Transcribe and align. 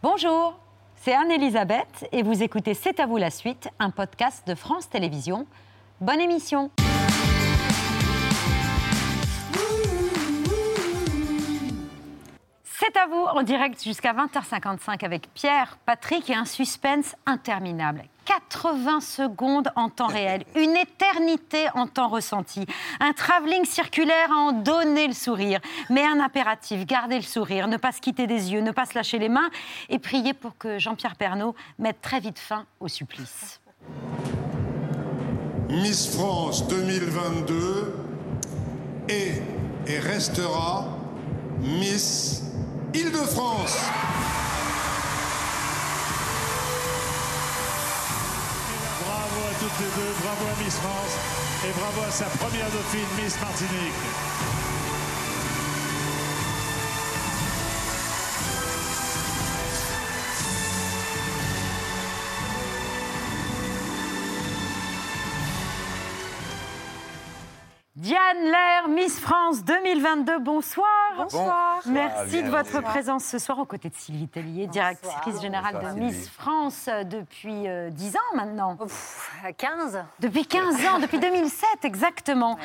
Bonjour, 0.00 0.56
c'est 0.94 1.12
Anne-Elisabeth 1.12 2.06
et 2.12 2.22
vous 2.22 2.44
écoutez 2.44 2.72
C'est 2.74 3.00
à 3.00 3.06
vous 3.06 3.16
la 3.16 3.30
suite, 3.30 3.68
un 3.80 3.90
podcast 3.90 4.46
de 4.46 4.54
France 4.54 4.88
Télévisions. 4.88 5.44
Bonne 6.00 6.20
émission 6.20 6.70
C'est 12.62 12.96
à 12.96 13.08
vous 13.08 13.24
en 13.24 13.42
direct 13.42 13.82
jusqu'à 13.82 14.14
20h55 14.14 15.04
avec 15.04 15.34
Pierre, 15.34 15.78
Patrick 15.84 16.30
et 16.30 16.34
un 16.36 16.44
suspense 16.44 17.16
interminable. 17.26 18.04
80 18.28 19.00
secondes 19.00 19.70
en 19.74 19.88
temps 19.88 20.06
réel, 20.06 20.44
une 20.54 20.76
éternité 20.76 21.66
en 21.74 21.86
temps 21.86 22.08
ressenti, 22.08 22.66
un 23.00 23.12
travelling 23.12 23.64
circulaire 23.64 24.30
à 24.30 24.36
en 24.36 24.52
donner 24.52 25.06
le 25.06 25.14
sourire, 25.14 25.60
mais 25.88 26.04
un 26.04 26.20
impératif, 26.20 26.84
garder 26.86 27.16
le 27.16 27.22
sourire, 27.22 27.68
ne 27.68 27.76
pas 27.76 27.92
se 27.92 28.00
quitter 28.00 28.26
des 28.26 28.52
yeux, 28.52 28.60
ne 28.60 28.70
pas 28.70 28.84
se 28.84 28.94
lâcher 28.94 29.18
les 29.18 29.28
mains 29.28 29.48
et 29.88 29.98
prier 29.98 30.34
pour 30.34 30.58
que 30.58 30.78
Jean-Pierre 30.78 31.16
Pernaud 31.16 31.54
mette 31.78 32.00
très 32.02 32.20
vite 32.20 32.38
fin 32.38 32.66
au 32.80 32.88
supplice. 32.88 33.60
Miss 35.70 36.14
France 36.14 36.66
2022 36.68 37.94
est 39.08 39.42
et 39.86 39.98
restera 39.98 40.86
Miss 41.60 42.42
Île-de-France. 42.94 43.78
Toutes 49.58 49.78
les 49.80 49.90
deux, 49.96 50.12
bravo 50.22 50.44
à 50.46 50.62
Miss 50.62 50.74
France 50.76 51.14
et 51.66 51.72
bravo 51.72 52.06
à 52.06 52.10
sa 52.10 52.26
première 52.26 52.70
dauphine, 52.70 53.08
Miss 53.18 53.40
Martinique. 53.40 54.67
Diane 68.08 68.42
Lair, 68.50 68.88
Miss 68.88 69.20
France 69.20 69.62
2022, 69.64 70.38
bonsoir. 70.38 70.88
Bonsoir. 71.18 71.82
Merci 71.84 72.42
de 72.42 72.48
votre 72.48 72.80
présence 72.80 73.22
ce 73.22 73.38
soir 73.38 73.58
aux 73.58 73.66
côtés 73.66 73.90
de 73.90 73.94
Sylvie 73.94 74.28
Tellier, 74.28 74.66
directrice 74.66 75.38
générale 75.42 75.74
Bonsoir, 75.74 75.94
de 75.94 76.00
Miss 76.00 76.14
Sylvie. 76.14 76.30
France 76.30 76.88
euh, 76.88 77.04
depuis 77.04 77.68
euh, 77.68 77.90
10 77.90 78.16
ans 78.16 78.34
maintenant. 78.34 78.76
Pff, 78.76 79.30
à 79.44 79.52
15 79.52 80.02
Depuis 80.20 80.46
15 80.46 80.86
ans, 80.86 80.98
depuis 81.00 81.18
2007 81.18 81.84
exactement. 81.84 82.58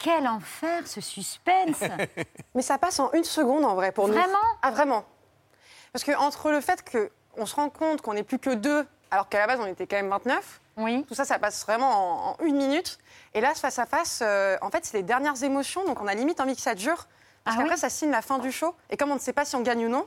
Quel 0.00 0.26
enfer 0.26 0.84
ce 0.84 1.00
suspense 1.00 1.84
Mais 2.56 2.62
ça 2.62 2.76
passe 2.76 2.98
en 2.98 3.12
une 3.12 3.22
seconde 3.22 3.64
en 3.64 3.76
vrai 3.76 3.92
pour 3.92 4.08
nous. 4.08 4.14
Vraiment? 4.14 4.34
Ah 4.62 4.72
vraiment 4.72 5.04
Parce 5.92 6.02
que 6.02 6.10
entre 6.18 6.50
le 6.50 6.60
fait 6.60 6.84
qu'on 7.36 7.46
se 7.46 7.54
rend 7.54 7.70
compte 7.70 8.02
qu'on 8.02 8.14
n'est 8.14 8.24
plus 8.24 8.40
que 8.40 8.50
deux, 8.50 8.84
alors 9.12 9.28
qu'à 9.28 9.38
la 9.38 9.46
base 9.46 9.60
on 9.62 9.66
était 9.66 9.86
quand 9.86 9.96
même 9.96 10.08
29, 10.08 10.60
Oui. 10.78 11.04
tout 11.06 11.14
ça 11.14 11.24
ça 11.24 11.38
passe 11.38 11.64
vraiment 11.64 11.90
en, 11.90 12.30
en 12.40 12.44
une 12.44 12.56
minute. 12.56 12.98
Et 13.34 13.40
là, 13.40 13.52
ce 13.54 13.60
face 13.60 13.78
à 13.78 13.86
face, 13.86 14.20
euh, 14.22 14.56
en 14.60 14.70
fait, 14.70 14.84
c'est 14.84 14.96
les 14.96 15.02
dernières 15.04 15.42
émotions, 15.44 15.84
donc 15.84 16.00
on 16.02 16.06
a 16.08 16.14
limite 16.14 16.40
envie 16.40 16.56
que 16.56 16.60
ça 16.60 16.74
dure. 16.74 17.06
Parce 17.44 17.56
Ah 17.56 17.60
qu'après, 17.60 17.74
oui 17.74 17.80
ça 17.80 17.88
signe 17.90 18.10
la 18.10 18.22
fin 18.22 18.38
du 18.38 18.50
show. 18.52 18.74
Et 18.90 18.96
comme 18.96 19.10
on 19.10 19.14
ne 19.14 19.20
sait 19.20 19.32
pas 19.32 19.44
si 19.44 19.54
on 19.56 19.60
gagne 19.60 19.86
ou 19.86 19.88
non, 19.88 20.06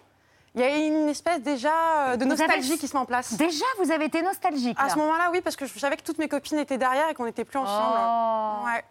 il 0.54 0.62
y 0.62 0.64
a 0.64 0.76
une 0.76 1.10
espèce 1.10 1.42
déjà 1.42 1.70
euh, 1.70 2.16
de 2.18 2.24
avez- 2.24 2.30
nostalgie 2.38 2.78
qui 2.78 2.88
se 2.88 2.94
met 2.96 3.00
en 3.02 3.06
place. 3.06 3.34
Déjà, 3.34 3.66
vous 3.80 3.92
avez 3.92 4.06
été 4.06 4.22
nostalgique. 4.22 4.78
À 4.80 4.90
ce 4.90 4.98
moment-là, 4.98 5.30
oui, 5.32 5.42
parce 5.42 5.56
que 5.56 5.66
je 5.66 5.78
savais 5.80 5.98
que 5.98 6.04
toutes 6.04 6.18
mes 6.18 6.28
copines 6.30 6.60
étaient 6.60 6.78
derrière 6.78 7.10
et 7.10 7.14
qu'on 7.14 7.26
n'était 7.26 7.46
plus 7.46 7.60
ensemble. 7.60 7.98
Oh. 8.00 8.66
Ouais. 8.66 8.84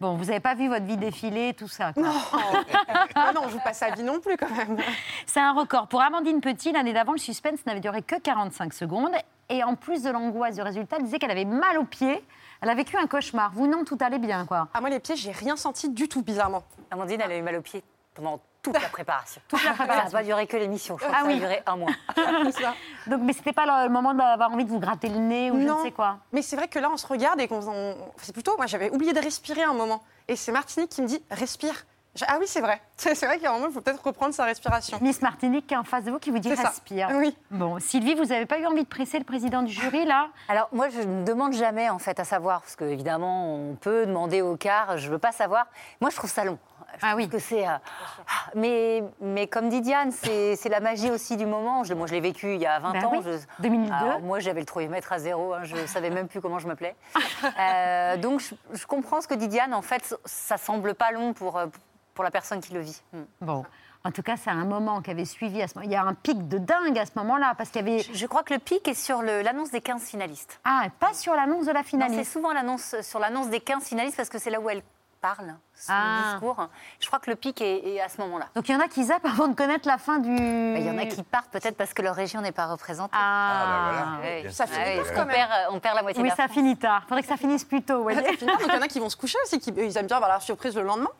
Bon, 0.00 0.16
vous 0.16 0.24
n'avez 0.26 0.40
pas 0.40 0.54
vu 0.54 0.68
votre 0.68 0.84
vie 0.84 0.96
défiler, 0.96 1.54
tout 1.54 1.68
ça. 1.68 1.92
quoi. 1.92 2.02
Non. 2.02 2.12
Ah 3.14 3.32
non, 3.34 3.42
on 3.44 3.48
joue 3.48 3.60
pas 3.60 3.72
sa 3.72 3.90
vie 3.90 4.02
non 4.02 4.20
plus 4.20 4.36
quand 4.36 4.50
même. 4.50 4.78
C'est 5.26 5.40
un 5.40 5.52
record. 5.52 5.86
Pour 5.88 6.02
Amandine 6.02 6.40
Petit, 6.40 6.72
l'année 6.72 6.92
d'avant, 6.92 7.12
le 7.12 7.18
suspense 7.18 7.64
n'avait 7.66 7.80
duré 7.80 8.02
que 8.02 8.16
45 8.18 8.72
secondes. 8.72 9.12
Et 9.52 9.62
en 9.64 9.74
plus 9.74 10.02
de 10.02 10.10
l'angoisse 10.10 10.54
du 10.56 10.62
résultat, 10.62 10.96
elle 10.98 11.04
disait 11.04 11.18
qu'elle 11.18 11.30
avait 11.30 11.44
mal 11.44 11.78
aux 11.78 11.84
pieds. 11.84 12.24
Elle 12.62 12.70
a 12.70 12.74
vécu 12.74 12.96
un 12.96 13.06
cauchemar. 13.06 13.50
Vous, 13.54 13.66
non, 13.66 13.84
tout 13.84 13.98
allait 14.00 14.18
bien, 14.18 14.46
quoi. 14.46 14.68
Ah 14.72 14.80
moi 14.80 14.88
les 14.88 14.98
pieds, 15.00 15.14
j'ai 15.16 15.32
rien 15.32 15.56
senti 15.56 15.88
du 15.90 16.08
tout 16.08 16.22
bizarrement. 16.22 16.62
Amandine, 16.90 17.20
elle 17.24 17.32
a 17.32 17.36
eu 17.36 17.42
mal 17.42 17.56
aux 17.56 17.60
pieds 17.62 17.82
pendant 18.14 18.40
toute 18.62 18.80
la 18.80 18.88
préparation. 18.88 19.42
Toute 19.48 19.62
la 19.64 19.70
Ça 19.70 19.74
préparation. 19.76 20.04
n'a 20.12 20.18
pas 20.18 20.24
duré 20.24 20.46
que 20.46 20.56
l'émission, 20.56 20.96
je 20.96 21.04
crois 21.04 21.16
Ah 21.18 21.22
que 21.24 21.28
ça 21.30 21.32
oui. 21.32 21.36
a 21.36 21.40
duré 21.40 21.62
un 21.66 21.76
mois. 21.76 21.90
Donc, 23.08 23.20
mais 23.22 23.32
c'était 23.32 23.52
pas 23.52 23.66
le, 23.66 23.88
le 23.88 23.92
moment 23.92 24.14
d'avoir 24.14 24.52
envie 24.52 24.64
de 24.64 24.70
vous 24.70 24.78
gratter 24.78 25.08
le 25.08 25.16
nez 25.18 25.50
ou 25.50 25.60
je 25.60 25.66
Non. 25.66 25.78
ne 25.78 25.82
sais 25.82 25.90
quoi. 25.90 26.18
Mais 26.32 26.42
c'est 26.42 26.54
vrai 26.56 26.68
que 26.68 26.78
là, 26.78 26.88
on 26.92 26.96
se 26.96 27.06
regarde 27.06 27.40
et 27.40 27.48
qu'on. 27.48 27.66
on- 27.68 27.96
C'est 28.18 28.32
plutôt. 28.32 28.56
Moi, 28.56 28.66
j'avais 28.66 28.90
oublié 28.90 29.12
de 29.12 29.18
respirer 29.20 29.64
un 29.64 29.74
moment. 29.74 30.02
Et 30.28 30.36
c'est 30.36 30.52
Martinique 30.52 30.90
qui 30.90 31.02
me 31.02 31.08
dit 31.08 31.22
respire. 31.30 31.74
Je- 32.14 32.24
Ah 32.28 32.36
oui, 32.38 32.44
c'est 32.46 32.60
vrai. 32.60 32.80
C'est 32.96 33.14
vrai 33.26 33.38
moment, 33.42 33.66
il 33.68 33.72
faut 33.72 33.80
peut-être 33.80 34.04
reprendre 34.04 34.34
sa 34.34 34.44
respiration. 34.44 34.98
Miss 35.00 35.22
Martinique 35.22 35.66
qui 35.66 35.74
est 35.74 35.78
en 35.78 35.82
face 35.84 36.04
de 36.04 36.10
vous 36.10 36.18
qui 36.18 36.30
vous 36.30 36.38
dit 36.38 36.54
ça. 36.54 36.68
respire. 36.68 37.08
Oui. 37.14 37.36
Bon, 37.50 37.78
Sylvie, 37.80 38.14
vous 38.14 38.26
n'avez 38.26 38.46
pas 38.46 38.58
eu 38.58 38.66
envie 38.66 38.84
de 38.84 38.88
presser 38.88 39.18
le 39.18 39.24
président 39.24 39.62
du 39.62 39.72
jury, 39.72 40.04
là? 40.04 40.28
Alors 40.48 40.68
moi, 40.72 40.88
je 40.90 41.00
ne 41.00 41.24
demande 41.24 41.52
jamais 41.54 41.88
en 41.90 41.98
fait 41.98 42.20
à 42.20 42.24
savoir, 42.24 42.60
parce 42.60 42.76
qu'évidemment, 42.76 43.54
on 43.56 43.74
peut 43.74 44.06
demander 44.06 44.40
au 44.42 44.56
quart, 44.56 44.98
je 44.98 45.06
ne 45.08 45.12
veux 45.12 45.18
pas 45.18 45.32
savoir. 45.32 45.66
Moi, 46.00 46.10
je 46.10 46.16
trouve 46.16 46.30
ça 46.30 46.44
long. 46.44 46.58
Je 46.94 47.06
Ah 47.06 47.14
oui. 47.16 47.26
que 47.28 47.38
c'est. 47.38 47.66
euh, 47.66 47.70
ah, 47.72 48.50
mais, 48.54 49.02
mais 49.20 49.46
comme 49.46 49.70
dit 49.70 49.80
Diane, 49.80 50.12
c'est 50.12 50.56
c'est 50.56 50.68
la 50.68 50.80
magie 50.80 51.10
aussi 51.10 51.38
du 51.38 51.46
moment. 51.46 51.82
Je, 51.84 51.94
moi, 51.94 52.06
je 52.06 52.12
l'ai 52.12 52.20
vécu 52.20 52.54
il 52.54 52.60
y 52.60 52.66
a 52.66 52.78
20 52.80 52.92
Ben 52.92 53.04
ans. 53.06 53.10
oui, 53.14 53.20
Je- 53.24 53.62
2002. 53.62 53.92
Alors, 53.94 54.20
moi, 54.20 54.38
j'avais 54.40 54.60
le 54.60 54.66
trouvé-mètre 54.66 55.10
à 55.12 55.18
zéro. 55.18 55.54
hein, 55.54 55.60
je 55.64 55.74
ne 55.74 55.86
savais 55.86 56.10
même 56.10 56.28
plus 56.28 56.40
comment 56.42 56.58
je 56.58 56.66
m'appelais. 56.68 56.94
Euh, 57.58 58.16
donc, 58.18 58.40
je, 58.40 58.54
je 58.74 58.86
comprends 58.86 59.20
ce 59.22 59.26
que 59.28 59.34
dit 59.34 59.48
Diane. 59.48 59.72
En 59.74 59.82
fait, 59.82 60.14
ça 60.26 60.56
semble 60.58 60.94
pas 60.94 61.10
long 61.12 61.32
pour, 61.32 61.56
euh, 61.58 61.66
pour 62.14 62.24
la 62.24 62.30
personne 62.30 62.60
qui 62.60 62.72
le 62.72 62.80
vit. 62.80 63.00
Mm. 63.12 63.22
Bon. 63.40 63.64
En 64.04 64.10
tout 64.10 64.22
cas, 64.22 64.36
c'est 64.36 64.50
un 64.50 64.64
moment 64.64 65.00
qui 65.00 65.12
avait 65.12 65.24
suivi 65.24 65.62
à 65.62 65.68
ce 65.68 65.74
moment. 65.76 65.86
Il 65.88 65.92
y 65.92 65.96
a 65.96 66.02
un 66.02 66.14
pic 66.14 66.48
de 66.48 66.58
dingue 66.58 66.98
à 66.98 67.06
ce 67.06 67.12
moment-là, 67.16 67.54
parce 67.56 67.70
qu'il 67.70 67.86
y 67.86 67.88
avait. 67.92 68.02
Je, 68.02 68.12
je 68.14 68.26
crois 68.26 68.42
que 68.42 68.52
le 68.52 68.58
pic 68.58 68.86
est 68.88 68.94
sur 68.94 69.22
l'annonce 69.22 69.70
des 69.70 69.80
15 69.80 70.02
finalistes. 70.02 70.58
Ah, 70.64 70.86
pas 70.98 71.14
sur 71.14 71.34
l'annonce 71.34 71.66
de 71.66 71.70
la 71.72 71.80
Non, 71.80 71.84
C'est 71.84 71.90
finaliste. 71.90 72.32
souvent 72.32 72.52
l'annonce 72.52 72.96
sur 73.02 73.20
l'annonce 73.20 73.48
des 73.48 73.60
15 73.60 73.84
finalistes 73.84 74.16
parce 74.16 74.28
que 74.28 74.38
c'est 74.38 74.50
là 74.50 74.58
où 74.60 74.68
elle 74.68 74.82
parle, 75.20 75.54
son 75.76 75.92
Ah. 75.94 76.32
discours. 76.32 76.66
Je 76.98 77.06
crois 77.06 77.20
que 77.20 77.30
le 77.30 77.36
pic 77.36 77.60
est, 77.60 77.94
est 77.94 78.00
à 78.00 78.08
ce 78.08 78.20
moment-là. 78.22 78.46
Donc 78.56 78.68
il 78.68 78.72
y 78.72 78.74
en 78.76 78.80
a 78.80 78.88
qui 78.88 79.04
zappent 79.04 79.24
avant 79.24 79.46
de 79.46 79.54
connaître 79.54 79.86
la 79.86 79.98
fin 79.98 80.18
du. 80.18 80.34
Il 80.34 80.84
y 80.84 80.90
en 80.90 80.98
a 80.98 81.06
qui 81.06 81.22
partent 81.22 81.52
peut-être 81.52 81.76
parce 81.76 81.94
que 81.94 82.02
leur 82.02 82.16
région 82.16 82.40
n'est 82.40 82.50
pas 82.50 82.66
représentée. 82.66 83.14
Ah, 83.16 83.62
bah 83.64 83.92
voilà. 84.18 84.20
Ouais. 84.20 84.42
Bien 84.42 84.50
Ça 84.50 84.66
finit 84.66 84.82
Ah 84.84 84.88
oui, 84.88 84.96
tard, 84.96 85.06
on, 85.12 85.14
quand 85.14 85.26
même. 85.26 85.36
perd, 85.36 85.50
on 85.70 85.78
perd 85.78 85.94
la 85.94 86.02
moitié 86.02 86.20
Oui, 86.20 86.28
de 86.28 86.32
la 86.32 86.36
ça 86.36 86.42
France. 86.48 86.54
finit 86.56 86.76
tard. 86.76 87.02
Faudrait 87.04 87.22
que 87.22 87.28
ça 87.28 87.36
finisse 87.36 87.62
plus 87.62 87.82
tôt, 87.82 87.98
vous 87.98 88.02
voyez. 88.02 88.18
C'est 88.20 88.36
fini. 88.36 88.50
Donc 88.50 88.62
il 88.66 88.74
y 88.74 88.76
en 88.76 88.82
a 88.82 88.88
qui 88.88 88.98
vont 88.98 89.08
se 89.10 89.16
coucher 89.16 89.38
aussi, 89.44 89.60
qui 89.60 89.70
ils 89.70 89.96
aiment 89.96 90.08
bien 90.08 90.16
avoir 90.16 90.32
la 90.32 90.40
surprise 90.40 90.74
le 90.74 90.82
lendemain. 90.82 91.10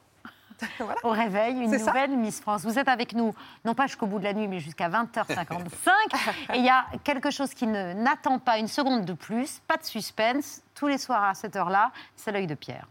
voilà. 0.79 1.01
Au 1.05 1.11
réveil, 1.11 1.57
une 1.57 1.79
ça. 1.79 1.87
nouvelle 1.87 2.17
Miss 2.17 2.41
France. 2.41 2.63
Vous 2.63 2.79
êtes 2.79 2.89
avec 2.89 3.15
nous, 3.15 3.35
non 3.65 3.75
pas 3.75 3.87
jusqu'au 3.87 4.07
bout 4.07 4.19
de 4.19 4.25
la 4.25 4.35
nuit, 4.35 4.49
mais 4.49 4.61
jusqu'à 4.61 4.89
20h55. 4.89 6.55
Et 6.55 6.59
il 6.59 6.65
y 6.65 6.69
a 6.69 6.87
quelque 7.05 7.31
chose 7.31 7.55
qui 7.55 7.67
ne 7.67 7.93
n'attend 7.95 8.39
pas 8.39 8.59
une 8.59 8.69
seconde 8.69 9.05
de 9.05 9.13
plus, 9.13 9.61
pas 9.67 9.77
de 9.77 9.85
suspense. 9.85 10.63
Tous 10.75 10.87
les 10.87 10.99
soirs 10.99 11.25
à 11.25 11.35
cette 11.35 11.57
heure-là, 11.57 11.91
c'est 12.17 12.33
l'œil 12.33 12.47
de 12.47 12.55
Pierre. 12.55 12.87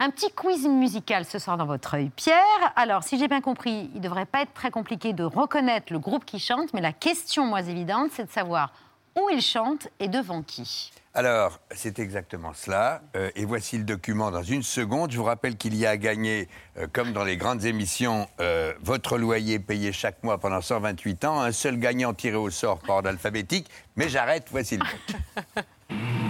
Un 0.00 0.10
petit 0.10 0.30
quiz 0.30 0.64
musical 0.68 1.24
ce 1.24 1.40
soir 1.40 1.56
dans 1.56 1.66
votre 1.66 1.94
œil. 1.94 2.10
Pierre, 2.14 2.38
alors 2.76 3.02
si 3.02 3.18
j'ai 3.18 3.26
bien 3.26 3.40
compris, 3.40 3.90
il 3.92 3.98
ne 3.98 4.04
devrait 4.04 4.26
pas 4.26 4.42
être 4.42 4.54
très 4.54 4.70
compliqué 4.70 5.12
de 5.12 5.24
reconnaître 5.24 5.92
le 5.92 5.98
groupe 5.98 6.24
qui 6.24 6.38
chante, 6.38 6.72
mais 6.72 6.80
la 6.80 6.92
question 6.92 7.46
moins 7.46 7.64
évidente, 7.64 8.10
c'est 8.12 8.24
de 8.24 8.30
savoir 8.30 8.72
où 9.18 9.30
il 9.30 9.40
chante 9.40 9.88
et 10.00 10.08
devant 10.08 10.42
qui. 10.42 10.92
Alors, 11.14 11.58
c'est 11.72 11.98
exactement 11.98 12.52
cela. 12.54 13.02
Euh, 13.16 13.30
et 13.34 13.44
voici 13.44 13.76
le 13.76 13.84
document 13.84 14.30
dans 14.30 14.42
une 14.42 14.62
seconde. 14.62 15.10
Je 15.10 15.16
vous 15.16 15.24
rappelle 15.24 15.56
qu'il 15.56 15.74
y 15.74 15.84
a 15.84 15.90
à 15.90 15.96
gagner, 15.96 16.48
euh, 16.76 16.86
comme 16.92 17.12
dans 17.12 17.24
les 17.24 17.36
grandes 17.36 17.64
émissions, 17.64 18.28
euh, 18.40 18.72
votre 18.82 19.18
loyer 19.18 19.58
payé 19.58 19.90
chaque 19.90 20.22
mois 20.22 20.38
pendant 20.38 20.60
128 20.60 21.24
ans. 21.24 21.40
Un 21.40 21.52
seul 21.52 21.78
gagnant 21.78 22.14
tiré 22.14 22.36
au 22.36 22.50
sort 22.50 22.78
par 22.78 22.96
ordre 22.96 23.08
alphabétique. 23.08 23.68
Mais 23.96 24.08
j'arrête, 24.08 24.46
voici 24.50 24.76
le 24.78 24.84
vote. 24.84 25.64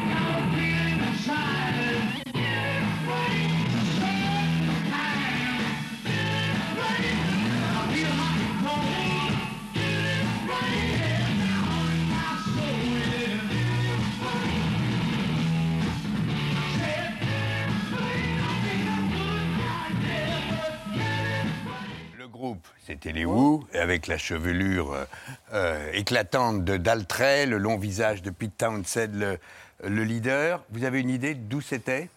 groupe, 22.39 22.67
c'était 22.87 23.13
les 23.13 23.25
Who, 23.25 23.67
avec 23.75 24.07
la 24.07 24.17
chevelure 24.17 24.93
euh, 24.93 25.05
euh, 25.53 25.91
éclatante 25.93 26.65
de 26.65 26.77
Daltrey, 26.77 27.47
le 27.47 27.59
long 27.59 27.77
visage 27.77 28.23
de 28.23 28.31
Pete 28.31 28.57
Townsend, 28.57 29.13
le, 29.13 29.39
le 29.83 30.05
leader. 30.05 30.63
Vous 30.71 30.85
avez 30.85 31.01
une 31.01 31.11
idée 31.11 31.35
d'où 31.35 31.61
c'était? 31.61 32.09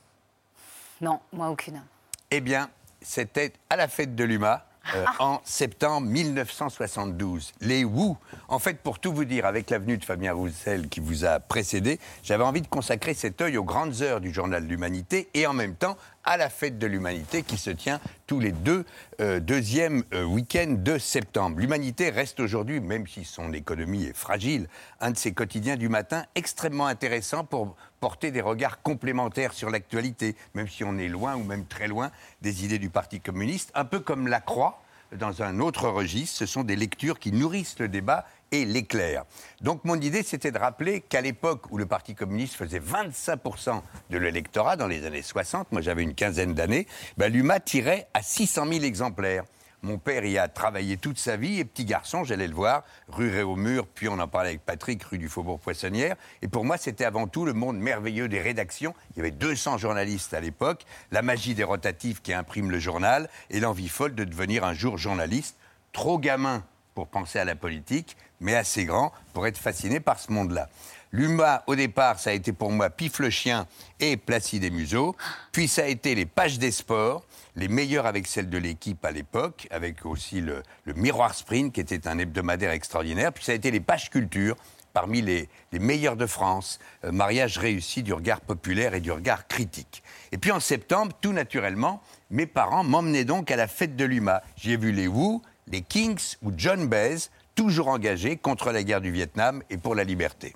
Non, 1.02 1.20
moi 1.34 1.50
aucune. 1.50 1.82
Eh 2.30 2.40
bien, 2.40 2.70
c'était 3.02 3.52
à 3.70 3.76
la 3.76 3.88
fête 3.88 4.16
de 4.16 4.24
l'UMA. 4.24 4.64
Euh, 4.96 5.06
en 5.20 5.40
septembre 5.44 6.08
1972. 6.08 7.54
Les 7.62 7.84
Who. 7.84 8.18
En 8.48 8.60
fait, 8.60 8.80
pour 8.80 9.00
tout 9.00 9.14
vous 9.14 9.26
dire, 9.26 9.46
avec 9.46 9.70
l'avenue 9.70 9.98
de 9.98 10.04
Fabien 10.04 10.34
Roussel 10.34 10.90
qui 10.90 11.00
vous 11.00 11.24
a 11.24 11.40
précédé, 11.40 12.00
j'avais 12.24 12.44
envie 12.44 12.62
de 12.62 12.68
consacrer 12.68 13.14
cet 13.14 13.42
œil 13.42 13.58
aux 13.58 13.64
grandes 13.64 14.02
heures 14.02 14.22
du 14.22 14.34
journal 14.34 14.66
l'Humanité 14.66 15.30
et 15.34 15.46
en 15.46 15.54
même 15.54 15.76
temps 15.76 15.98
à 16.24 16.38
la 16.38 16.50
fête 16.50 16.78
de 16.78 16.88
l'humanité 16.88 17.44
qui 17.44 17.58
se 17.58 17.70
tient 17.70 18.00
tous 18.28 18.40
les 18.40 18.52
deux 18.52 18.86
euh, 19.20 19.40
deuxièmes 19.40 20.04
euh, 20.14 20.24
week-ends 20.24 20.76
de 20.78 20.98
septembre. 20.98 21.60
L'humanité 21.60 22.10
reste 22.10 22.40
aujourd'hui, 22.40 22.80
même 22.80 23.08
si 23.08 23.24
son 23.24 23.54
économie 23.54 24.06
est 24.06 24.18
fragile, 24.18 24.68
un 25.00 25.12
de 25.12 25.18
ses 25.18 25.34
quotidiens 25.34 25.78
du 25.78 25.90
matin 25.90 26.26
extrêmement 26.36 26.88
intéressant 26.88 27.44
pour 27.44 27.76
porter 28.02 28.32
des 28.32 28.42
regards 28.42 28.82
complémentaires 28.82 29.54
sur 29.54 29.70
l'actualité, 29.70 30.36
même 30.56 30.68
si 30.68 30.84
on 30.84 30.98
est 30.98 31.08
loin 31.08 31.36
ou 31.36 31.44
même 31.44 31.66
très 31.66 31.88
loin 31.88 32.12
des 32.42 32.66
idées 32.66 32.80
du 32.80 32.90
Parti 32.90 33.22
communiste, 33.22 33.72
un 33.76 33.86
peu 33.86 34.00
comme 34.02 34.28
la 34.28 34.42
Croix 34.42 34.82
dans 35.12 35.44
un 35.44 35.60
autre 35.60 35.88
registre. 35.88 36.38
Ce 36.38 36.46
sont 36.46 36.64
des 36.64 36.76
lectures 36.76 37.20
qui 37.20 37.32
nourrissent 37.32 37.80
le 37.80 37.88
débat 37.88 38.26
et 38.52 38.66
l'éclairent. 38.66 39.26
Donc 39.62 39.86
mon 39.86 40.00
idée, 40.00 40.24
c'était 40.24 40.52
de 40.52 40.58
rappeler 40.58 41.02
qu'à 41.02 41.22
l'époque 41.22 41.72
où 41.72 41.78
le 41.78 41.86
Parti 41.86 42.16
communiste 42.16 42.56
faisait 42.56 42.80
25% 42.80 43.82
de 44.10 44.18
l'électorat, 44.18 44.76
dans 44.76 44.88
les 44.88 45.06
années 45.06 45.22
60, 45.22 45.72
moi 45.72 45.82
j'avais 45.82 46.04
une 46.04 46.16
quinzaine 46.16 46.54
d'années, 46.54 46.88
ben, 47.18 47.32
l'UMA 47.32 47.60
tirait 47.60 48.08
à 48.14 48.24
600 48.24 48.66
000 48.68 48.84
exemplaires. 48.84 49.44
Mon 49.84 49.98
père 49.98 50.24
y 50.26 50.38
a 50.38 50.48
travaillé 50.48 50.98
toute 50.98 51.18
sa 51.18 51.38
vie 51.38 51.60
et 51.60 51.66
petit 51.66 51.86
garçon, 51.86 52.24
j'allais 52.24 52.48
le 52.48 52.54
voir, 52.54 52.84
rue 53.08 53.32
Réaumur, 53.32 53.88
puis 53.88 54.08
on 54.10 54.20
en 54.20 54.28
parlait 54.28 54.50
avec 54.50 54.64
Patrick, 54.64 55.02
rue 55.04 55.18
du 55.18 55.28
Faubourg 55.28 55.60
Poissonnière. 55.60 56.18
Et 56.44 56.48
pour 56.48 56.64
moi, 56.64 56.78
c'était 56.78 57.04
avant 57.04 57.26
tout 57.26 57.46
le 57.46 57.54
monde 57.54 57.80
merveilleux 57.80 58.28
des 58.28 58.40
rédactions. 58.40 58.94
Il 59.12 59.18
y 59.18 59.20
avait 59.22 59.32
200 59.32 59.80
journalistes 59.80 60.36
à 60.36 60.40
l'époque, 60.40 60.86
la 61.10 61.24
magie 61.24 61.56
des 61.56 61.64
rotatifs 61.64 62.22
qui 62.22 62.32
impriment 62.32 62.70
le 62.70 62.78
journal 62.78 63.28
et 63.50 63.60
l'envie 63.60 63.90
folle 63.90 64.14
de 64.14 64.24
devenir 64.24 64.64
un 64.66 64.76
jour 64.76 65.00
journaliste. 65.00 65.58
Trop 65.94 66.20
gamin 66.20 66.64
pour 66.94 67.08
penser 67.08 67.40
à 67.40 67.46
la 67.46 67.56
politique, 67.56 68.18
mais 68.40 68.56
assez 68.56 68.86
grand 68.86 69.12
pour 69.34 69.48
être 69.48 69.58
fasciné 69.58 70.00
par 70.00 70.20
ce 70.20 70.32
monde-là. 70.32 70.70
L'UMA, 71.14 71.64
au 71.68 71.76
départ, 71.76 72.20
ça 72.20 72.30
a 72.30 72.34
été 72.34 72.54
pour 72.54 72.72
moi 72.72 72.90
Pif 72.90 73.20
le 73.20 73.30
chien 73.30 73.68
et 74.00 74.16
Placide 74.16 74.64
et 74.64 74.70
Museau. 74.70 75.16
Puis 75.52 75.68
ça 75.68 75.84
a 75.84 75.88
été 75.88 76.16
les 76.16 76.26
pages 76.26 76.58
des 76.58 76.72
sports, 76.72 77.26
les 77.58 77.68
meilleures 77.68 78.06
avec 78.06 78.28
celles 78.28 78.50
de 78.50 78.58
l'équipe 78.58 79.04
à 79.04 79.12
l'époque, 79.12 79.68
avec 79.72 80.06
aussi 80.06 80.40
le, 80.40 80.64
Miroir 80.96 81.36
Sprint, 81.36 81.74
qui 81.74 81.82
était 81.82 82.08
un 82.08 82.18
hebdomadaire 82.18 82.72
extraordinaire. 82.72 83.34
Puis 83.34 83.44
ça 83.44 83.52
a 83.52 83.56
été 83.56 83.72
les 83.72 83.82
pages 83.82 84.10
culture, 84.10 84.56
parmi 84.94 85.22
les, 85.22 85.50
les 85.74 85.80
meilleurs 85.80 86.16
de 86.16 86.26
France, 86.26 86.80
euh, 87.04 87.12
mariage 87.12 87.58
réussi 87.58 88.04
du 88.04 88.14
regard 88.14 88.40
populaire 88.40 88.94
et 88.94 89.02
du 89.02 89.12
regard 89.12 89.48
critique. 89.48 90.04
Et 90.32 90.38
puis 90.38 90.52
en 90.52 90.62
septembre, 90.62 91.12
tout 91.20 91.34
naturellement, 91.34 92.02
mes 92.30 92.46
parents 92.46 92.86
m'emmenaient 92.86 93.26
donc 93.26 93.52
à 93.52 93.58
la 93.58 93.68
fête 93.68 93.98
de 93.98 94.06
l'UMA. 94.06 94.42
J'y 94.56 94.74
ai 94.74 94.78
vu 94.78 94.94
les 94.94 95.10
Wu, 95.10 95.40
les 95.68 95.82
Kings 95.82 96.36
ou 96.42 96.54
John 96.56 96.88
Baez, 96.88 97.30
toujours 97.54 97.90
engagés 97.90 98.38
contre 98.38 98.72
la 98.72 98.84
guerre 98.84 99.02
du 99.02 99.12
Vietnam 99.12 99.62
et 99.70 99.78
pour 99.78 99.94
la 99.94 100.06
liberté. 100.06 100.54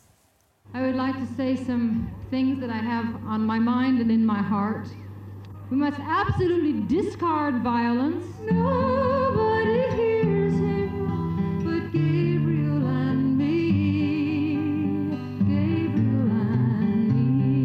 I 0.75 0.81
would 0.81 0.97
like 0.97 1.15
to 1.15 1.27
say 1.37 1.55
some 1.55 2.11
things 2.29 2.59
that 2.59 2.69
I 2.69 2.79
have 2.79 3.05
on 3.25 3.45
my 3.45 3.59
mind 3.59 4.01
and 4.01 4.11
in 4.11 4.25
my 4.25 4.41
heart. 4.41 4.89
We 5.71 5.77
must 5.77 6.01
absolutely 6.01 6.81
discard 6.81 7.63
violence. 7.63 8.25
Nobody 8.43 9.79
hears 9.95 10.53
him 10.53 11.07
but 11.63 11.93
Gabriel 11.93 12.85
and 12.85 13.37
me. 13.37 14.57
Gabriel 15.47 16.29
and 16.51 17.07
me. 17.39 17.55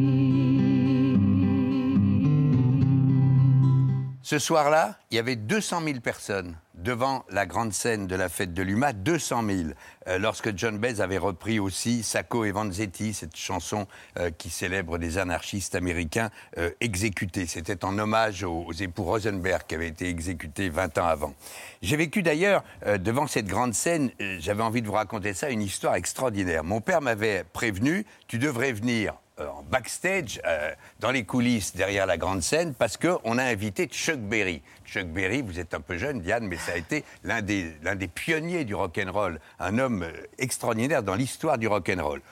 Ce 4.23 4.39
soir-là, 4.39 5.01
il 5.11 5.17
y 5.17 5.19
avait 5.19 5.35
200 5.35 5.81
000 5.83 5.99
personnes 5.99 6.59
devant 6.81 7.25
la 7.31 7.47
grande 7.47 7.73
scène 7.73 8.07
de 8.07 8.15
la 8.17 8.29
fête 8.29 8.55
de 8.55 8.63
l'UMA, 8.63 8.93
200 8.93 9.43
000, 9.43 9.59
euh, 9.59 9.73
lorsque 10.19 10.57
John 10.57 10.79
Baez 10.79 11.01
avait 11.01 11.19
repris 11.19 11.59
aussi 11.59 12.03
Sacco 12.03 12.45
et 12.45 12.53
Vanzetti, 12.53 13.15
cette 13.15 13.37
chanson 13.37 13.87
euh, 14.19 14.31
qui 14.31 14.51
célèbre 14.51 14.99
des 14.99 15.19
anarchistes 15.19 15.75
américains 15.75 16.31
euh, 16.59 16.71
exécutés. 16.81 17.47
C'était 17.47 17.85
en 17.85 17.99
hommage 17.99 18.43
aux, 18.43 18.73
époux 18.73 19.05
Rosenberg 19.05 19.63
qui 19.67 19.75
avaient 19.75 19.89
été 19.89 20.09
exécutés 20.09 20.69
20 20.69 20.99
ans 20.99 21.07
avant. 21.07 21.35
J'ai 21.83 21.97
vécu 21.97 22.23
d'ailleurs, 22.23 22.65
euh, 22.87 22.99
devant 22.99 23.27
cette 23.27 23.47
grande 23.47 23.75
scène, 23.75 24.11
euh, 24.21 24.37
j'avais 24.41 24.63
envie 24.63 24.83
de 24.83 24.87
vous 24.87 24.93
raconter 24.93 25.35
ça, 25.35 25.51
une 25.51 25.63
histoire 25.63 25.95
extraordinaire. 25.95 26.65
Mon 26.65 26.81
père 26.81 27.01
m'avait 27.01 27.45
prévenu, 27.53 28.05
tu 28.27 28.39
devrais 28.39 28.73
venir 28.73 29.15
euh, 29.41 29.49
en 29.49 29.63
backstage, 29.63 30.41
euh, 30.47 30.73
dans 30.99 31.11
les 31.11 31.25
coulisses, 31.25 31.75
derrière 31.75 32.07
la 32.07 32.19
grande 32.19 32.43
scène, 32.43 32.75
parce 32.75 32.97
qu'on 32.97 33.39
a 33.39 33.45
invité 33.45 33.87
Chuck 33.87 34.19
Berry. 34.19 34.63
Chuck 34.85 35.07
Berry, 35.07 35.43
vous 35.43 35.59
êtes 35.59 35.73
un 35.73 35.81
peu 35.81 35.97
jeune, 35.97 36.21
Diane, 36.21 36.47
mais 36.47 36.57
ça 36.57 36.73
a 36.73 36.77
été 36.77 37.05
l'un 37.25 37.41
des, 37.41 37.73
l'un 37.83 37.95
des 37.95 38.09
pionniers 38.09 38.65
du 38.65 38.75
rock'n'roll, 38.75 39.41
un 39.59 39.79
homme 39.79 40.00
extraordinaire 40.39 41.03
dans 41.03 41.15
l'histoire 41.15 41.59
du 41.59 41.67
rock'n'roll. 41.69 42.23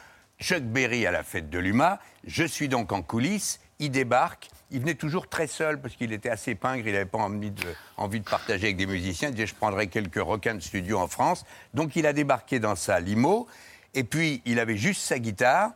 Chuck 0.40 0.62
Berry 0.62 1.06
à 1.06 1.10
la 1.10 1.22
fête 1.22 1.50
de 1.50 1.58
l'UMA, 1.58 1.98
je 2.24 2.44
suis 2.44 2.68
donc 2.68 2.92
en 2.92 3.02
coulisses, 3.02 3.60
il 3.80 3.90
débarque, 3.90 4.48
il 4.70 4.80
venait 4.80 4.94
toujours 4.94 5.28
très 5.28 5.46
seul 5.46 5.80
parce 5.80 5.94
qu'il 5.94 6.12
était 6.12 6.28
assez 6.28 6.54
pingre, 6.54 6.86
il 6.86 6.92
n'avait 6.92 7.06
pas 7.06 7.18
envie 7.18 7.50
de, 7.50 8.28
partager 8.28 8.66
avec 8.66 8.76
des 8.76 8.86
musiciens, 8.86 9.28
il 9.28 9.34
disait 9.34 9.46
je 9.46 9.54
prendrai 9.54 9.88
quelques 9.88 10.22
requins 10.22 10.54
de 10.54 10.60
studio 10.60 10.98
en 10.98 11.08
France. 11.08 11.44
Donc 11.74 11.96
il 11.96 12.06
a 12.06 12.12
débarqué 12.12 12.60
dans 12.60 12.76
sa 12.76 13.00
limo, 13.00 13.48
et 13.94 14.04
puis 14.04 14.42
il 14.44 14.60
avait 14.60 14.76
juste 14.76 15.00
sa 15.00 15.18
guitare, 15.18 15.72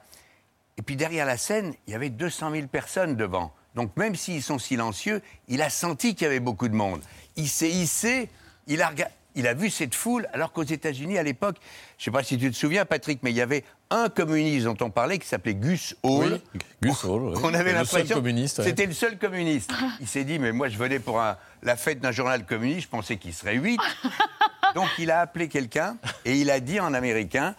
et 0.76 0.82
puis 0.82 0.96
derrière 0.96 1.26
la 1.26 1.36
scène, 1.36 1.74
il 1.86 1.92
y 1.92 1.96
avait 1.96 2.10
200 2.10 2.52
000 2.52 2.66
personnes 2.68 3.16
devant. 3.16 3.52
Donc 3.74 3.96
même 3.96 4.14
s'ils 4.14 4.42
sont 4.42 4.58
silencieux, 4.58 5.22
il 5.48 5.62
a 5.62 5.70
senti 5.70 6.14
qu'il 6.14 6.26
y 6.26 6.28
avait 6.28 6.40
beaucoup 6.40 6.68
de 6.68 6.74
monde. 6.74 7.02
Il 7.36 7.48
s'est 7.48 7.70
hissé, 7.70 8.28
il 8.66 8.82
a, 8.82 8.88
rega- 8.88 9.10
il 9.34 9.46
a 9.46 9.54
vu 9.54 9.70
cette 9.70 9.94
foule, 9.94 10.26
alors 10.32 10.52
qu'aux 10.52 10.62
États-Unis, 10.62 11.18
à 11.18 11.22
l'époque, 11.22 11.56
je 11.98 12.02
ne 12.02 12.04
sais 12.04 12.10
pas 12.10 12.22
si 12.22 12.36
tu 12.38 12.50
te 12.50 12.56
souviens, 12.56 12.84
Patrick, 12.84 13.20
mais 13.22 13.30
il 13.30 13.36
y 13.36 13.40
avait 13.40 13.64
un 13.90 14.08
communiste 14.08 14.64
dont 14.66 14.76
on 14.80 14.90
parlait 14.90 15.18
qui 15.18 15.26
s'appelait 15.26 15.54
Gus 15.54 15.94
Hall. 16.02 16.40
Oui, 16.54 16.60
Gus 16.82 17.04
Hall, 17.04 17.22
oui. 17.22 17.40
On 17.42 17.52
avait 17.54 17.72
Le 17.72 17.84
seul 17.84 18.00
l'impression 18.00 18.16
ouais. 18.62 18.64
c'était 18.64 18.86
le 18.86 18.92
seul 18.92 19.18
communiste. 19.18 19.72
Il 20.00 20.06
s'est 20.08 20.24
dit, 20.24 20.38
mais 20.38 20.52
moi 20.52 20.68
je 20.68 20.76
venais 20.78 20.98
pour 20.98 21.20
un- 21.20 21.36
la 21.62 21.76
fête 21.76 22.00
d'un 22.00 22.12
journal 22.12 22.44
communiste, 22.44 22.82
je 22.82 22.88
pensais 22.88 23.16
qu'il 23.16 23.32
serait 23.34 23.56
huit. 23.56 23.80
Donc 24.74 24.88
il 24.98 25.10
a 25.10 25.20
appelé 25.20 25.48
quelqu'un 25.48 25.96
et 26.24 26.36
il 26.38 26.50
a 26.50 26.60
dit 26.60 26.80
en 26.80 26.94
américain, 26.94 27.54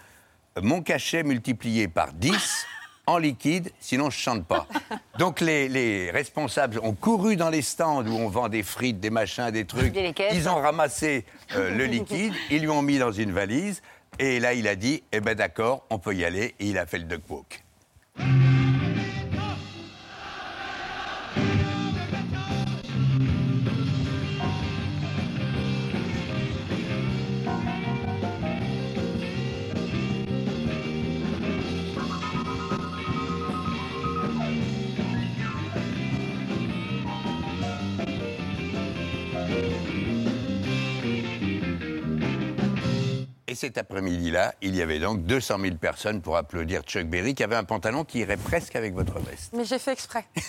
mon 0.61 0.81
cachet 0.81 1.23
multiplié 1.23 1.87
par 1.87 2.13
10 2.13 2.65
en 3.05 3.17
liquide, 3.17 3.71
sinon 3.79 4.09
je 4.09 4.17
chante 4.17 4.45
pas. 4.45 4.67
Donc 5.19 5.41
les, 5.41 5.67
les 5.67 6.11
responsables 6.11 6.79
ont 6.83 6.93
couru 6.93 7.35
dans 7.35 7.49
les 7.49 7.61
stands 7.61 8.05
où 8.05 8.13
on 8.13 8.29
vend 8.29 8.49
des 8.49 8.63
frites, 8.63 8.99
des 8.99 9.09
machins, 9.09 9.51
des 9.51 9.65
trucs. 9.65 9.95
Ils 10.31 10.49
ont 10.49 10.55
ramassé 10.55 11.25
euh, 11.55 11.69
le 11.77 11.85
liquide, 11.85 12.33
ils 12.49 12.61
lui 12.61 12.69
ont 12.69 12.81
mis 12.81 12.97
dans 12.97 13.11
une 13.11 13.31
valise 13.31 13.81
et 14.19 14.39
là 14.39 14.53
il 14.53 14.67
a 14.67 14.75
dit, 14.75 15.03
eh 15.11 15.19
ben 15.19 15.35
d'accord, 15.35 15.85
on 15.89 15.99
peut 15.99 16.15
y 16.15 16.25
aller 16.25 16.55
et 16.59 16.67
il 16.67 16.77
a 16.77 16.85
fait 16.85 16.97
le 16.99 17.05
duck 17.05 17.23
walk. 17.29 17.63
Cet 43.63 43.77
après-midi-là, 43.77 44.55
il 44.61 44.75
y 44.75 44.81
avait 44.81 44.99
donc 44.99 45.23
200 45.23 45.57
000 45.57 45.75
personnes 45.77 46.21
pour 46.21 46.35
applaudir 46.35 46.81
Chuck 46.81 47.05
Berry, 47.05 47.33
qui 47.33 47.45
avait 47.45 47.55
un 47.55 47.63
pantalon 47.63 48.03
qui 48.03 48.19
irait 48.19 48.35
presque 48.35 48.75
avec 48.75 48.93
votre 48.93 49.17
veste. 49.19 49.53
Mais 49.55 49.63
j'ai 49.63 49.79
fait 49.79 49.93
exprès. 49.93 50.25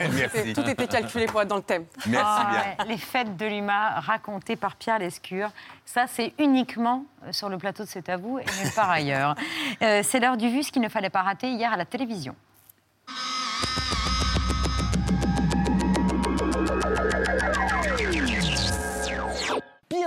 Merci. 0.00 0.54
Tout 0.54 0.68
était 0.68 0.88
calculé 0.88 1.26
pour 1.26 1.40
être 1.40 1.46
dans 1.46 1.54
le 1.54 1.62
thème. 1.62 1.84
Merci 2.08 2.26
Ah 2.26 2.74
bien. 2.76 2.84
Les 2.86 2.98
fêtes 2.98 3.36
de 3.36 3.46
l'UMA 3.46 4.00
racontées 4.00 4.56
par 4.56 4.74
Pierre 4.74 4.98
Lescure. 4.98 5.50
Ça, 5.86 6.06
c'est 6.12 6.32
uniquement 6.40 7.04
euh, 7.24 7.30
sur 7.30 7.48
le 7.48 7.58
plateau 7.58 7.84
de 7.84 7.88
C'est 7.88 8.08
à 8.08 8.16
vous 8.16 8.40
et 8.40 8.44
part 8.74 8.90
ailleurs. 8.90 9.36
Euh, 9.80 10.02
c'est 10.02 10.18
l'heure 10.18 10.36
du 10.36 10.48
vu, 10.48 10.64
ce 10.64 10.72
qu'il 10.72 10.82
ne 10.82 10.88
fallait 10.88 11.10
pas 11.10 11.22
rater 11.22 11.52
hier 11.52 11.72
à 11.72 11.76
la 11.76 11.84
télévision. 11.84 12.34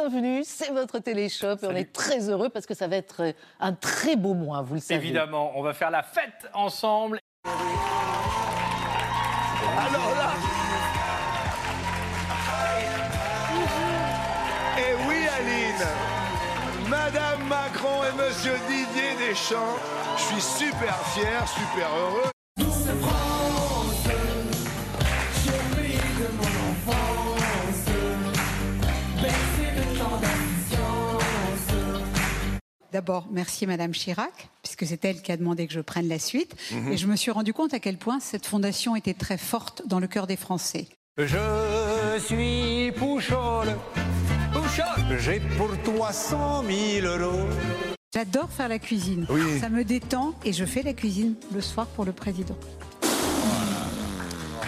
Bienvenue, 0.02 0.42
c'est 0.44 0.72
votre 0.72 0.98
téléshop 0.98 1.58
et 1.62 1.68
on 1.68 1.76
est 1.76 1.94
très 1.94 2.28
heureux 2.28 2.50
parce 2.50 2.66
que 2.66 2.74
ça 2.74 2.88
va 2.88 2.96
être 2.96 3.22
euh, 3.22 3.34
un 3.60 3.74
très 3.74 4.16
beau 4.16 4.34
mois, 4.34 4.64
vous 4.64 4.74
le 4.74 4.80
savez. 4.80 5.00
Évidemment, 5.00 5.52
on 5.56 5.62
va 5.62 5.74
faire 5.76 5.92
la 5.92 6.02
fête 6.02 6.50
ensemble. 6.56 7.20
Alors 7.44 7.60
là 10.16 10.34
Et 14.80 14.96
oui, 15.08 15.28
Aline 15.38 15.86
Madame 16.90 17.48
Macron 17.48 18.02
et 18.04 18.16
Monsieur 18.18 18.54
Didier 18.68 19.30
Deschamps, 19.30 19.78
je 20.18 20.24
suis 20.24 20.42
super 20.42 20.98
fier, 21.10 21.48
super 21.48 21.90
heureux. 21.96 22.32
D'abord, 32.92 33.28
merci 33.32 33.66
Madame 33.68 33.94
Chirac, 33.94 34.50
puisque 34.64 34.86
c'est 34.86 35.06
elle 35.06 35.22
qui 35.22 35.32
a 35.32 35.38
demandé 35.38 35.66
que 35.66 35.74
je 35.74 35.80
prenne 35.80 36.10
la 36.10 36.20
suite. 36.20 36.56
Et 36.92 36.98
je 36.98 37.08
me 37.08 37.16
suis 37.16 37.32
rendu 37.32 37.54
compte 37.54 37.74
à 37.74 37.80
quel 37.80 37.98
point 37.98 38.20
cette 38.20 38.46
fondation 38.46 38.98
était 38.98 39.14
très 39.14 39.38
forte 39.38 39.84
dans 39.88 40.00
le 40.00 40.08
cœur 40.08 40.28
des 40.28 40.36
Français. 40.36 40.88
Je 41.18 42.20
suis 42.20 42.92
Pouchol. 42.98 43.78
Pouchol. 44.52 45.20
J'ai 45.20 45.40
pour 45.58 45.70
toi 45.84 46.12
100 46.12 46.64
000 47.02 47.08
euros. 47.08 47.48
J'adore 48.14 48.50
faire 48.50 48.68
la 48.68 48.80
cuisine. 48.80 49.26
Oui. 49.30 49.58
Ça 49.62 49.70
me 49.70 49.86
détend 49.86 50.34
et 50.44 50.52
je 50.52 50.66
fais 50.66 50.82
la 50.82 50.94
cuisine 50.94 51.36
le 51.54 51.62
soir 51.62 51.88
pour 51.88 52.04
le 52.04 52.12
président. 52.12 52.58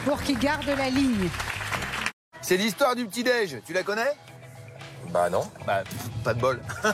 Pour 0.05 0.21
qu'il 0.21 0.39
garde 0.39 0.67
la 0.77 0.89
ligne. 0.89 1.27
C'est 2.41 2.55
l'histoire 2.55 2.95
du 2.95 3.05
petit-déj, 3.05 3.57
tu 3.65 3.73
la 3.73 3.83
connais? 3.83 4.11
Bah 5.11 5.29
non. 5.29 5.43
Bah, 5.65 5.83
pas 6.23 6.33
de 6.33 6.39
bol. 6.39 6.59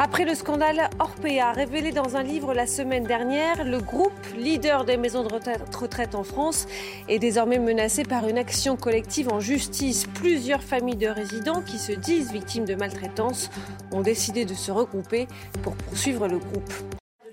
Après 0.00 0.24
le 0.24 0.34
scandale 0.34 0.90
Orpea 1.00 1.50
révélé 1.52 1.90
dans 1.92 2.14
un 2.16 2.22
livre 2.22 2.54
la 2.54 2.66
semaine 2.66 3.04
dernière, 3.04 3.64
le 3.64 3.80
groupe 3.80 4.12
leader 4.36 4.84
des 4.84 4.96
maisons 4.96 5.24
de 5.24 5.32
retraite- 5.32 5.74
retraite 5.74 6.14
en 6.14 6.22
France 6.22 6.66
est 7.08 7.18
désormais 7.18 7.58
menacé 7.58 8.04
par 8.04 8.28
une 8.28 8.38
action 8.38 8.76
collective 8.76 9.28
en 9.32 9.40
justice. 9.40 10.04
Plusieurs 10.14 10.62
familles 10.62 10.96
de 10.96 11.08
résidents 11.08 11.62
qui 11.62 11.78
se 11.78 11.92
disent 11.92 12.30
victimes 12.32 12.64
de 12.64 12.74
maltraitance 12.76 13.50
ont 13.90 14.02
décidé 14.02 14.44
de 14.44 14.54
se 14.54 14.70
regrouper 14.70 15.26
pour 15.62 15.74
poursuivre 15.74 16.28
le 16.28 16.38
groupe. 16.38 16.72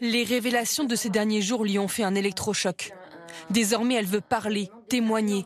Les 0.02 0.24
révélations 0.24 0.86
de 0.86 0.96
ces 0.96 1.10
derniers 1.10 1.42
jours 1.42 1.64
lui 1.66 1.78
ont 1.78 1.88
fait 1.90 2.04
un 2.04 2.16
électrochoc. 2.16 2.94
Désormais, 3.50 3.96
elle 3.96 4.06
veut 4.06 4.22
parler, 4.22 4.72
témoigner. 4.90 5.46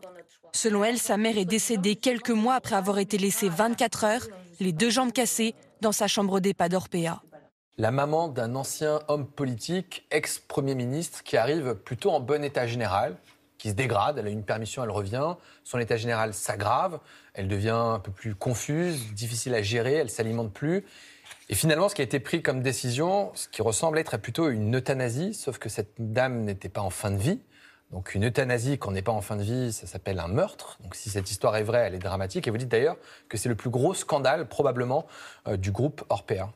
Selon 0.52 0.84
elle, 0.84 0.98
sa 0.98 1.18
mère 1.18 1.38
est 1.38 1.46
décédée 1.46 1.96
quelques 1.96 2.30
mois 2.32 2.56
après 2.56 2.76
avoir 2.76 3.00
été 3.00 3.18
laissée 3.18 3.50
24 3.50 4.04
heures, 4.04 4.28
les 4.60 4.72
deux 4.72 4.90
jambes 4.90 5.12
cassées, 5.12 5.56
dans 5.82 5.92
sa 5.92 6.08
chambre 6.08 6.40
d'EHPAD 6.40 6.74
Orpea. 6.74 7.22
La 7.78 7.92
maman 7.92 8.28
d'un 8.28 8.56
ancien 8.56 9.00
homme 9.08 9.26
politique, 9.26 10.06
ex-premier 10.12 10.76
ministre, 10.76 11.24
qui 11.24 11.38
arrive 11.38 11.76
plutôt 11.76 12.12
en 12.12 12.20
bon 12.20 12.44
état 12.44 12.68
général, 12.68 13.16
qui 13.58 13.70
se 13.70 13.74
dégrade. 13.76 14.18
Elle 14.18 14.28
a 14.28 14.32
une 14.32 14.44
permission, 14.44 14.84
elle 14.84 14.90
revient. 14.90 15.36
Son 15.64 15.80
état 15.80 15.96
général 15.96 16.34
s'aggrave. 16.34 17.00
Elle 17.34 17.48
devient 17.48 17.70
un 17.70 18.00
peu 18.00 18.12
plus 18.12 18.36
confuse, 18.36 19.14
difficile 19.14 19.54
à 19.54 19.62
gérer. 19.62 19.94
Elle 19.94 20.10
s'alimente 20.10 20.52
plus. 20.52 20.86
Et 21.48 21.56
finalement, 21.56 21.88
ce 21.88 21.96
qui 21.96 22.02
a 22.02 22.06
été 22.06 22.20
pris 22.20 22.42
comme 22.42 22.62
décision, 22.62 23.32
ce 23.36 23.48
qui 23.48 23.62
ressemble 23.62 23.98
être 24.00 24.18
plutôt 24.18 24.50
une 24.50 24.76
euthanasie, 24.76 25.34
sauf 25.34 25.58
que 25.58 25.70
cette 25.70 25.94
dame 26.00 26.44
n'était 26.44 26.70
pas 26.70 26.82
en 26.82 26.90
fin 26.90 27.12
de 27.12 27.18
vie. 27.18 27.40
Donc 27.92 28.14
une 28.14 28.28
euthanasie, 28.28 28.78
quand 28.78 28.90
on 28.90 28.92
n'est 28.94 29.02
pas 29.02 29.12
en 29.12 29.22
fin 29.22 29.36
de 29.36 29.42
vie, 29.44 29.74
ça 29.74 29.88
s'appelle 29.88 30.20
un 30.20 30.28
meurtre. 30.28 30.78
Donc 30.84 30.96
si 30.96 31.10
cette 31.10 31.32
histoire 31.32 31.56
est 31.56 31.64
vraie, 31.64 31.88
elle 31.88 31.96
est 31.96 32.00
dramatique. 32.00 32.48
Et 32.48 32.52
vous 32.52 32.58
dites 32.58 32.70
d'ailleurs 32.70 32.98
que 33.30 33.38
c'est 33.38 33.50
le 33.50 33.56
plus 33.56 33.72
gros 33.72 33.94
scandale, 33.94 34.48
probablement, 34.48 35.08
euh, 35.48 35.58
du 35.58 35.72
groupe 35.72 36.04
Orpea. 36.10 36.50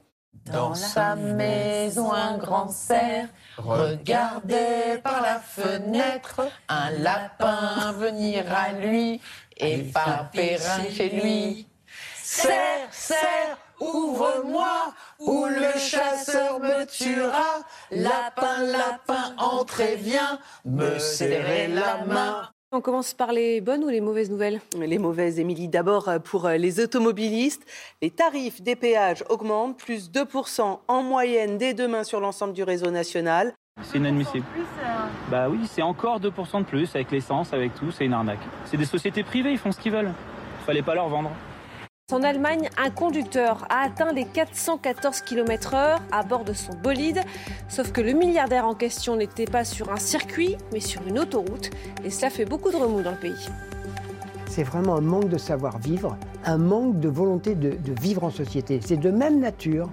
Dans 0.52 0.74
sa 0.74 1.16
maison, 1.16 2.12
un 2.12 2.38
grand 2.38 2.68
cerf 2.68 3.30
regardait 3.58 5.00
par 5.04 5.22
la 5.22 5.40
fenêtre 5.40 6.42
un 6.68 6.90
lapin 6.92 7.94
venir 7.94 8.46
à 8.54 8.74
lui 8.74 9.22
et 9.58 9.78
pas 9.84 10.30
Perrin 10.34 10.90
chez 10.92 11.10
lui. 11.10 11.68
Cerf, 12.16 12.90
cerf, 12.92 13.58
ouvre-moi 13.84 14.94
ou 15.20 15.46
le 15.46 15.80
chasseur 15.80 16.60
me 16.60 16.86
tuera. 16.86 17.60
Lapin, 17.92 18.64
lapin, 18.64 19.36
entre 19.38 19.82
et 19.82 19.96
viens 19.96 20.40
me 20.66 21.00
serrer 21.00 21.68
la 21.68 22.06
main. 22.06 22.50
On 22.76 22.82
commence 22.82 23.14
par 23.14 23.32
les 23.32 23.62
bonnes 23.62 23.84
ou 23.84 23.90
les 23.90 24.02
mauvaises 24.02 24.32
nouvelles 24.32 24.60
Les 24.76 24.98
mauvaises, 24.98 25.40
Émilie. 25.40 25.68
D'abord, 25.68 26.10
euh, 26.10 26.18
pour 26.18 26.48
euh, 26.48 26.58
les 26.58 26.80
automobilistes, 26.80 27.64
les 28.02 28.10
tarifs 28.10 28.64
des 28.64 28.76
péages 28.76 29.24
augmentent, 29.30 29.78
plus 29.78 30.10
2% 30.10 30.80
en 30.88 31.04
moyenne 31.04 31.60
dès 31.60 31.76
demain 31.76 32.04
sur 32.04 32.20
l'ensemble 32.20 32.54
du 32.54 32.64
réseau 32.64 32.90
national. 32.90 33.54
C'est 33.84 34.00
inadmissible. 34.00 34.46
Bah 35.30 35.50
oui, 35.50 35.60
c'est 35.72 35.84
encore 35.84 36.20
2% 36.20 36.62
de 36.62 36.66
plus 36.66 36.96
avec 36.96 37.12
l'essence, 37.12 37.54
avec 37.54 37.76
tout, 37.76 37.92
c'est 37.92 38.06
une 38.06 38.14
arnaque. 38.14 38.40
C'est 38.66 38.78
des 38.78 38.86
sociétés 38.86 39.24
privées, 39.24 39.52
ils 39.52 39.60
font 39.60 39.72
ce 39.72 39.80
qu'ils 39.80 39.92
veulent. 39.92 40.12
Fallait 40.66 40.82
pas 40.82 40.96
leur 40.96 41.10
vendre. 41.10 41.30
En 42.12 42.22
Allemagne, 42.22 42.70
un 42.78 42.90
conducteur 42.90 43.66
a 43.70 43.86
atteint 43.86 44.12
les 44.12 44.26
414 44.26 45.22
km/h 45.22 46.00
à 46.12 46.24
bord 46.24 46.44
de 46.44 46.52
son 46.52 46.74
bolide. 46.74 47.22
Sauf 47.70 47.94
que 47.94 48.02
le 48.02 48.12
milliardaire 48.12 48.68
en 48.68 48.76
question 48.76 49.16
n'était 49.16 49.46
pas 49.46 49.64
sur 49.64 49.90
un 49.90 49.98
circuit, 49.98 50.58
mais 50.74 50.82
sur 50.82 51.02
une 51.08 51.18
autoroute. 51.18 51.72
Et 52.04 52.10
cela 52.10 52.30
fait 52.30 52.44
beaucoup 52.44 52.72
de 52.72 52.76
remous 52.76 53.02
dans 53.02 53.12
le 53.12 53.18
pays. 53.18 53.50
C'est 54.48 54.64
vraiment 54.64 54.98
un 54.98 55.02
manque 55.02 55.30
de 55.30 55.38
savoir-vivre, 55.38 56.18
un 56.44 56.58
manque 56.58 57.00
de 57.00 57.08
volonté 57.08 57.56
de, 57.56 57.72
de 57.72 58.02
vivre 58.02 58.26
en 58.26 58.32
société. 58.32 58.82
C'est 58.84 58.98
de 58.98 59.10
même 59.10 59.40
nature 59.40 59.90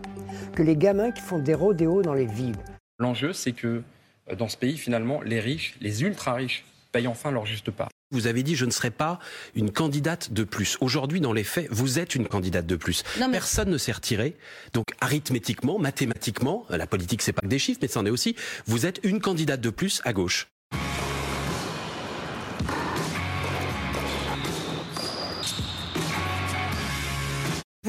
que 0.55 0.64
les 0.64 0.76
gamins 0.76 1.12
qui 1.12 1.23
font 1.23 1.38
des 1.38 1.55
rodéos 1.55 2.02
dans 2.02 2.14
les 2.14 2.26
villes. 2.26 2.59
L'enjeu, 2.99 3.33
c'est 3.33 3.52
que 3.52 3.83
euh, 4.29 4.35
dans 4.35 4.49
ce 4.49 4.57
pays, 4.57 4.76
finalement, 4.76 5.23
les 5.23 5.38
riches, 5.38 5.76
les 5.81 6.02
ultra-riches, 6.02 6.64
payent 6.90 7.07
enfin 7.07 7.31
leur 7.31 7.47
juste 7.47 7.71
part. 7.71 7.88
Vous 8.12 8.26
avez 8.26 8.43
dit 8.43 8.57
je 8.57 8.64
ne 8.64 8.73
serai 8.73 8.90
pas 8.90 9.21
une 9.55 9.71
candidate 9.71 10.33
de 10.33 10.43
plus. 10.43 10.76
Aujourd'hui, 10.81 11.21
dans 11.21 11.33
les 11.33 11.45
faits, 11.45 11.69
vous 11.71 12.00
êtes 12.00 12.17
une 12.17 12.26
candidate 12.26 12.67
de 12.67 12.75
plus. 12.75 13.05
Personne 13.31 13.71
ne 13.71 13.79
s'est 13.79 13.93
retiré. 13.93 14.37
Donc 14.73 14.87
arithmétiquement, 15.00 15.79
mathématiquement, 15.79 16.67
la 16.71 16.88
politique 16.88 17.23
c'est 17.23 17.33
pas 17.33 17.43
que 17.43 17.47
des 17.47 17.61
chiffres, 17.61 17.79
mais 17.83 17.88
c'en 17.88 18.05
est 18.07 18.11
aussi. 18.11 18.35
Vous 18.67 18.85
êtes 18.85 18.99
une 19.05 19.21
candidate 19.21 19.61
de 19.61 19.71
plus 19.71 20.00
à 20.05 20.12
gauche. 20.12 20.49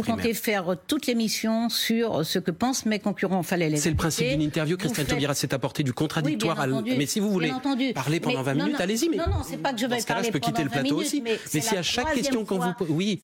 Vous 0.02 0.12
comptez 0.16 0.34
faire 0.34 0.76
toute 0.88 1.06
l'émission 1.08 1.70
sur 1.70 2.26
ce 2.26 2.40
que 2.40 2.52
pensent 2.52 2.86
mes 2.86 3.00
concurrents. 3.00 3.44
Fallait 3.44 3.70
les 3.70 3.78
C'est 3.78 3.90
le 3.90 3.96
principe 3.96 4.28
d'une 4.30 4.42
interview. 4.42 4.78
Christiane 4.78 5.06
faites- 5.06 5.16
Taubira 5.16 5.34
s'est 5.34 5.54
apporté 5.54 5.84
du 5.84 5.94
contradictoire. 5.94 6.56
Oui, 6.56 6.56
bien 6.58 6.64
à 6.64 6.68
l- 6.68 6.74
entendu, 6.74 6.94
Mais 6.98 7.06
si 7.06 7.20
vous 7.20 7.32
voulez 7.32 7.52
parler 7.94 8.20
pendant 8.20 8.40
Mais 8.40 8.44
20 8.46 8.54
non, 8.56 8.66
minutes, 8.66 8.82
allez-y. 8.82 9.10
Mais 9.10 9.18
non, 9.18 9.28
non, 9.28 9.44
c'est 9.48 9.58
pas 9.58 9.74
que 9.74 9.80
je 9.80 9.86
dans 9.86 9.96
vais 9.96 10.02
ce 10.02 10.08
cas-là, 10.08 10.16
parler 10.22 10.28
je 10.28 10.34
peux 10.34 10.40
quitter 10.40 10.64
le 10.64 10.70
pendant 10.70 10.82
20 10.82 10.82
plateau 10.82 10.96
minutes, 10.96 11.08
aussi. 11.08 11.22
mais 11.22 11.62
si 11.62 11.78
à 11.78 11.84
chaque 11.84 12.14
question 12.14 12.46
qu'on 12.46 12.60
vous 12.60 12.74
pose, 12.74 12.88
oui. 12.90 13.22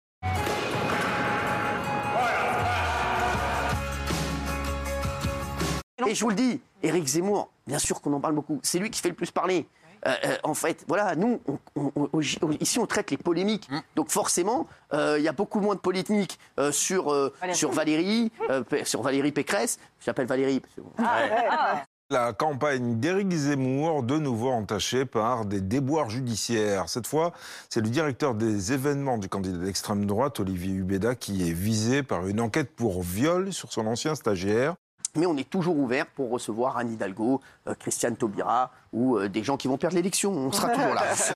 Et 6.07 6.15
je 6.15 6.21
vous 6.23 6.29
le 6.29 6.35
dis, 6.35 6.59
Éric 6.83 7.05
Zemmour, 7.07 7.49
bien 7.65 7.79
sûr 7.79 8.01
qu'on 8.01 8.13
en 8.13 8.19
parle 8.19 8.35
beaucoup, 8.35 8.59
c'est 8.63 8.79
lui 8.79 8.89
qui 8.89 9.01
fait 9.01 9.09
le 9.09 9.15
plus 9.15 9.31
parler. 9.31 9.65
Euh, 10.05 10.13
euh, 10.25 10.37
en 10.43 10.53
fait, 10.53 10.83
voilà, 10.87 11.15
nous, 11.15 11.39
on- 11.47 11.59
on- 11.75 11.91
on- 11.95 12.09
on- 12.13 12.51
ici, 12.59 12.79
on 12.79 12.85
traite 12.85 13.11
les 13.11 13.17
polémiques. 13.17 13.67
Donc 13.95 14.09
forcément, 14.09 14.67
euh, 14.93 15.15
il 15.17 15.23
y 15.23 15.27
a 15.27 15.31
beaucoup 15.33 15.59
moins 15.59 15.75
de 15.75 15.79
polémiques 15.79 16.37
euh, 16.59 16.71
sur, 16.71 17.11
euh, 17.11 17.33
Valérie. 17.41 17.57
sur 17.57 17.71
Valérie, 17.71 18.31
euh, 18.49 18.63
sur 18.83 19.01
Valérie 19.01 19.31
Pécresse. 19.31 19.79
J'appelle 20.05 20.27
Valérie. 20.27 20.59
parce 20.61 20.75
que- 20.75 21.81
La 22.09 22.31
campagne 22.31 23.01
d'Éric 23.01 23.29
Zemmour, 23.33 24.01
de 24.01 24.17
nouveau 24.17 24.49
entachée 24.51 25.03
par 25.03 25.43
des 25.43 25.59
déboires 25.59 26.09
judiciaires. 26.09 26.87
Cette 26.87 27.05
fois, 27.05 27.33
c'est 27.69 27.81
le 27.81 27.89
directeur 27.89 28.33
des 28.33 28.71
événements 28.71 29.17
du 29.17 29.27
candidat 29.27 29.57
d'extrême 29.65 30.05
droite, 30.05 30.39
Olivier 30.39 30.73
Hubeda, 30.73 31.15
qui 31.15 31.49
est 31.49 31.53
visé 31.53 32.03
par 32.03 32.25
une 32.27 32.39
enquête 32.39 32.73
pour 32.73 33.01
viol 33.01 33.51
sur 33.51 33.73
son 33.73 33.87
ancien 33.87 34.15
stagiaire. 34.15 34.75
Mais 35.17 35.25
on 35.25 35.35
est 35.35 35.49
toujours 35.49 35.77
ouvert 35.77 36.05
pour 36.05 36.29
recevoir 36.29 36.77
Anne 36.77 36.93
Hidalgo, 36.93 37.41
euh, 37.67 37.73
Christiane 37.75 38.15
Taubira 38.15 38.71
ou 38.93 39.17
euh, 39.17 39.27
des 39.27 39.43
gens 39.43 39.57
qui 39.57 39.67
vont 39.67 39.77
perdre 39.77 39.95
l'élection. 39.95 40.31
On 40.31 40.51
sera 40.51 40.69
toujours 40.69 40.93
là. 40.93 41.01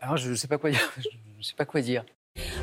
Alors, 0.00 0.16
je 0.16 0.30
ne 0.30 0.34
sais 0.34 0.48
pas 0.48 0.58
quoi 0.58 0.70
dire. 0.70 0.92
Je 1.38 1.46
sais 1.46 1.54
pas 1.54 1.64
quoi 1.64 1.80
dire. 1.80 2.04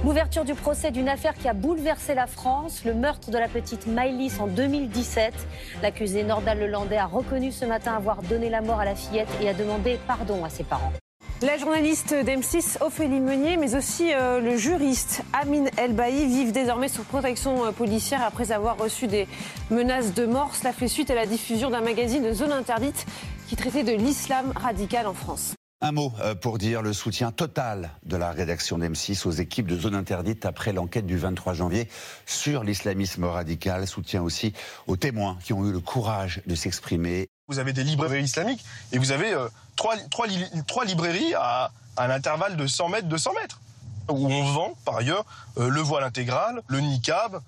L'ouverture 0.03 0.43
du 0.43 0.53
procès 0.53 0.91
d'une 0.91 1.09
affaire 1.09 1.33
qui 1.33 1.47
a 1.47 1.53
bouleversé 1.53 2.13
la 2.13 2.27
France, 2.27 2.83
le 2.85 2.93
meurtre 2.93 3.31
de 3.31 3.37
la 3.37 3.47
petite 3.47 3.87
Maëlys 3.87 4.39
en 4.39 4.47
2017. 4.47 5.33
L'accusé 5.81 6.23
Nordal 6.23 6.59
Lelandais 6.59 6.97
a 6.97 7.05
reconnu 7.05 7.51
ce 7.51 7.65
matin 7.65 7.95
avoir 7.95 8.21
donné 8.21 8.49
la 8.49 8.61
mort 8.61 8.79
à 8.79 8.85
la 8.85 8.95
fillette 8.95 9.29
et 9.41 9.49
a 9.49 9.53
demandé 9.53 9.99
pardon 10.05 10.43
à 10.43 10.49
ses 10.49 10.63
parents. 10.63 10.93
La 11.43 11.57
journaliste 11.57 12.13
d'M6 12.13 12.77
Ophélie 12.79 13.19
Meunier, 13.19 13.57
mais 13.57 13.75
aussi 13.75 14.13
euh, 14.13 14.39
le 14.39 14.55
juriste 14.55 15.23
Amine 15.33 15.69
Elbaï 15.77 16.25
vivent 16.25 16.53
désormais 16.53 16.87
sous 16.87 17.03
protection 17.03 17.65
euh, 17.65 17.71
policière 17.73 18.21
après 18.21 18.53
avoir 18.53 18.77
reçu 18.77 19.07
des 19.07 19.27
menaces 19.69 20.13
de 20.13 20.25
mort. 20.25 20.55
Cela 20.55 20.71
fait 20.71 20.87
suite 20.87 21.11
à 21.11 21.15
la 21.15 21.25
diffusion 21.25 21.69
d'un 21.69 21.81
magazine 21.81 22.23
de 22.23 22.31
zone 22.31 22.53
interdite 22.53 23.05
qui 23.49 23.57
traitait 23.57 23.83
de 23.83 23.91
l'islam 23.91 24.53
radical 24.55 25.05
en 25.05 25.13
France. 25.13 25.53
Un 25.81 25.91
mot 25.91 26.13
euh, 26.21 26.33
pour 26.33 26.59
dire 26.59 26.81
le 26.81 26.93
soutien 26.93 27.33
total 27.33 27.89
de 28.05 28.15
la 28.15 28.31
rédaction 28.31 28.77
d'M6 28.77 29.27
aux 29.27 29.31
équipes 29.31 29.67
de 29.67 29.77
zone 29.77 29.95
interdite 29.95 30.45
après 30.45 30.71
l'enquête 30.71 31.05
du 31.05 31.17
23 31.17 31.55
janvier 31.55 31.89
sur 32.25 32.63
l'islamisme 32.63 33.25
radical. 33.25 33.85
Soutien 33.85 34.23
aussi 34.23 34.53
aux 34.87 34.95
témoins 34.95 35.37
qui 35.43 35.51
ont 35.51 35.65
eu 35.65 35.73
le 35.73 35.81
courage 35.81 36.41
de 36.47 36.55
s'exprimer. 36.55 37.27
Vous 37.49 37.59
avez 37.59 37.73
des 37.73 37.83
librairies 37.83 38.23
islamiques 38.23 38.63
et 38.93 38.97
vous 38.97 39.11
avez 39.11 39.33
euh, 39.33 39.49
trois, 39.75 39.97
trois 40.09 40.27
trois 40.65 40.85
librairies 40.85 41.33
à, 41.35 41.71
un 41.97 42.09
intervalle 42.09 42.55
de 42.55 42.65
100 42.65 42.87
mètres, 42.87 43.07
200 43.07 43.33
mètres, 43.41 43.59
où 44.07 44.27
on 44.27 44.45
vend 44.45 44.77
par 44.85 44.95
ailleurs 44.95 45.25
euh, 45.57 45.67
le 45.67 45.81
voile 45.81 46.05
intégral, 46.05 46.61
le 46.67 46.79
niqab. 46.79 47.41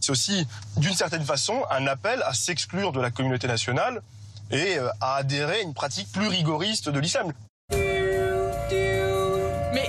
C'est 0.00 0.12
aussi, 0.12 0.46
d'une 0.76 0.94
certaine 0.94 1.24
façon, 1.24 1.62
un 1.70 1.86
appel 1.86 2.22
à 2.26 2.34
s'exclure 2.34 2.92
de 2.92 3.00
la 3.00 3.10
communauté 3.10 3.48
nationale 3.48 4.02
et 4.50 4.78
euh, 4.78 4.90
à 5.00 5.14
adhérer 5.16 5.60
à 5.60 5.62
une 5.62 5.72
pratique 5.72 6.12
plus 6.12 6.28
rigoriste 6.28 6.90
de 6.90 7.00
l'islam. 7.00 7.32
Mais 7.70 7.78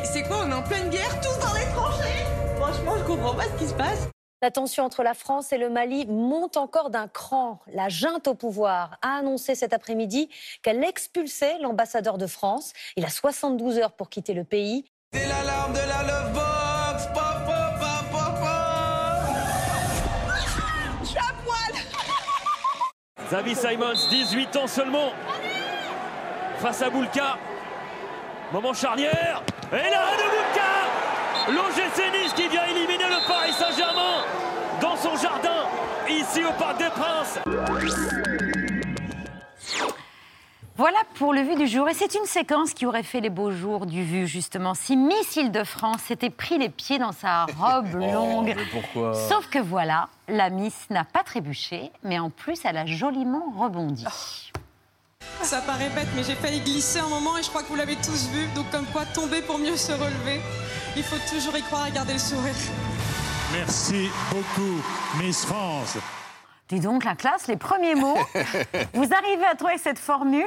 c'est 0.06 0.24
quoi 0.24 0.46
On 0.46 0.52
est 0.52 0.54
en 0.54 0.64
pleine 0.64 0.90
guerre, 0.90 1.20
tous 1.20 1.38
dans 1.46 1.54
les 1.54 1.66
tranchées? 1.76 2.26
Franchement, 2.56 2.94
je 2.98 3.04
comprends 3.04 3.36
pas 3.36 3.44
ce 3.44 3.62
qui 3.62 3.68
se 3.68 3.74
passe. 3.74 4.08
La 4.42 4.52
tension 4.52 4.86
entre 4.86 5.04
la 5.04 5.14
France 5.14 5.52
et 5.52 5.58
le 5.58 5.70
Mali 5.70 6.06
monte 6.06 6.56
encore 6.56 6.90
d'un 6.90 7.10
cran. 7.10 7.60
La 7.74 7.90
junte 7.90 8.26
au 8.30 8.36
pouvoir 8.36 8.98
a 9.02 9.18
annoncé 9.18 9.54
cet 9.54 9.74
après-midi 9.74 10.30
qu'elle 10.62 10.82
expulsait 10.82 11.58
l'ambassadeur 11.60 12.18
de 12.18 12.26
France. 12.26 12.72
Il 12.96 13.04
a 13.04 13.10
72 13.10 13.80
heures 13.80 13.92
pour 13.92 14.08
quitter 14.08 14.34
le 14.34 14.46
pays. 14.46 14.86
C'est 15.12 15.28
l'alarme 15.28 15.74
de 15.74 15.80
la 15.80 16.04
love 16.04 16.34
box. 16.34 17.08
Pop, 17.08 17.24
pop, 17.46 17.80
pop, 17.82 18.12
pop, 18.12 18.48
Je 21.02 21.06
suis 21.06 21.20
à 21.20 21.34
poil. 21.44 21.82
Xavi 23.28 23.56
Simons, 23.56 24.08
18 24.10 24.56
ans 24.56 24.68
seulement. 24.68 25.12
Face 26.60 26.82
à 26.82 26.90
Boulka. 26.90 27.38
Moment 28.54 28.74
charnière. 28.74 29.44
Et 29.74 29.90
là, 29.90 30.12
de 30.16 30.24
Boulka 30.24 31.00
L'OGC 31.48 32.12
Nice 32.12 32.34
qui 32.36 32.48
vient 32.48 32.66
éliminer 32.66 33.06
le 33.06 33.28
Paris 33.28 33.54
Saint-Germain 33.54 34.24
dans 34.82 34.96
son 34.96 35.16
jardin, 35.16 35.66
ici 36.30 36.44
au 36.46 36.52
Parc 36.54 36.78
des 36.78 36.90
Princes. 36.90 37.40
Voilà 40.76 41.00
pour 41.16 41.34
le 41.34 41.42
vu 41.42 41.56
du 41.56 41.68
jour. 41.68 41.90
Et 41.90 41.94
c'est 41.94 42.16
une 42.16 42.26
séquence 42.26 42.74
qui 42.74 42.86
aurait 42.86 43.04
fait 43.04 43.20
les 43.20 43.30
beaux 43.30 43.52
jours 43.52 43.86
du 43.86 44.04
vu, 44.04 44.28
justement, 44.28 44.74
si 44.74 44.96
Miss 44.96 45.36
Île-de-France 45.36 46.02
s'était 46.08 46.30
pris 46.30 46.58
les 46.58 46.70
pieds 46.70 47.00
dans 47.00 47.12
sa 47.12 47.46
robe 47.58 47.94
longue. 48.00 48.54
mais 48.56 48.66
pourquoi 48.72 49.14
Sauf 49.14 49.50
que 49.50 49.60
voilà, 49.60 50.08
la 50.28 50.50
Miss 50.50 50.76
n'a 50.90 51.04
pas 51.04 51.24
trébuché, 51.24 51.92
mais 52.04 52.18
en 52.18 52.30
plus, 52.30 52.60
elle 52.64 52.78
a 52.78 52.86
joliment 52.86 53.54
rebondi. 53.58 54.06
Ça 55.42 55.62
paraît 55.62 55.90
bête, 55.90 56.08
mais 56.16 56.24
j'ai 56.24 56.36
failli 56.36 56.62
glisser 56.62 57.00
un 57.00 57.10
moment 57.10 57.38
et 57.38 57.44
je 57.44 57.50
crois 57.50 57.64
que 57.64 57.68
vous 57.68 57.76
l'avez 57.76 57.98
tous 57.98 58.30
vu. 58.30 58.48
Donc, 58.56 58.70
comme 58.72 58.86
quoi, 58.88 59.04
tomber 59.06 59.42
pour 59.42 59.58
mieux 59.58 59.76
se 59.76 59.92
relever. 59.92 60.42
Il 60.96 61.04
faut 61.04 61.20
toujours 61.34 61.58
y 61.58 61.62
croire 61.62 61.88
et 61.88 61.92
garder 61.92 62.14
le 62.14 62.20
sourire. 62.20 62.56
Merci 63.52 64.10
beaucoup, 64.32 64.82
Miss 65.22 65.44
France. 65.46 65.98
Dis 66.70 66.80
donc, 66.80 67.04
la 67.04 67.16
classe, 67.16 67.48
les 67.48 67.58
premiers 67.58 67.96
mots. 67.96 68.18
vous 68.94 69.08
arrivez 69.14 69.46
à 69.52 69.56
trouver 69.56 69.78
cette 69.80 69.98
formule 70.00 70.46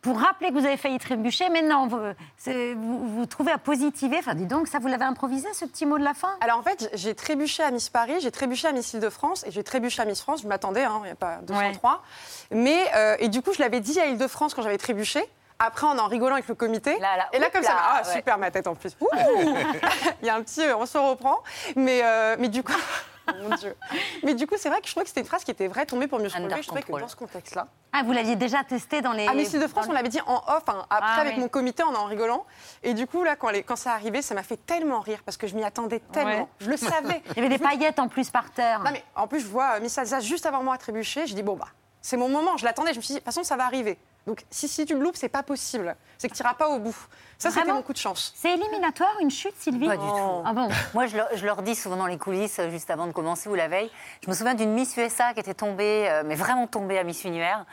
pour 0.00 0.18
rappeler 0.18 0.48
que 0.48 0.54
vous 0.54 0.66
avez 0.66 0.76
failli 0.76 0.98
trébucher. 0.98 1.48
Maintenant, 1.50 1.86
vous, 1.86 2.00
c'est- 2.36 2.74
vous, 2.74 3.06
vous 3.06 3.26
trouvez 3.26 3.52
à 3.52 3.58
positiver. 3.58 4.16
Enfin, 4.18 4.34
dis 4.34 4.46
donc, 4.46 4.66
ça, 4.66 4.80
vous 4.80 4.88
l'avez 4.88 5.04
improvisé, 5.04 5.46
ce 5.54 5.64
petit 5.64 5.86
mot 5.86 5.98
de 5.98 6.02
la 6.04 6.14
fin? 6.14 6.36
Alors 6.40 6.58
en 6.58 6.62
fait, 6.62 6.90
j'ai 6.94 7.14
trébuché 7.14 7.62
à 7.62 7.70
Miss 7.70 7.88
Paris, 7.88 8.14
j'ai 8.20 8.32
trébuché 8.32 8.66
à 8.66 8.72
Miss 8.72 8.92
Île-de-France 8.92 9.44
et 9.46 9.52
j'ai 9.52 9.62
trébuché 9.62 10.02
à 10.02 10.04
Miss 10.04 10.20
France. 10.20 10.42
Je 10.42 10.48
m'attendais, 10.48 10.82
hein, 10.82 11.00
il 11.02 11.04
n'y 11.04 11.10
a 11.10 11.14
pas 11.14 11.36
203. 11.42 12.02
Mais, 12.50 12.78
euh, 12.96 13.16
et 13.20 13.28
du 13.28 13.40
coup, 13.42 13.52
je 13.52 13.60
l'avais 13.62 13.78
dit 13.78 14.00
à 14.00 14.06
Île-de-France 14.06 14.54
quand 14.54 14.62
j'avais 14.62 14.78
trébuché. 14.78 15.22
Après, 15.60 15.86
en 15.86 15.96
en 15.96 16.08
rigolant 16.08 16.34
avec 16.34 16.48
le 16.48 16.56
comité. 16.56 16.96
et 16.96 16.98
là, 16.98 17.28
oups 17.32 17.52
comme 17.52 17.62
ça, 17.62 17.74
là, 17.74 17.80
ah, 17.84 18.02
ouais. 18.04 18.12
super 18.12 18.36
ma 18.38 18.50
tête 18.50 18.66
en 18.66 18.74
plus. 18.74 18.96
Ouh 19.00 19.06
Il 20.22 20.26
y 20.26 20.28
a 20.30 20.34
un 20.34 20.42
petit, 20.42 20.62
euh, 20.62 20.76
on 20.76 20.86
se 20.86 20.98
reprend. 20.98 21.38
Mais, 21.76 22.00
euh, 22.02 22.34
mais 22.40 22.48
du 22.48 22.64
coup, 22.64 22.72
mon 23.42 23.54
Dieu. 23.56 23.76
Mais 24.22 24.34
du 24.34 24.46
coup, 24.46 24.54
c'est 24.58 24.68
vrai 24.68 24.80
que 24.80 24.86
je 24.86 24.92
trouvais 24.92 25.04
que 25.04 25.08
c'était 25.08 25.20
une 25.20 25.26
phrase 25.26 25.44
qui 25.44 25.50
était 25.50 25.68
vraie, 25.68 25.86
tomber 25.86 26.06
pour 26.06 26.18
mieux 26.18 26.28
se 26.28 26.36
relever. 26.36 26.62
Je 26.62 26.66
trouvais 26.66 26.82
que 26.82 26.92
dans 26.92 27.08
ce 27.08 27.16
contexte-là. 27.16 27.66
Ah, 27.92 28.02
vous 28.04 28.12
l'aviez 28.12 28.36
déjà 28.36 28.64
testé 28.64 29.02
dans 29.02 29.12
les. 29.12 29.26
À 29.26 29.34
Miss 29.34 29.52
Île-de-France, 29.52 29.86
on 29.88 29.92
l'avait 29.92 30.08
dit 30.08 30.20
en 30.26 30.36
off, 30.48 30.62
hein, 30.68 30.86
après 30.88 31.10
Ah, 31.16 31.20
avec 31.20 31.34
oui. 31.34 31.40
mon 31.40 31.48
comité, 31.48 31.82
en 31.82 31.94
en 31.94 32.04
rigolant. 32.06 32.46
Et 32.82 32.94
du 32.94 33.06
coup, 33.06 33.22
là, 33.22 33.36
quand, 33.36 33.50
les- 33.50 33.62
quand 33.62 33.76
ça 33.76 33.92
arrivait, 33.92 34.22
ça 34.22 34.34
m'a 34.34 34.42
fait 34.42 34.56
tellement 34.56 35.00
rire 35.00 35.20
parce 35.24 35.36
que 35.36 35.46
je 35.46 35.54
m'y 35.54 35.62
attendais 35.64 36.00
tellement. 36.12 36.42
Ouais. 36.42 36.48
Je 36.60 36.70
le 36.70 36.76
savais. 36.76 37.22
Il 37.30 37.36
y 37.36 37.40
avait 37.46 37.48
des 37.56 37.62
paillettes 37.62 37.98
en 37.98 38.08
plus 38.08 38.30
par 38.30 38.50
terre. 38.50 38.80
Non, 38.82 38.90
mais 38.92 39.04
en 39.14 39.26
plus, 39.26 39.40
je 39.40 39.46
vois 39.46 39.76
euh, 39.76 39.80
Miss 39.80 39.96
Alsace 39.98 40.24
juste 40.24 40.46
avant 40.46 40.62
moi 40.62 40.78
trébucher. 40.78 41.26
Je 41.26 41.34
dis, 41.34 41.42
bon, 41.42 41.54
bah, 41.56 41.68
c'est 42.00 42.16
mon 42.16 42.28
moment. 42.30 42.56
Je 42.56 42.64
l'attendais. 42.64 42.92
Je 42.92 42.98
me 42.98 43.02
suis 43.02 43.08
dit, 43.14 43.14
de 43.14 43.18
toute 43.20 43.26
façon, 43.26 43.44
ça 43.44 43.56
va 43.56 43.64
arriver. 43.66 43.98
Donc, 44.26 44.44
si, 44.50 44.68
si 44.68 44.84
tu 44.86 44.94
me 44.94 45.02
loupes, 45.02 45.16
c'est 45.16 45.28
pas 45.28 45.42
possible. 45.42 45.96
C'est 46.18 46.28
que 46.28 46.34
tu 46.34 46.42
n'iras 46.42 46.54
pas 46.54 46.68
au 46.68 46.78
bout. 46.78 46.96
Ça, 47.38 47.50
c'était 47.50 47.72
mon 47.72 47.82
coup 47.82 47.92
de 47.92 47.98
chance. 47.98 48.32
C'est 48.36 48.52
éliminatoire, 48.54 49.10
une 49.20 49.30
chute, 49.32 49.54
Sylvie 49.58 49.86
Pas 49.88 49.96
du 49.96 50.06
tout. 50.06 50.42
Ah 50.44 50.52
bon 50.52 50.68
Moi, 50.94 51.06
je 51.06 51.16
leur, 51.16 51.26
je 51.34 51.44
leur 51.44 51.62
dis 51.62 51.74
souvent 51.74 51.96
dans 51.96 52.06
les 52.06 52.18
coulisses, 52.18 52.60
euh, 52.60 52.70
juste 52.70 52.88
avant 52.90 53.08
de 53.08 53.12
commencer 53.12 53.48
ou 53.48 53.54
la 53.56 53.66
veille, 53.66 53.90
je 54.24 54.30
me 54.30 54.34
souviens 54.34 54.54
d'une 54.54 54.72
Miss 54.74 54.96
USA 54.96 55.34
qui 55.34 55.40
était 55.40 55.54
tombée, 55.54 56.08
euh, 56.08 56.22
mais 56.24 56.36
vraiment 56.36 56.68
tombée 56.68 57.00
à 57.00 57.02
Miss 57.04 57.24
Univers, 57.24 57.64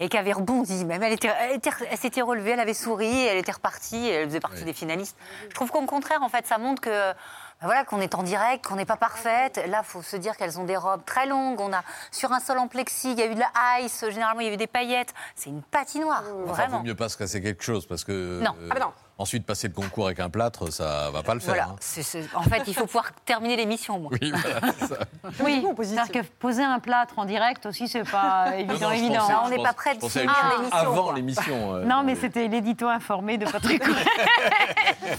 et 0.00 0.08
qui 0.08 0.16
avait 0.16 0.32
rebondi. 0.32 0.86
Même 0.86 1.02
elle, 1.02 1.12
était, 1.12 1.28
elle, 1.40 1.56
était- 1.56 1.70
elle 1.90 1.98
s'était 1.98 2.22
relevée, 2.22 2.52
elle 2.52 2.60
avait 2.60 2.72
souri, 2.72 3.26
elle 3.26 3.36
était 3.36 3.52
repartie, 3.52 4.06
et 4.06 4.10
elle 4.12 4.28
faisait 4.28 4.40
partie 4.40 4.64
des 4.64 4.72
finalistes. 4.72 5.16
Je 5.50 5.54
trouve 5.54 5.70
qu'au 5.70 5.84
contraire, 5.84 6.22
en 6.22 6.30
fait, 6.30 6.46
ça 6.46 6.56
montre 6.56 6.80
que. 6.80 7.12
Ben 7.60 7.66
Voilà, 7.66 7.84
qu'on 7.84 8.00
est 8.00 8.14
en 8.14 8.22
direct, 8.22 8.64
qu'on 8.66 8.76
n'est 8.76 8.84
pas 8.86 8.96
parfaite. 8.96 9.60
Là, 9.68 9.82
faut 9.82 10.02
se 10.02 10.16
dire 10.16 10.36
qu'elles 10.36 10.58
ont 10.60 10.64
des 10.64 10.76
robes 10.76 11.04
très 11.04 11.26
longues. 11.26 11.60
On 11.60 11.72
a 11.72 11.82
sur 12.10 12.32
un 12.32 12.40
sol 12.40 12.58
en 12.58 12.68
plexi, 12.68 13.12
il 13.12 13.18
y 13.18 13.22
a 13.22 13.26
eu 13.26 13.34
de 13.34 13.40
la 13.40 13.80
ice. 13.80 14.04
Généralement, 14.10 14.40
il 14.40 14.46
y 14.46 14.50
a 14.50 14.54
eu 14.54 14.56
des 14.56 14.66
paillettes. 14.66 15.12
C'est 15.34 15.50
une 15.50 15.62
patinoire, 15.62 16.22
vraiment. 16.46 16.78
vaut 16.78 16.84
mieux 16.84 16.94
pas 16.94 17.08
se 17.08 17.16
casser 17.16 17.40
quelque 17.42 17.62
chose 17.64 17.86
parce 17.86 18.04
que. 18.04 18.40
Non. 18.42 18.54
euh, 18.60 18.68
Ah 18.70 18.74
bah 18.74 18.80
non. 18.80 18.92
Ensuite, 19.20 19.44
passer 19.44 19.66
le 19.66 19.74
concours 19.74 20.06
avec 20.06 20.20
un 20.20 20.30
plâtre, 20.30 20.72
ça 20.72 21.10
va 21.10 21.24
pas 21.24 21.34
le 21.34 21.40
faire. 21.40 21.54
Voilà. 21.54 21.70
hein. 21.70 21.76
C'est- 21.80 22.04
c'est- 22.04 22.28
En 22.36 22.42
fait, 22.42 22.62
il 22.68 22.74
faut 22.74 22.86
pouvoir 22.86 23.10
terminer 23.24 23.56
l'émission, 23.56 23.98
moi. 23.98 24.12
Oui, 24.22 24.30
voilà, 24.32 24.60
c'est 24.78 24.86
ça. 24.86 24.96
Oui, 25.40 25.66
c'est-à-dire 25.82 26.12
que 26.12 26.26
poser 26.38 26.62
un 26.62 26.78
plâtre 26.78 27.18
en 27.18 27.24
direct 27.24 27.66
aussi, 27.66 27.88
c'est 27.88 28.08
pas 28.08 28.52
évident. 28.56 28.74
non, 28.88 28.90
évident. 28.92 29.14
pensais- 29.18 29.32
Non, 29.32 29.38
je 29.40 29.46
on 29.46 29.56
n'est 29.56 29.62
pas 29.64 29.72
prêt 29.72 29.94
je 30.00 30.06
de 30.06 30.08
finir 30.08 30.32
l'émission, 30.56 30.78
Avant 30.78 31.02
quoi. 31.04 31.14
l'émission. 31.14 31.74
euh, 31.74 31.84
Non, 31.84 32.02
mais 32.04 32.14
c'était 32.14 32.46
l'édito 32.46 32.86
informé 32.86 33.38
de 33.38 33.44
Patrick 33.46 33.82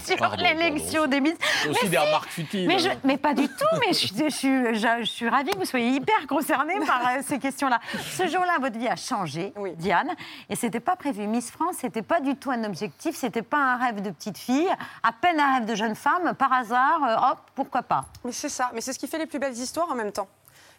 sur 0.04 0.16
Pardon, 0.16 0.42
l'élection 0.42 1.06
des 1.06 1.20
Miss. 1.20 1.34
C'est 1.62 1.68
aussi 1.68 1.78
Mais 1.84 1.88
des 1.90 1.98
remarques 1.98 2.30
futiles. 2.30 2.66
Mais, 2.68 2.78
je- 2.78 2.88
hein. 2.88 2.94
mais 3.04 3.18
pas 3.18 3.34
du 3.34 3.48
tout, 3.48 3.76
mais 3.86 3.92
je, 3.92 4.06
je 4.06 4.30
suis, 4.30 4.74
je- 4.76 4.98
je 5.00 5.04
suis 5.10 5.28
ravie 5.28 5.50
que 5.50 5.58
vous 5.58 5.64
soyez 5.64 5.90
hyper 5.90 6.26
concernée 6.26 6.78
par 6.86 7.00
euh, 7.06 7.20
ces 7.26 7.38
questions-là. 7.38 7.80
Ce 8.16 8.26
jour-là, 8.26 8.56
votre 8.60 8.78
vie 8.78 8.88
a 8.88 8.96
changé, 8.96 9.52
Diane, 9.76 10.08
et 10.48 10.56
c'était 10.56 10.80
pas 10.80 10.96
prévu. 10.96 11.26
Miss 11.26 11.50
France, 11.50 11.76
c'était 11.80 12.02
pas 12.02 12.20
du 12.20 12.36
tout 12.36 12.50
un 12.50 12.64
objectif, 12.64 13.14
c'était 13.16 13.42
pas 13.42 13.58
un 13.58 13.76
rêve 13.76 13.89
de 13.96 14.10
petite 14.10 14.38
fille, 14.38 14.68
à 15.02 15.12
peine 15.12 15.40
un 15.40 15.54
rêve 15.54 15.64
de 15.64 15.74
jeune 15.74 15.94
femme, 15.94 16.34
par 16.34 16.52
hasard, 16.52 17.04
euh, 17.04 17.32
hop, 17.32 17.38
pourquoi 17.54 17.82
pas 17.82 18.04
Mais 18.24 18.32
c'est 18.32 18.48
ça. 18.48 18.70
Mais 18.74 18.80
c'est 18.80 18.92
ce 18.92 18.98
qui 18.98 19.08
fait 19.08 19.18
les 19.18 19.26
plus 19.26 19.38
belles 19.38 19.56
histoires 19.56 19.90
en 19.90 19.94
même 19.94 20.12
temps. 20.12 20.28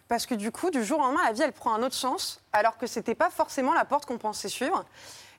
Parce 0.08 0.26
que 0.26 0.36
du 0.36 0.52
coup, 0.52 0.72
du 0.72 0.84
jour 0.84 1.00
au 1.00 1.04
lendemain, 1.04 1.24
la 1.26 1.32
vie, 1.32 1.42
elle 1.42 1.54
prend 1.54 1.74
un 1.74 1.84
autre 1.84 1.96
sens, 1.96 2.42
alors 2.54 2.78
que 2.78 2.88
c'était 2.88 3.16
pas 3.16 3.30
forcément 3.30 3.74
la 3.74 3.86
porte 3.86 4.06
qu'on 4.06 4.18
pensait 4.18 4.50
suivre. 4.50 4.86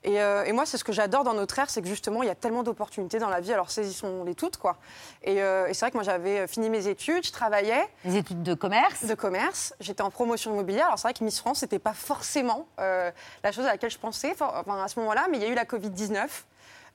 Et, 0.03 0.21
euh, 0.21 0.43
et 0.43 0.51
moi, 0.51 0.65
c'est 0.65 0.77
ce 0.77 0.83
que 0.83 0.91
j'adore 0.91 1.23
dans 1.23 1.33
notre 1.33 1.57
ère, 1.59 1.69
c'est 1.69 1.81
que 1.81 1.87
justement, 1.87 2.23
il 2.23 2.27
y 2.27 2.31
a 2.31 2.35
tellement 2.35 2.63
d'opportunités 2.63 3.19
dans 3.19 3.29
la 3.29 3.39
vie, 3.39 3.53
alors 3.53 3.71
saisissons-les 3.71 4.35
toutes, 4.35 4.57
quoi. 4.57 4.77
Et, 5.23 5.41
euh, 5.41 5.67
et 5.67 5.73
c'est 5.73 5.85
vrai 5.85 5.91
que 5.91 5.97
moi, 5.97 6.03
j'avais 6.03 6.47
fini 6.47 6.69
mes 6.69 6.87
études, 6.87 7.25
je 7.25 7.31
travaillais. 7.31 7.87
Des 8.03 8.17
études 8.17 8.43
de 8.43 8.53
commerce 8.53 9.05
De 9.05 9.13
commerce. 9.13 9.73
J'étais 9.79 10.01
en 10.01 10.09
promotion 10.09 10.51
immobilière. 10.53 10.87
Alors 10.87 10.99
c'est 10.99 11.07
vrai 11.07 11.13
que 11.13 11.23
Miss 11.23 11.39
France, 11.39 11.59
c'était 11.59 11.79
pas 11.79 11.93
forcément 11.93 12.67
euh, 12.79 13.11
la 13.43 13.51
chose 13.51 13.65
à 13.65 13.71
laquelle 13.71 13.91
je 13.91 13.97
pensais 13.97 14.35
enfin, 14.39 14.83
à 14.83 14.87
ce 14.87 14.99
moment-là, 14.99 15.27
mais 15.29 15.37
il 15.37 15.43
y 15.43 15.45
a 15.45 15.49
eu 15.49 15.55
la 15.55 15.65
Covid-19. 15.65 16.27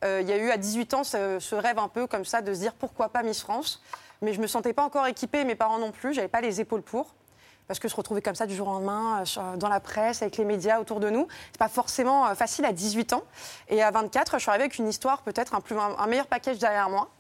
Euh, 0.05 0.21
il 0.23 0.29
y 0.29 0.33
a 0.33 0.37
eu 0.37 0.51
à 0.51 0.57
18 0.57 0.95
ans 0.95 1.05
ce, 1.05 1.55
rêve 1.55 1.79
un 1.79 1.89
peu 1.89 2.07
comme 2.07 2.25
ça 2.25 2.41
de 2.41 2.53
se 2.55 2.61
dire 2.61 2.75
pourquoi 2.75 3.09
pas 3.09 3.23
Miss 3.23 3.41
France? 3.41 3.83
Mais 4.23 4.33
je 4.33 4.41
me 4.41 4.47
sentais 4.47 4.73
pas 4.73 4.85
encore 4.85 5.07
équipée, 5.07 5.45
mes 5.45 5.55
parents 5.55 5.79
non 5.79 5.93
plus, 5.93 6.15
j'avais 6.15 6.29
pas 6.29 6.41
les 6.41 6.61
épaules 6.61 6.83
pour. 6.83 7.15
Parce 7.67 7.81
que 7.81 7.89
se 7.89 7.97
retrouver 7.97 8.23
comme 8.23 8.35
ça 8.35 8.47
du 8.47 8.55
jour 8.55 8.67
au 8.69 8.73
lendemain, 8.73 9.23
euh, 9.37 9.57
dans 9.57 9.69
la 9.69 9.81
presse, 9.81 10.23
avec 10.23 10.39
les 10.39 10.45
médias 10.45 10.81
autour 10.81 11.01
de 11.01 11.11
nous, 11.11 11.29
c'est 11.53 11.59
pas 11.59 11.69
forcément 11.69 12.27
euh, 12.27 12.35
facile 12.35 12.65
à 12.65 12.73
18 12.73 13.13
ans. 13.13 13.23
Et 13.69 13.83
à 13.83 13.91
24, 13.91 14.39
je 14.39 14.39
suis 14.39 14.49
arrivée 14.49 14.65
avec 14.65 14.79
une 14.79 14.89
histoire, 14.89 15.21
peut-être 15.23 15.55
un, 15.55 16.07
meilleur 16.07 16.27
package 16.27 16.59
derrière 16.59 16.89
moi. 16.89 17.11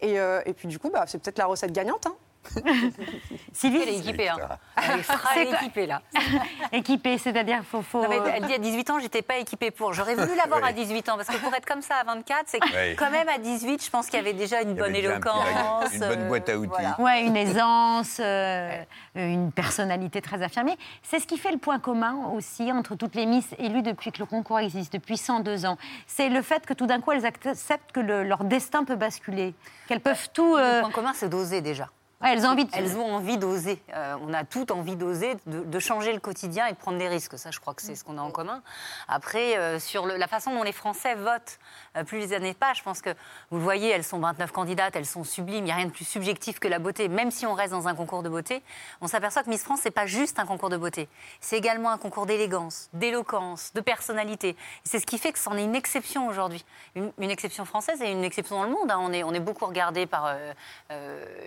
Et, 0.00 0.14
et 0.14 0.52
puis 0.54 0.68
du 0.68 0.78
coup, 0.78 0.90
bah, 0.90 1.04
c'est 1.06 1.18
peut-être 1.18 1.38
la 1.38 1.46
recette 1.46 1.72
gagnante. 1.72 2.06
hein. 2.06 2.14
Sylvie 3.52 3.80
Elle 3.82 3.88
est 3.88 3.98
équipée, 3.98 4.28
hein. 4.28 4.36
Elle 4.76 5.00
est 5.00 5.02
fra- 5.02 5.36
équipée, 5.42 5.86
là. 5.86 6.02
Équipée, 6.72 7.18
c'est-à-dire 7.18 7.62
faut, 7.64 7.82
faut... 7.82 8.02
Non, 8.02 8.08
mais 8.08 8.18
elle 8.34 8.44
dit 8.46 8.54
à 8.54 8.58
18 8.58 8.90
ans, 8.90 8.98
j'étais 9.00 9.22
pas 9.22 9.38
équipée 9.38 9.70
pour. 9.70 9.92
J'aurais 9.92 10.14
voulu 10.14 10.34
l'avoir 10.36 10.60
Oui. 10.62 10.68
à 10.68 10.72
18 10.72 11.08
ans, 11.08 11.16
parce 11.16 11.28
que 11.28 11.36
pour 11.38 11.54
être 11.54 11.66
comme 11.66 11.82
ça 11.82 11.96
à 11.96 12.04
24, 12.04 12.44
c'est 12.46 12.58
Oui. 12.62 12.96
quand 12.96 13.10
même 13.10 13.28
à 13.28 13.38
18, 13.38 13.84
je 13.84 13.90
pense 13.90 14.06
qu'il 14.06 14.16
y 14.16 14.20
avait 14.20 14.32
déjà 14.32 14.62
une 14.62 14.74
bonne 14.74 14.94
éloquence. 14.94 15.44
une 15.92 15.98
bonne 16.00 16.20
euh, 16.22 16.28
boîte 16.28 16.48
à 16.48 16.58
outils. 16.58 16.68
voilà. 16.68 17.00
Ouais, 17.00 17.22
une 17.24 17.36
aisance, 17.36 18.18
euh, 18.20 18.82
une 19.14 19.50
personnalité 19.52 20.20
très 20.20 20.42
affirmée. 20.42 20.76
C'est 21.02 21.20
ce 21.20 21.26
qui 21.26 21.38
fait 21.38 21.52
le 21.52 21.58
point 21.58 21.78
commun 21.78 22.30
aussi 22.34 22.70
entre 22.72 22.94
toutes 22.94 23.14
les 23.14 23.26
Miss 23.26 23.46
élues 23.58 23.82
depuis 23.82 24.12
que 24.12 24.18
le 24.18 24.26
concours 24.26 24.58
existe, 24.60 24.92
depuis 24.92 25.16
102 25.16 25.66
ans. 25.66 25.76
C'est 26.06 26.28
le 26.28 26.42
fait 26.42 26.64
que 26.66 26.74
tout 26.74 26.86
d'un 26.86 27.00
coup, 27.00 27.12
elles 27.12 27.26
acceptent 27.26 27.92
que 27.92 28.00
le- 28.00 28.22
leur 28.24 28.44
destin 28.44 28.84
peut 28.84 28.96
basculer, 28.96 29.54
qu'elles 29.88 30.00
peuvent 30.00 30.28
tout... 30.32 30.56
Le 30.56 30.62
euh, 30.62 30.80
point 30.82 30.90
commun, 30.90 31.12
c'est 31.14 31.28
d'oser 31.28 31.60
déjà. 31.60 31.88
Elles 32.20 32.44
ont 32.44 32.48
envie 32.48 32.66
Elles 32.72 32.96
ont 32.96 33.14
envie 33.14 33.38
d'oser. 33.38 33.80
Euh, 33.94 34.16
on 34.22 34.34
a 34.34 34.42
toutes 34.42 34.72
envie 34.72 34.96
d'oser, 34.96 35.36
de, 35.46 35.78
changer 35.78 36.12
le 36.12 36.18
quotidien 36.18 36.66
et 36.66 36.72
de 36.72 36.76
prendre 36.76 36.98
des 36.98 37.06
risques. 37.06 37.38
Ça, 37.38 37.52
je 37.52 37.60
crois 37.60 37.74
que 37.74 37.82
c'est 37.82 37.94
ce 37.94 38.02
qu'on 38.02 38.18
a 38.18 38.20
en 38.20 38.32
commun. 38.32 38.60
Après, 39.06 39.56
euh, 39.56 39.78
sur 39.78 40.04
la 40.04 40.26
façon 40.26 40.52
dont 40.52 40.64
les 40.64 40.72
Français 40.72 41.14
votent, 41.14 41.60
euh, 41.96 42.02
plus 42.02 42.18
les 42.18 42.32
années 42.32 42.54
passent, 42.54 42.78
je 42.78 42.82
pense 42.82 43.02
que 43.02 43.10
vous 43.50 43.58
le 43.58 43.62
voyez, 43.62 43.90
elles 43.90 44.02
sont 44.02 44.18
29 44.18 44.50
candidates, 44.50 44.96
elles 44.96 45.06
sont 45.06 45.22
sublimes. 45.22 45.58
Il 45.58 45.64
n'y 45.64 45.70
a 45.70 45.76
rien 45.76 45.86
de 45.86 45.92
plus 45.92 46.04
subjectif 46.04 46.58
que 46.58 46.66
la 46.66 46.80
beauté. 46.80 47.06
Même 47.08 47.30
si 47.30 47.46
on 47.46 47.54
reste 47.54 47.70
dans 47.70 47.86
un 47.86 47.94
concours 47.94 48.24
de 48.24 48.28
beauté, 48.28 48.62
on 49.00 49.06
s'aperçoit 49.06 49.44
que 49.44 49.50
Miss 49.50 49.62
France, 49.62 49.80
c'est 49.84 49.92
pas 49.92 50.06
juste 50.06 50.40
un 50.40 50.46
concours 50.46 50.70
de 50.70 50.76
beauté. 50.76 51.08
C'est 51.40 51.56
également 51.56 51.90
un 51.90 51.98
concours 51.98 52.26
d'élégance, 52.26 52.88
d'éloquence, 52.94 53.72
de 53.74 53.80
personnalité. 53.80 54.56
C'est 54.82 54.98
ce 54.98 55.06
qui 55.06 55.18
fait 55.18 55.30
que 55.30 55.38
c'en 55.38 55.56
est 55.56 55.64
une 55.64 55.76
exception 55.76 56.26
aujourd'hui. 56.26 56.64
Une, 56.96 57.30
exception 57.30 57.64
française 57.64 58.02
et 58.02 58.10
une 58.10 58.24
exception 58.24 58.56
dans 58.56 58.64
le 58.64 58.70
monde. 58.70 58.90
hein. 58.90 58.98
On, 59.00 59.12
est, 59.12 59.22
on 59.22 59.32
est 59.32 59.40
beaucoup 59.40 59.66
regardé 59.66 60.06
par 60.06 60.34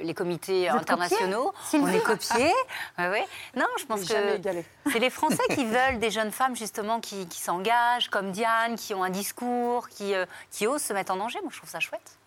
les 0.02 0.14
comités 0.14 0.61
Vous 0.70 0.76
êtes 0.76 0.82
internationaux. 0.82 1.54
on 1.74 1.88
est 1.88 2.00
copiés. 2.04 2.52
Ouais, 2.98 3.10
ouais. 3.10 3.26
Non, 3.56 3.66
je 3.80 3.86
pense 3.86 4.02
que 4.02 4.14
c'est 4.92 5.00
les 5.00 5.10
Français 5.10 5.44
qui 5.56 5.66
veulent 5.66 6.00
des 6.00 6.12
jeunes 6.12 6.32
femmes 6.32 6.56
justement 6.56 7.00
qui, 7.00 7.28
qui 7.28 7.40
s'engagent, 7.42 8.10
comme 8.10 8.32
Diane, 8.32 8.76
qui 8.76 8.94
ont 8.94 9.04
un 9.04 9.10
discours, 9.10 9.90
qui, 9.90 10.14
euh, 10.14 10.26
qui 10.52 10.68
osent 10.68 10.82
se 10.84 10.94
mettre 10.94 11.12
en 11.14 11.18
danger. 11.18 11.40
Moi, 11.42 11.50
je 11.52 11.58
trouve 11.58 11.70
ça 11.70 11.80
chouette. 11.80 12.18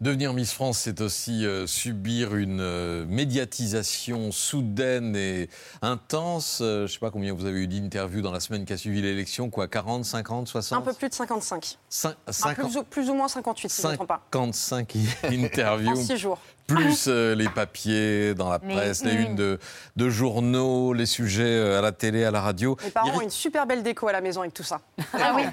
Devenir 0.00 0.34
Miss 0.34 0.52
France, 0.52 0.78
c'est 0.80 1.00
aussi 1.00 1.46
euh, 1.46 1.66
subir 1.68 2.34
une 2.34 2.60
euh, 2.60 3.06
médiatisation 3.06 4.32
soudaine 4.32 5.14
et 5.14 5.48
intense. 5.82 6.58
Euh, 6.60 6.78
je 6.78 6.82
ne 6.82 6.86
sais 6.88 6.98
pas 6.98 7.10
combien 7.12 7.32
vous 7.32 7.46
avez 7.46 7.60
eu 7.60 7.68
d'interviews 7.68 8.20
dans 8.20 8.32
la 8.32 8.40
semaine 8.40 8.64
qui 8.64 8.72
a 8.72 8.76
suivi 8.76 9.00
l'élection, 9.00 9.50
quoi, 9.50 9.68
40, 9.68 10.04
50, 10.04 10.48
60 10.48 10.78
Un 10.78 10.82
peu 10.82 10.92
plus 10.92 11.08
de 11.08 11.14
55. 11.14 11.78
Cin- 11.90 12.14
Enfin, 12.28 12.32
50 12.32 12.54
plus, 12.70 12.76
ou, 12.78 12.82
plus 12.84 13.08
ou 13.10 13.14
moins 13.14 13.28
58, 13.28 13.68
si 13.70 13.80
je 13.82 13.86
ne 13.86 13.92
me 13.92 13.96
trompe 13.96 14.08
pas. 14.08 14.20
55 14.32 14.96
interviews. 15.30 15.90
En 15.92 15.96
six 15.96 16.18
jours. 16.18 16.38
Plus 16.66 17.06
euh, 17.08 17.34
les 17.34 17.48
papiers 17.48 18.34
dans 18.34 18.48
la 18.48 18.58
presse, 18.58 19.04
les, 19.04 19.12
unes. 19.12 19.20
unes 19.30 19.36
de, 19.36 19.58
de 19.96 20.08
journaux, 20.10 20.92
les 20.94 21.04
sujets 21.06 21.42
euh, 21.44 21.78
à 21.78 21.82
la 21.82 21.92
télé, 21.92 22.24
à 22.24 22.30
la 22.30 22.40
radio. 22.40 22.76
Mes 22.82 22.90
parents 22.90 23.08
Iri- 23.08 23.16
ont 23.18 23.20
une 23.20 23.30
super 23.30 23.66
belle 23.66 23.82
déco 23.82 24.08
à 24.08 24.12
la 24.12 24.20
maison 24.20 24.40
avec 24.40 24.54
tout 24.54 24.62
ça. 24.62 24.80
Ah 25.12 25.32
oui, 25.36 25.44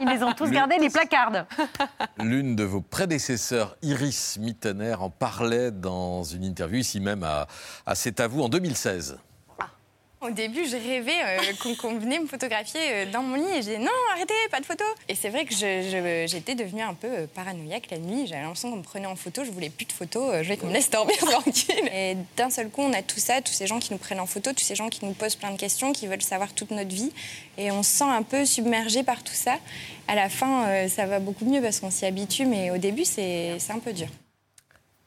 ils 0.00 0.08
les 0.08 0.22
ont 0.22 0.32
tous 0.32 0.50
gardés, 0.50 0.78
les 0.78 0.90
placards. 0.90 1.46
L'une 2.18 2.54
de 2.56 2.64
vos 2.64 2.80
prédécesseurs, 2.80 3.76
Iris 3.82 4.38
Mittener, 4.40 4.94
en 4.94 5.10
parlait 5.10 5.70
dans 5.70 6.22
une 6.24 6.44
interview 6.44 6.78
ici 6.80 7.00
même 7.00 7.22
à, 7.22 7.46
à 7.86 7.94
C'est 7.94 8.20
à 8.20 8.26
vous 8.26 8.42
en 8.42 8.48
2016. 8.48 9.18
Au 10.22 10.28
début, 10.30 10.66
je 10.66 10.76
rêvais 10.76 11.12
euh, 11.24 11.74
qu'on 11.80 11.94
venait 11.98 12.18
me 12.18 12.26
photographier 12.26 12.80
euh, 12.90 13.06
dans 13.10 13.22
mon 13.22 13.36
lit 13.36 13.56
et 13.56 13.62
j'ai 13.62 13.78
dit 13.78 13.82
non, 13.82 13.90
arrêtez, 14.12 14.34
pas 14.50 14.60
de 14.60 14.66
photos. 14.66 14.86
Et 15.08 15.14
c'est 15.14 15.30
vrai 15.30 15.46
que 15.46 15.54
je- 15.54 15.56
je- 15.58 16.26
j'étais 16.30 16.54
devenue 16.54 16.82
un 16.82 16.92
peu 16.92 17.06
euh, 17.08 17.26
paranoïaque 17.34 17.88
la 17.90 17.96
nuit. 17.96 18.26
J'avais 18.26 18.42
l'impression 18.42 18.70
qu'on 18.70 18.76
me 18.76 18.82
prenait 18.82 19.06
en 19.06 19.16
photo, 19.16 19.44
je 19.44 19.50
voulais 19.50 19.70
plus 19.70 19.86
de 19.86 19.92
photos, 19.92 20.34
je 20.38 20.42
voulais 20.42 20.58
qu'on 20.58 20.66
me 20.66 20.74
laisse 20.74 20.90
dormir 20.90 21.16
tranquille. 21.20 21.88
Et 21.94 22.16
d'un 22.36 22.50
seul 22.50 22.68
coup, 22.68 22.82
on 22.82 22.92
a 22.92 23.00
tout 23.00 23.18
ça, 23.18 23.40
tous 23.40 23.52
ces 23.54 23.66
gens 23.66 23.78
qui 23.78 23.92
nous 23.92 23.98
prennent 23.98 24.20
en 24.20 24.26
photo, 24.26 24.52
tous 24.52 24.62
ces 24.64 24.74
gens 24.74 24.90
qui 24.90 25.06
nous 25.06 25.12
posent 25.14 25.36
plein 25.36 25.52
de 25.52 25.58
questions, 25.58 25.92
qui 25.94 26.06
veulent 26.06 26.20
savoir 26.20 26.52
toute 26.52 26.70
notre 26.70 26.94
vie. 26.94 27.12
Et 27.56 27.70
on 27.70 27.82
se 27.82 27.90
sent 27.90 28.04
un 28.04 28.22
peu 28.22 28.44
submergé 28.44 29.02
par 29.02 29.22
tout 29.24 29.32
ça. 29.34 29.56
À 30.06 30.14
la 30.14 30.28
fin, 30.28 30.86
ça 30.88 31.06
va 31.06 31.18
beaucoup 31.18 31.46
mieux 31.46 31.62
parce 31.62 31.80
qu'on 31.80 31.90
s'y 31.90 32.04
habitue, 32.04 32.44
mais 32.44 32.70
au 32.70 32.76
début, 32.78 33.04
c'est 33.06 33.56
un 33.70 33.78
peu 33.78 33.92
dur. 33.94 34.08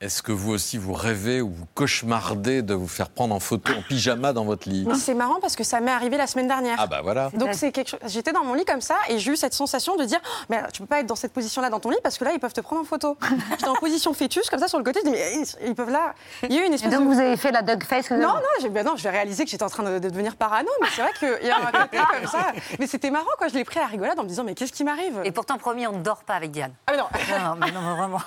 Est-ce 0.03 0.21
que 0.21 0.33
vous 0.33 0.51
aussi 0.51 0.77
vous 0.77 0.91
rêvez 0.91 1.39
ou 1.41 1.49
vous 1.49 1.65
cauchemardez 1.75 2.61
de 2.61 2.73
vous 2.73 2.89
faire 2.89 3.07
prendre 3.09 3.33
en 3.33 3.39
photo 3.39 3.71
en 3.71 3.81
pyjama 3.83 4.33
dans 4.33 4.43
votre 4.43 4.67
lit? 4.67 4.83
Mais 4.85 4.95
c'est 4.95 5.13
marrant 5.13 5.39
parce 5.39 5.55
que 5.55 5.63
ça 5.63 5.79
m'est 5.79 5.91
arrivé 5.93 6.17
la 6.17 6.27
semaine 6.27 6.49
dernière. 6.49 6.75
Ah 6.77 6.87
bah 6.87 6.99
voilà. 7.01 7.29
Donc 7.33 7.53
c'est 7.53 7.71
quelque 7.71 7.91
chose. 7.91 8.01
J'étais 8.07 8.33
dans 8.33 8.43
mon 8.43 8.53
lit 8.53 8.65
comme 8.65 8.81
ça 8.81 8.95
et 9.07 9.17
j'ai 9.17 9.31
eu 9.31 9.37
cette 9.37 9.53
sensation 9.53 9.95
de 9.95 10.03
dire 10.03 10.19
mais 10.49 10.57
alors, 10.57 10.73
tu 10.73 10.81
peux 10.81 10.87
pas 10.87 10.99
être 10.99 11.05
dans 11.05 11.15
cette 11.15 11.31
position-là 11.31 11.69
dans 11.69 11.79
ton 11.79 11.89
lit 11.89 11.95
parce 12.03 12.17
que 12.17 12.25
là 12.25 12.31
ils 12.33 12.39
peuvent 12.41 12.51
te 12.51 12.59
prendre 12.59 12.81
en 12.81 12.85
photo. 12.85 13.17
J'étais 13.51 13.69
en 13.69 13.75
position 13.75 14.13
fœtus 14.13 14.49
comme 14.49 14.59
ça 14.59 14.67
sur 14.67 14.77
le 14.77 14.83
côté. 14.83 14.99
Je 15.05 15.09
dis 15.09 15.11
mais 15.15 15.35
ils, 15.35 15.67
ils 15.69 15.73
peuvent 15.75 15.89
là. 15.89 16.13
Il 16.43 16.51
y 16.53 16.57
a 16.59 16.63
eu 16.63 16.65
une 16.67 16.73
espèce 16.73 16.91
Et 16.91 16.95
donc 16.97 17.07
de... 17.07 17.13
vous 17.13 17.19
avez 17.21 17.37
fait 17.37 17.53
la 17.53 17.61
dog 17.61 17.81
face 17.85 18.09
que 18.09 18.15
Non, 18.15 18.27
non, 18.33 18.41
j'ai- 18.61 18.67
ben 18.67 18.85
non, 18.85 18.97
je 18.97 19.03
vais 19.03 19.09
réaliser 19.09 19.45
que 19.45 19.51
j'étais 19.51 19.63
en 19.63 19.69
train 19.69 19.83
de, 19.83 19.99
de 19.99 20.09
devenir 20.09 20.35
parano, 20.35 20.67
mais 20.81 20.87
c'est 20.93 21.01
vrai 21.01 21.11
qu'il 21.17 21.47
y 21.47 21.49
a 21.49 21.55
un 21.59 21.71
côté 21.71 21.97
comme 22.19 22.27
ça. 22.29 22.51
Mais 22.77 22.87
c'était 22.87 23.09
marrant, 23.09 23.31
quoi. 23.37 23.47
Je 23.47 23.53
l'ai 23.53 23.63
pris 23.63 23.79
à 23.79 23.83
la 23.83 23.87
rigolade 23.87 24.19
en 24.19 24.23
me 24.23 24.27
disant, 24.27 24.43
mais 24.43 24.53
qu'est-ce 24.53 24.73
qui 24.73 24.83
m'arrive? 24.83 25.21
Et 25.23 25.31
pourtant, 25.31 25.57
promis, 25.57 25.87
on 25.87 25.93
ne 25.93 26.03
dort 26.03 26.23
pas 26.25 26.33
avec 26.33 26.51
Diane. 26.51 26.73
Ah, 26.87 26.91
mais 26.91 26.97
non. 26.97 27.05
Non, 27.39 27.55
mais 27.55 27.71
non, 27.71 27.81
mais 27.81 27.95
vraiment. 27.95 28.21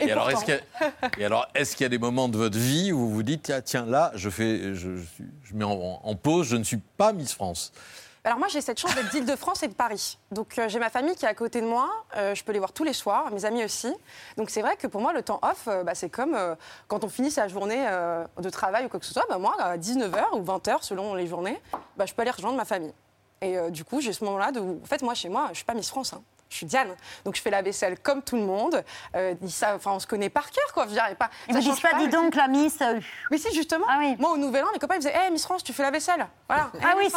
Et, 0.00 0.10
alors, 0.10 0.28
est-ce 0.30 0.50
a- 0.50 1.10
et 1.18 1.24
alors, 1.24 1.46
est-ce 1.54 1.76
qu'il 1.76 1.84
y 1.84 1.86
a 1.86 1.90
des 1.90 1.98
moments 1.98 2.28
de 2.28 2.36
votre 2.38 2.58
vie 2.58 2.92
où 2.92 2.98
vous 2.98 3.10
vous 3.10 3.22
dites, 3.22 3.42
tiens, 3.42 3.60
tiens 3.60 3.84
là, 3.86 4.12
je, 4.14 4.30
fais, 4.30 4.74
je, 4.74 4.96
je, 4.96 5.54
mets 5.54 5.64
en, 5.64 6.14
pause, 6.14 6.46
je 6.46 6.56
ne 6.56 6.64
suis 6.64 6.78
pas 6.78 7.12
Miss 7.12 7.34
France? 7.34 7.72
Alors 8.24 8.38
moi, 8.38 8.46
j'ai 8.48 8.60
cette 8.60 8.78
chance 8.78 8.94
d'être 8.94 9.10
d'Île-de-France 9.10 9.64
et 9.64 9.68
de 9.68 9.74
Paris. 9.74 10.16
Donc 10.30 10.56
euh, 10.56 10.68
j'ai 10.68 10.78
ma 10.78 10.90
famille 10.90 11.16
qui 11.16 11.24
est 11.24 11.28
à 11.28 11.34
côté 11.34 11.60
de 11.60 11.66
moi. 11.66 11.90
euh, 12.16 12.36
je 12.36 12.44
peux 12.44 12.52
les 12.52 12.60
voir 12.60 12.72
tous 12.72 12.84
les 12.84 12.92
soirs, 12.92 13.32
mes 13.32 13.44
amis 13.44 13.64
aussi. 13.64 13.92
Donc 14.36 14.48
c'est 14.48 14.60
vrai 14.62 14.76
que 14.76 14.86
pour 14.86 15.00
moi, 15.00 15.12
le 15.12 15.22
temps 15.22 15.40
off, 15.42 15.64
euh, 15.66 15.82
bah, 15.82 15.96
c'est 15.96 16.08
comme 16.08 16.38
quand 16.86 17.02
on 17.02 17.08
finit 17.08 17.32
sa 17.32 17.48
journée 17.48 17.84
de 18.40 18.50
travail 18.50 18.86
ou 18.86 18.88
quoi 18.88 19.00
que 19.00 19.06
ce 19.06 19.12
soit. 19.12 19.26
Bah, 19.28 19.38
moi, 19.38 19.56
à 19.58 19.76
19h 19.76 20.38
ou 20.38 20.44
20h, 20.44 20.78
selon 20.82 21.14
les 21.16 21.26
journées, 21.26 21.60
bah, 21.96 22.06
je 22.06 22.14
peux 22.14 22.22
aller 22.22 22.30
rejoindre 22.30 22.56
ma 22.56 22.64
famille. 22.64 22.94
Et 23.40 23.56
du 23.70 23.84
coup, 23.84 24.00
j'ai 24.00 24.12
ce 24.12 24.24
moment-là 24.24 24.52
de... 24.52 24.60
En 24.60 24.86
fait, 24.86 25.02
moi, 25.02 25.14
chez 25.14 25.28
moi, 25.28 25.48
je 25.50 25.56
suis 25.56 25.64
pas 25.64 25.74
Miss 25.74 25.88
France. 25.88 26.12
hein. 26.12 26.22
Je 26.52 26.58
suis 26.58 26.66
Diane. 26.66 26.94
Donc 27.24 27.34
je 27.34 27.40
fais 27.40 27.48
la 27.50 27.62
vaisselle 27.62 27.98
comme 27.98 28.22
tout 28.22 28.36
le 28.36 28.42
monde. 28.42 28.84
Euh, 29.16 29.34
ils 29.40 29.50
savent- 29.50 29.76
enfin, 29.76 29.92
on 29.92 29.98
se 29.98 30.06
connaît 30.06 30.28
par 30.28 30.50
cœur, 30.50 30.72
quoi. 30.74 30.86
Je 30.86 30.92
et 30.92 31.14
pas, 31.14 31.30
Ils 31.48 31.54
vous 31.56 31.76
pas, 31.80 31.94
dis 31.98 32.08
donc, 32.08 32.34
la 32.34 32.46
Miss. 32.46 32.78
euh, 32.82 33.00
Mais 33.30 33.38
si, 33.38 33.52
justement. 33.54 33.86
Moi, 34.18 34.30
au 34.32 34.36
Nouvel 34.36 34.62
An, 34.64 34.68
mes 34.72 34.78
copains 34.78 34.96
ils 34.96 35.00
disaient 35.00 35.14
Hé, 35.26 35.30
Miss 35.30 35.44
France, 35.44 35.64
tu 35.64 35.72
fais 35.72 35.82
la 35.82 35.90
vaisselle. 35.90 36.26
Voilà. 36.48 36.70
Ah 36.82 36.92
Eh, 36.94 36.98
oui, 36.98 37.10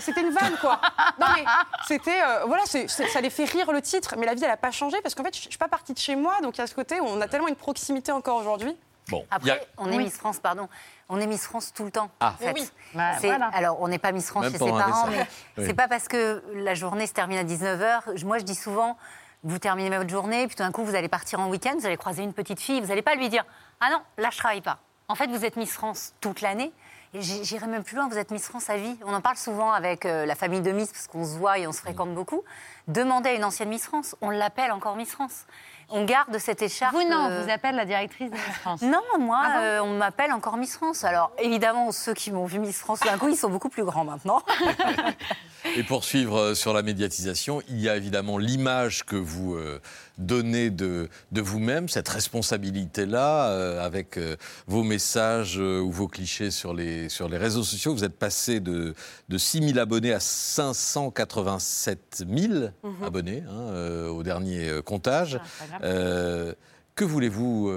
C'était 0.00 0.20
une 0.22 0.30
vanne, 0.32 0.56
quoi. 0.60 0.80
Non, 1.20 1.26
mais 1.36 1.44
c'était. 1.86 2.20
euh, 2.22 2.44
voilà, 2.46 2.64
ça 2.66 3.20
les 3.20 3.30
fait 3.30 3.44
rire 3.44 3.70
le 3.70 3.80
titre. 3.80 4.16
Mais 4.18 4.26
la 4.26 4.34
vie, 4.34 4.42
elle 4.42 4.50
n'a 4.50 4.56
pas 4.56 4.72
changé 4.72 5.00
parce 5.00 5.14
qu'en 5.14 5.22
fait, 5.22 5.34
je 5.36 5.46
ne 5.46 5.50
suis 5.50 5.58
pas 5.58 5.68
partie 5.68 5.92
de 5.94 5.98
chez 5.98 6.16
moi. 6.16 6.40
Donc, 6.42 6.56
il 6.56 6.60
y 6.60 6.64
a 6.64 6.66
ce 6.66 6.74
côté 6.74 7.00
où 7.00 7.04
on 7.06 7.20
a 7.20 7.28
tellement 7.28 7.48
une 7.48 7.56
proximité 7.56 8.10
encore 8.10 8.38
aujourd'hui. 8.38 8.76
Bon. 9.08 9.24
Après, 9.30 9.66
on 9.78 9.90
est 9.90 9.96
Oui. 9.96 10.04
Miss 10.04 10.16
France, 10.16 10.38
pardon. 10.40 10.68
On 11.14 11.20
est 11.20 11.26
Miss 11.26 11.44
France 11.44 11.72
tout 11.74 11.84
le 11.84 11.90
temps. 11.90 12.10
Ah. 12.20 12.32
en 12.34 12.36
fait. 12.38 12.52
Mais 12.54 12.60
oui. 12.60 12.68
Bah, 12.94 13.10
voilà. 13.20 13.50
Alors, 13.52 13.80
on 13.80 13.88
n'est 13.88 13.98
pas 13.98 14.12
Miss 14.12 14.28
France 14.28 14.44
Même 14.44 14.52
chez 14.52 14.58
ses 14.58 14.70
parents, 14.70 15.06
mais. 15.08 15.26
Oui. 15.58 15.64
c'est 15.66 15.74
pas 15.74 15.86
parce 15.86 16.08
que 16.08 16.42
la 16.54 16.74
journée 16.74 17.06
se 17.06 17.12
termine 17.12 17.38
à 17.38 17.44
19h. 17.44 18.24
Moi, 18.24 18.38
je 18.38 18.44
dis 18.44 18.54
souvent, 18.54 18.96
vous 19.44 19.58
terminez 19.58 19.94
votre 19.94 20.08
journée, 20.08 20.46
puis 20.46 20.56
tout 20.56 20.62
d'un 20.62 20.72
coup, 20.72 20.84
vous 20.84 20.94
allez 20.94 21.08
partir 21.08 21.38
en 21.40 21.50
week-end, 21.50 21.74
vous 21.78 21.84
allez 21.84 21.98
croiser 21.98 22.22
une 22.22 22.32
petite 22.32 22.60
fille, 22.60 22.80
vous 22.80 22.86
n'allez 22.86 23.02
pas 23.02 23.14
lui 23.14 23.28
dire 23.28 23.44
Ah 23.80 23.90
non, 23.90 24.00
là, 24.16 24.30
je 24.32 24.38
travaille 24.38 24.62
pas. 24.62 24.78
En 25.08 25.14
fait, 25.14 25.26
vous 25.26 25.44
êtes 25.44 25.56
Miss 25.56 25.70
France 25.70 26.14
toute 26.22 26.40
l'année. 26.40 26.72
Et 27.14 27.20
j'irai 27.20 27.66
même 27.66 27.84
plus 27.84 27.96
loin, 27.96 28.08
vous 28.08 28.16
êtes 28.16 28.30
Miss 28.30 28.46
France 28.46 28.70
à 28.70 28.78
vie. 28.78 28.96
On 29.04 29.12
en 29.12 29.20
parle 29.20 29.36
souvent 29.36 29.70
avec 29.72 30.06
euh, 30.06 30.24
la 30.24 30.34
famille 30.34 30.62
de 30.62 30.72
Miss, 30.72 30.90
parce 30.90 31.08
qu'on 31.08 31.26
se 31.26 31.36
voit 31.36 31.58
et 31.58 31.66
on 31.66 31.72
se 31.72 31.80
fréquente 31.80 32.14
beaucoup. 32.14 32.42
Demandez 32.88 33.28
à 33.28 33.34
une 33.34 33.44
ancienne 33.44 33.68
Miss 33.68 33.84
France, 33.84 34.16
on 34.22 34.30
l'appelle 34.30 34.72
encore 34.72 34.96
Miss 34.96 35.10
France. 35.10 35.44
On 35.94 36.04
garde 36.04 36.38
cette 36.38 36.62
écharpe. 36.62 36.94
Vous, 36.94 37.06
non, 37.06 37.28
euh, 37.30 37.42
vous 37.42 37.50
appelle 37.50 37.76
la 37.76 37.84
directrice 37.84 38.30
de 38.30 38.34
Miss 38.34 38.58
France. 38.60 38.82
non, 38.82 39.02
moi, 39.20 39.42
Ah 39.44 39.48
bon 39.48 39.60
euh, 39.60 39.80
on 39.82 39.98
m'appelle 39.98 40.32
encore 40.32 40.56
Miss 40.56 40.74
France. 40.74 41.04
Alors, 41.04 41.32
évidemment, 41.38 41.92
ceux 41.92 42.14
qui 42.14 42.32
m'ont 42.32 42.46
vu 42.46 42.58
Miss 42.58 42.78
France 42.78 43.00
d'un 43.00 43.18
coup, 43.18 43.28
ils 43.28 43.36
sont 43.36 43.50
beaucoup 43.50 43.68
plus 43.68 43.84
grands 43.84 44.04
maintenant. 44.04 44.42
Et 45.76 45.82
pour 45.84 46.04
suivre 46.04 46.38
euh, 46.38 46.54
sur 46.54 46.72
la 46.72 46.82
médiatisation, 46.82 47.62
il 47.68 47.80
y 47.80 47.88
a 47.88 47.96
évidemment 47.96 48.38
l'image 48.38 49.04
que 49.04 49.16
vous 49.16 49.54
euh, 49.54 49.80
donnez 50.18 50.70
de, 50.70 51.08
de 51.30 51.40
vous-même, 51.40 51.88
cette 51.88 52.08
responsabilité-là, 52.08 53.48
euh, 53.50 53.84
avec 53.84 54.16
euh, 54.18 54.36
vos 54.66 54.82
messages 54.82 55.58
euh, 55.58 55.80
ou 55.80 55.90
vos 55.90 56.08
clichés 56.08 56.50
sur 56.50 56.74
les, 56.74 57.08
sur 57.08 57.28
les 57.28 57.38
réseaux 57.38 57.62
sociaux. 57.62 57.94
Vous 57.94 58.04
êtes 58.04 58.18
passé 58.18 58.60
de, 58.60 58.94
de 59.28 59.38
6 59.38 59.68
000 59.68 59.78
abonnés 59.78 60.12
à 60.12 60.20
587 60.20 62.24
000 62.28 62.52
Mhm. 62.82 63.04
abonnés 63.04 63.42
hein, 63.48 64.06
au 64.08 64.22
dernier 64.22 64.80
comptage. 64.84 65.38
Euh, 65.82 66.52
que 66.94 67.04
voulez-vous 67.04 67.72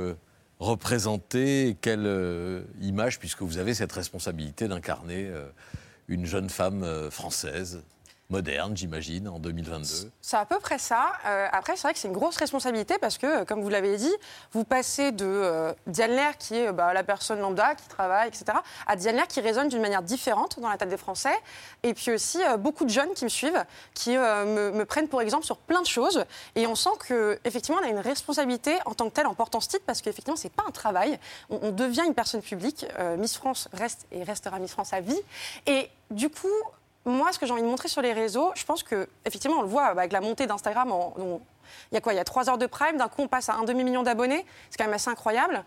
représenter? 0.59 1.77
Quelle 1.81 2.63
image, 2.81 3.19
puisque 3.19 3.41
vous 3.41 3.57
avez 3.57 3.73
cette 3.73 3.91
responsabilité 3.91 4.67
d'incarner 4.67 5.29
une 6.07 6.25
jeune 6.25 6.49
femme 6.49 6.83
euh, 6.83 7.09
française, 7.09 7.83
moderne, 8.29 8.75
j'imagine, 8.75 9.27
en 9.27 9.39
2022 9.39 10.11
C'est 10.21 10.37
à 10.37 10.45
peu 10.45 10.59
près 10.59 10.79
ça. 10.79 11.11
Euh, 11.27 11.47
après, 11.51 11.75
c'est 11.75 11.83
vrai 11.83 11.93
que 11.93 11.99
c'est 11.99 12.07
une 12.07 12.13
grosse 12.13 12.37
responsabilité 12.37 12.97
parce 12.99 13.17
que, 13.17 13.43
comme 13.43 13.61
vous 13.61 13.69
l'avez 13.69 13.97
dit, 13.97 14.13
vous 14.51 14.63
passez 14.63 15.11
de 15.11 15.25
euh, 15.25 15.73
Diane 15.85 16.11
Lair, 16.11 16.37
qui 16.37 16.55
est 16.55 16.71
bah, 16.71 16.93
la 16.93 17.03
personne 17.03 17.39
lambda, 17.39 17.75
qui 17.75 17.87
travaille, 17.87 18.27
etc., 18.27 18.45
à 18.87 18.95
Diane 18.95 19.15
Lair 19.15 19.27
qui 19.27 19.41
résonne 19.41 19.67
d'une 19.67 19.81
manière 19.81 20.01
différente 20.01 20.59
dans 20.59 20.69
la 20.69 20.77
tête 20.77 20.89
des 20.89 20.97
Français. 20.97 21.35
Et 21.83 21.93
puis 21.93 22.11
aussi, 22.11 22.43
euh, 22.43 22.57
beaucoup 22.57 22.85
de 22.85 22.89
jeunes 22.89 23.13
qui 23.13 23.25
me 23.25 23.29
suivent, 23.29 23.63
qui 23.93 24.17
euh, 24.17 24.71
me, 24.71 24.85
prennent 24.85 25.07
pour 25.07 25.21
exemple 25.21 25.45
sur 25.45 25.57
plein 25.57 25.81
de 25.81 25.87
choses. 25.87 26.25
Et 26.55 26.65
on 26.65 26.75
sent 26.75 26.89
qu'effectivement, 27.07 27.79
on 27.81 27.85
a 27.85 27.89
une 27.89 27.99
responsabilité 27.99 28.75
en 28.85 28.95
tant 28.95 29.07
que 29.09 29.13
telle 29.13 29.27
en 29.27 29.35
portant 29.35 29.59
ce 29.59 29.69
titre 29.69 29.83
parce 29.85 30.01
qu'effectivement, 30.01 30.35
c'est 30.35 30.51
pas 30.51 30.63
un 30.67 30.71
travail. 30.71 31.19
On, 31.49 31.71
devient 31.71 32.03
une 32.07 32.13
personne 32.13 32.41
publique. 32.41 32.85
Miss 33.17 33.35
France 33.35 33.67
reste 33.73 34.05
et 34.11 34.23
restera 34.23 34.59
Miss 34.59 34.71
France 34.71 34.93
à 34.93 35.01
vie. 35.01 35.19
Et 35.65 35.89
du 36.09 36.29
coup, 36.29 36.47
moi, 37.05 37.31
ce 37.31 37.39
que 37.39 37.45
j'ai 37.45 37.51
envie 37.51 37.61
de 37.61 37.67
montrer 37.67 37.87
sur 37.87 38.01
les 38.01 38.13
réseaux, 38.13 38.51
je 38.55 38.65
pense 38.65 38.81
que 38.81 39.07
effectivement, 39.25 39.57
on 39.59 39.61
le 39.61 39.67
voit 39.67 39.85
avec 39.85 40.11
la 40.11 40.21
montée 40.21 40.47
d'Instagram. 40.47 40.91
Il 41.91 41.95
y 41.95 41.97
a 41.97 42.01
quoi 42.01 42.13
Il 42.13 42.15
y 42.15 42.19
a 42.19 42.23
trois 42.23 42.49
heures 42.49 42.57
de 42.57 42.65
prime. 42.65 42.97
D'un 42.97 43.07
coup, 43.07 43.21
on 43.21 43.27
passe 43.27 43.49
à 43.49 43.53
un 43.53 43.63
demi-million 43.63 44.03
d'abonnés. 44.03 44.45
C'est 44.69 44.77
quand 44.77 44.85
même 44.85 44.93
assez 44.93 45.09
incroyable. 45.09 45.63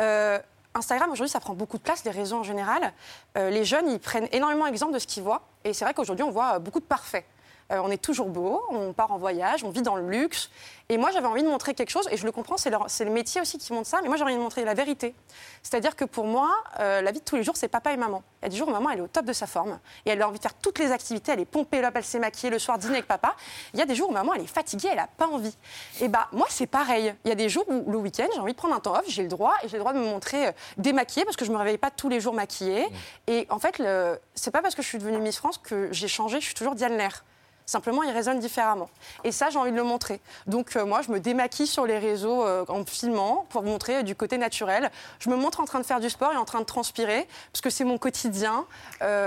Euh, 0.00 0.38
Instagram, 0.74 1.10
aujourd'hui, 1.10 1.30
ça 1.30 1.40
prend 1.40 1.54
beaucoup 1.54 1.78
de 1.78 1.82
place, 1.82 2.04
les 2.04 2.10
réseaux 2.10 2.38
en 2.38 2.42
général. 2.42 2.92
Euh, 3.36 3.50
les 3.50 3.64
jeunes, 3.64 3.88
ils 3.90 4.00
prennent 4.00 4.28
énormément 4.32 4.66
exemple 4.66 4.94
de 4.94 4.98
ce 4.98 5.06
qu'ils 5.06 5.22
voient. 5.22 5.42
Et 5.64 5.72
c'est 5.72 5.84
vrai 5.84 5.94
qu'aujourd'hui, 5.94 6.24
on 6.24 6.30
voit 6.30 6.58
beaucoup 6.58 6.80
de 6.80 6.84
parfaits. 6.84 7.24
Euh, 7.72 7.80
on 7.82 7.90
est 7.90 8.00
toujours 8.00 8.28
beau, 8.28 8.62
on 8.70 8.92
part 8.92 9.12
en 9.12 9.18
voyage, 9.18 9.64
on 9.64 9.70
vit 9.70 9.82
dans 9.82 9.96
le 9.96 10.08
luxe. 10.08 10.50
Et 10.88 10.98
moi, 10.98 11.10
j'avais 11.10 11.26
envie 11.26 11.42
de 11.42 11.48
montrer 11.48 11.72
quelque 11.72 11.90
chose, 11.90 12.06
et 12.10 12.18
je 12.18 12.26
le 12.26 12.32
comprends, 12.32 12.56
c'est 12.58 13.04
le 13.04 13.10
métier 13.10 13.40
aussi 13.40 13.56
qui 13.56 13.72
montre 13.72 13.88
ça, 13.88 14.00
mais 14.02 14.08
moi, 14.08 14.18
j'ai 14.18 14.24
envie 14.24 14.34
de 14.34 14.40
montrer 14.40 14.64
la 14.64 14.74
vérité. 14.74 15.14
C'est-à-dire 15.62 15.96
que 15.96 16.04
pour 16.04 16.26
moi, 16.26 16.50
euh, 16.80 17.00
la 17.00 17.12
vie 17.12 17.20
de 17.20 17.24
tous 17.24 17.36
les 17.36 17.44
jours, 17.44 17.56
c'est 17.56 17.68
papa 17.68 17.92
et 17.92 17.96
maman. 17.96 18.22
Il 18.42 18.44
y 18.44 18.46
a 18.46 18.48
des 18.50 18.56
jours 18.56 18.68
où 18.68 18.72
maman, 18.72 18.90
elle 18.90 18.98
est 18.98 19.02
au 19.02 19.06
top 19.06 19.24
de 19.24 19.32
sa 19.32 19.46
forme, 19.46 19.78
et 20.04 20.10
elle 20.10 20.20
a 20.20 20.28
envie 20.28 20.36
de 20.36 20.42
faire 20.42 20.52
toutes 20.54 20.78
les 20.78 20.92
activités, 20.92 21.32
elle 21.32 21.40
est 21.40 21.46
pompée, 21.46 21.80
là, 21.80 21.90
elle 21.94 22.04
s'est 22.04 22.18
maquillée, 22.18 22.50
le 22.50 22.58
soir, 22.58 22.76
dîner 22.76 22.94
avec 22.94 23.06
papa. 23.06 23.36
Il 23.72 23.80
y 23.80 23.82
a 23.82 23.86
des 23.86 23.94
jours 23.94 24.10
où 24.10 24.12
maman, 24.12 24.34
elle 24.34 24.42
est 24.42 24.46
fatiguée, 24.46 24.88
elle 24.90 24.98
n'a 24.98 25.06
pas 25.06 25.28
envie. 25.28 25.56
Et 26.00 26.08
bah, 26.08 26.28
moi, 26.32 26.46
c'est 26.50 26.66
pareil. 26.66 27.14
Il 27.24 27.28
y 27.28 27.32
a 27.32 27.36
des 27.36 27.48
jours 27.48 27.64
où 27.68 27.90
le 27.90 27.96
week-end, 27.96 28.26
j'ai 28.34 28.40
envie 28.40 28.52
de 28.52 28.58
prendre 28.58 28.74
un 28.74 28.80
temps 28.80 28.94
off, 28.94 29.04
j'ai 29.06 29.22
le 29.22 29.28
droit, 29.28 29.54
et 29.62 29.68
j'ai 29.68 29.78
le 29.78 29.82
droit 29.82 29.94
de 29.94 29.98
me 29.98 30.04
montrer 30.04 30.48
euh, 30.48 30.52
démaquillée, 30.76 31.24
parce 31.24 31.36
que 31.36 31.46
je 31.46 31.52
me 31.52 31.56
réveille 31.56 31.78
pas 31.78 31.90
tous 31.90 32.10
les 32.10 32.20
jours 32.20 32.34
maquillée. 32.34 32.86
Et 33.28 33.46
en 33.48 33.58
fait, 33.58 33.78
le... 33.78 34.20
c'est 34.34 34.50
pas 34.50 34.60
parce 34.60 34.74
que 34.74 34.82
je 34.82 34.88
suis 34.88 34.98
devenue 34.98 35.18
Miss 35.18 35.38
France 35.38 35.56
que 35.56 35.90
j'ai 35.90 36.08
changé, 36.08 36.38
je 36.40 36.44
suis 36.44 36.54
toujours 36.54 36.74
Diane 36.74 36.98
Lair. 36.98 37.24
Simplement, 37.66 38.02
ils 38.02 38.10
résonnent 38.12 38.40
différemment. 38.40 38.90
Et 39.24 39.32
ça, 39.32 39.48
j'ai 39.50 39.58
envie 39.58 39.70
de 39.70 39.76
le 39.76 39.84
montrer. 39.84 40.20
Donc, 40.46 40.76
euh, 40.76 40.84
moi, 40.84 41.00
je 41.02 41.10
me 41.10 41.20
démaquille 41.20 41.66
sur 41.66 41.86
les 41.86 41.98
réseaux 41.98 42.44
euh, 42.44 42.64
en 42.68 42.84
filmant 42.84 43.46
pour 43.50 43.62
montrer 43.62 43.98
euh, 43.98 44.02
du 44.02 44.14
côté 44.16 44.36
naturel. 44.38 44.90
Je 45.20 45.30
me 45.30 45.36
montre 45.36 45.60
en 45.60 45.64
train 45.64 45.78
de 45.80 45.84
faire 45.86 46.00
du 46.00 46.10
sport 46.10 46.32
et 46.32 46.36
en 46.36 46.44
train 46.44 46.60
de 46.60 46.64
transpirer, 46.64 47.26
parce 47.52 47.60
que 47.60 47.70
c'est 47.70 47.84
mon 47.84 47.98
quotidien. 47.98 48.64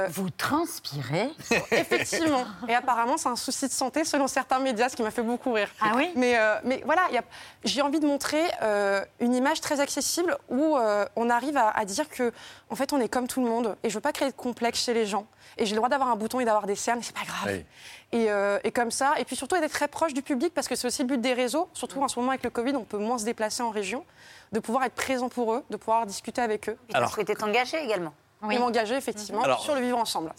Vous 0.10 0.30
transpirez? 0.30 1.30
Effectivement. 1.71 2.45
Et 2.67 2.76
apparemment, 2.76 3.17
c'est 3.17 3.30
un 3.30 3.36
souci 3.36 3.67
de 3.67 3.71
santé 3.74 4.04
selon 4.06 4.28
certains 4.28 4.60
médias, 4.60 4.89
ce 4.89 4.95
qui 4.95 5.04
m'a 5.04 5.12
fait 5.12 5.21
beaucoup 5.24 5.52
rire. 5.54 5.69
Ah 5.82 5.93
oui? 5.95 6.12
Mais, 6.15 6.38
mais 6.63 6.82
voilà, 6.86 7.04
a- 7.04 7.21
j'ai 7.63 7.82
envie 7.82 8.00
de 8.00 8.08
montrer 8.08 8.43
une 9.19 9.34
image 9.34 9.62
très 9.62 9.80
accessible 9.80 10.38
où 10.50 10.78
on 11.15 11.30
arrive 11.30 11.58
à, 11.58 11.69
à 11.69 11.86
dire 11.86 12.10
que, 12.10 12.32
en 12.69 12.76
fait, 12.76 12.93
on 12.93 13.00
est 13.00 13.10
comme 13.10 13.28
tout 13.28 13.41
le 13.43 13.50
monde. 13.50 13.76
Et 13.84 13.89
je 13.89 13.95
veux 13.95 14.02
pas 14.02 14.12
créer 14.13 14.30
de 14.30 14.36
complexe 14.36 14.84
chez 14.84 14.93
les 14.93 15.06
gens. 15.06 15.26
Et 15.58 15.65
j'ai 15.65 15.71
le 15.71 15.78
droit 15.78 15.89
d'avoir 15.89 16.10
un 16.10 16.15
bouton 16.15 16.39
et 16.41 16.45
d'avoir 16.45 16.65
des 16.67 16.76
cernes, 16.76 17.00
c'est 17.02 17.15
pas 17.15 17.24
grave. 17.26 17.48
Oui. 17.48 17.65
Et, 18.15 18.32
euh, 18.32 18.60
et 18.63 18.71
comme 18.71 18.91
ça, 18.91 19.15
et 19.19 19.25
puis 19.25 19.36
surtout 19.36 19.60
d'être 19.60 19.73
très 19.73 19.89
proche 19.89 20.13
du 20.13 20.21
public 20.21 20.54
parce 20.54 20.69
que 20.69 20.75
c'est 20.75 20.88
aussi 20.88 21.01
le 21.01 21.08
but 21.10 21.19
des 21.19 21.34
réseaux, 21.34 21.67
surtout 21.73 22.01
en 22.01 22.08
ce 22.08 22.17
moment 22.17 22.32
avec 22.32 22.43
le 22.43 22.49
Covid, 22.49 22.73
on 22.75 22.86
peut 22.86 22.97
moins 22.97 23.17
se 23.17 23.25
déplacer 23.25 23.62
en 23.62 23.71
région, 23.71 24.06
de 24.54 24.60
pouvoir 24.62 24.86
être 24.86 24.93
présent 24.93 25.28
pour 25.28 25.54
eux, 25.54 25.63
de 25.69 25.75
pouvoir 25.75 26.06
discuter 26.06 26.41
avec 26.41 26.69
eux. 26.69 26.78
Alors, 26.93 27.12
souhaité 27.12 27.36
t'engager 27.36 27.78
également. 27.84 28.13
Et 28.51 28.60
m'engager 28.60 28.95
effectivement 28.95 29.41
Alors, 29.41 29.62
sur 29.62 29.75
le 29.75 29.82
vivre 29.82 29.97
ensemble. 29.97 30.32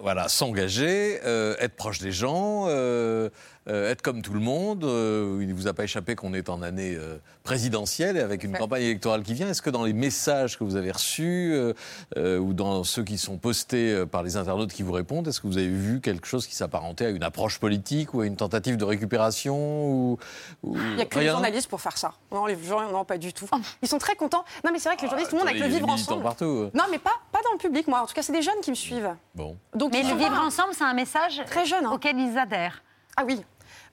Voilà, 0.00 0.28
s'engager, 0.28 1.20
euh, 1.24 1.56
être 1.58 1.74
proche 1.74 1.98
des 1.98 2.12
gens, 2.12 2.66
euh, 2.68 3.28
euh, 3.68 3.90
être 3.90 4.02
comme 4.02 4.22
tout 4.22 4.32
le 4.34 4.40
monde. 4.40 4.84
Euh, 4.84 5.38
il 5.40 5.48
ne 5.48 5.54
vous 5.54 5.68
a 5.68 5.72
pas 5.72 5.84
échappé 5.84 6.14
qu'on 6.16 6.34
est 6.34 6.48
en 6.48 6.60
année 6.62 6.94
euh, 6.96 7.16
présidentielle 7.44 8.16
et 8.16 8.20
avec 8.20 8.44
une 8.44 8.52
Ouais. 8.52 8.58
campagne 8.58 8.82
électorale 8.82 9.22
qui 9.22 9.34
vient. 9.34 9.48
Est-ce 9.48 9.62
que 9.62 9.70
dans 9.70 9.84
les 9.84 9.92
messages 9.92 10.58
que 10.58 10.64
vous 10.64 10.76
avez 10.76 10.90
reçus 10.90 11.52
euh, 11.54 11.72
euh, 12.16 12.38
ou 12.38 12.52
dans 12.52 12.84
ceux 12.84 13.02
qui 13.04 13.16
sont 13.18 13.38
postés 13.38 13.92
euh, 13.92 14.06
par 14.06 14.22
les 14.22 14.36
internautes 14.36 14.72
qui 14.72 14.82
vous 14.82 14.92
répondent, 14.92 15.26
est-ce 15.28 15.40
que 15.40 15.46
vous 15.46 15.58
avez 15.58 15.68
vu 15.68 16.00
quelque 16.00 16.26
chose 16.26 16.46
qui 16.46 16.54
s'apparentait 16.54 17.06
à 17.06 17.10
une 17.10 17.22
approche 17.22 17.58
politique 17.58 18.14
ou 18.14 18.20
à 18.20 18.26
une 18.26 18.36
tentative 18.36 18.76
de 18.76 18.84
récupération 18.84 19.56
ou, 19.56 20.18
ou 20.62 20.76
Il 20.76 20.96
n'y 20.96 21.02
a 21.02 21.06
que 21.06 21.18
les 21.18 21.28
journalistes 21.28 21.68
pour 21.68 21.80
faire 21.80 21.96
ça. 21.98 22.12
Non, 22.32 22.46
les 22.46 22.56
gens, 22.62 22.90
non, 22.90 23.04
pas 23.04 23.18
du 23.18 23.32
tout. 23.32 23.46
Ils 23.82 23.88
sont 23.88 23.98
très 23.98 24.14
contents. 24.16 24.44
Non, 24.64 24.70
mais 24.72 24.78
c'est 24.78 24.88
vrai 24.88 24.96
que 24.96 25.02
les 25.02 25.08
journalistes, 25.08 25.30
tout 25.30 25.36
le 25.36 25.40
monde 25.40 25.48
avec 25.48 25.60
attendez, 25.62 25.74
le 25.74 25.78
il 25.78 25.80
y 25.80 25.84
a 25.84 25.86
vivre 25.86 25.92
ensemble. 26.12 26.22
partout. 26.22 26.70
Non, 26.74 26.84
mais 26.90 26.98
pas, 26.98 27.14
pas 27.32 27.40
dans 27.44 27.52
le 27.52 27.58
public, 27.58 27.88
moi. 27.88 28.02
En 28.02 28.06
tout 28.06 28.14
cas, 28.14 28.22
c'est 28.22 28.32
des 28.32 28.42
jeunes 28.42 28.60
qui 28.62 28.70
me 28.70 28.74
suivent. 28.76 29.10
Bon. 29.34 29.56
Donc, 29.74 29.92
Mais 29.92 30.02
le 30.02 30.14
vivre 30.16 30.40
ensemble, 30.40 30.70
c'est 30.72 30.84
un 30.84 30.94
message 30.94 31.42
Très 31.46 31.64
jeune, 31.66 31.84
hein. 31.86 31.92
auquel 31.92 32.18
ils 32.18 32.36
adhèrent. 32.38 32.82
Ah 33.16 33.22
oui. 33.26 33.40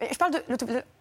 Je 0.10 0.18
parle 0.18 0.32
de 0.32 0.44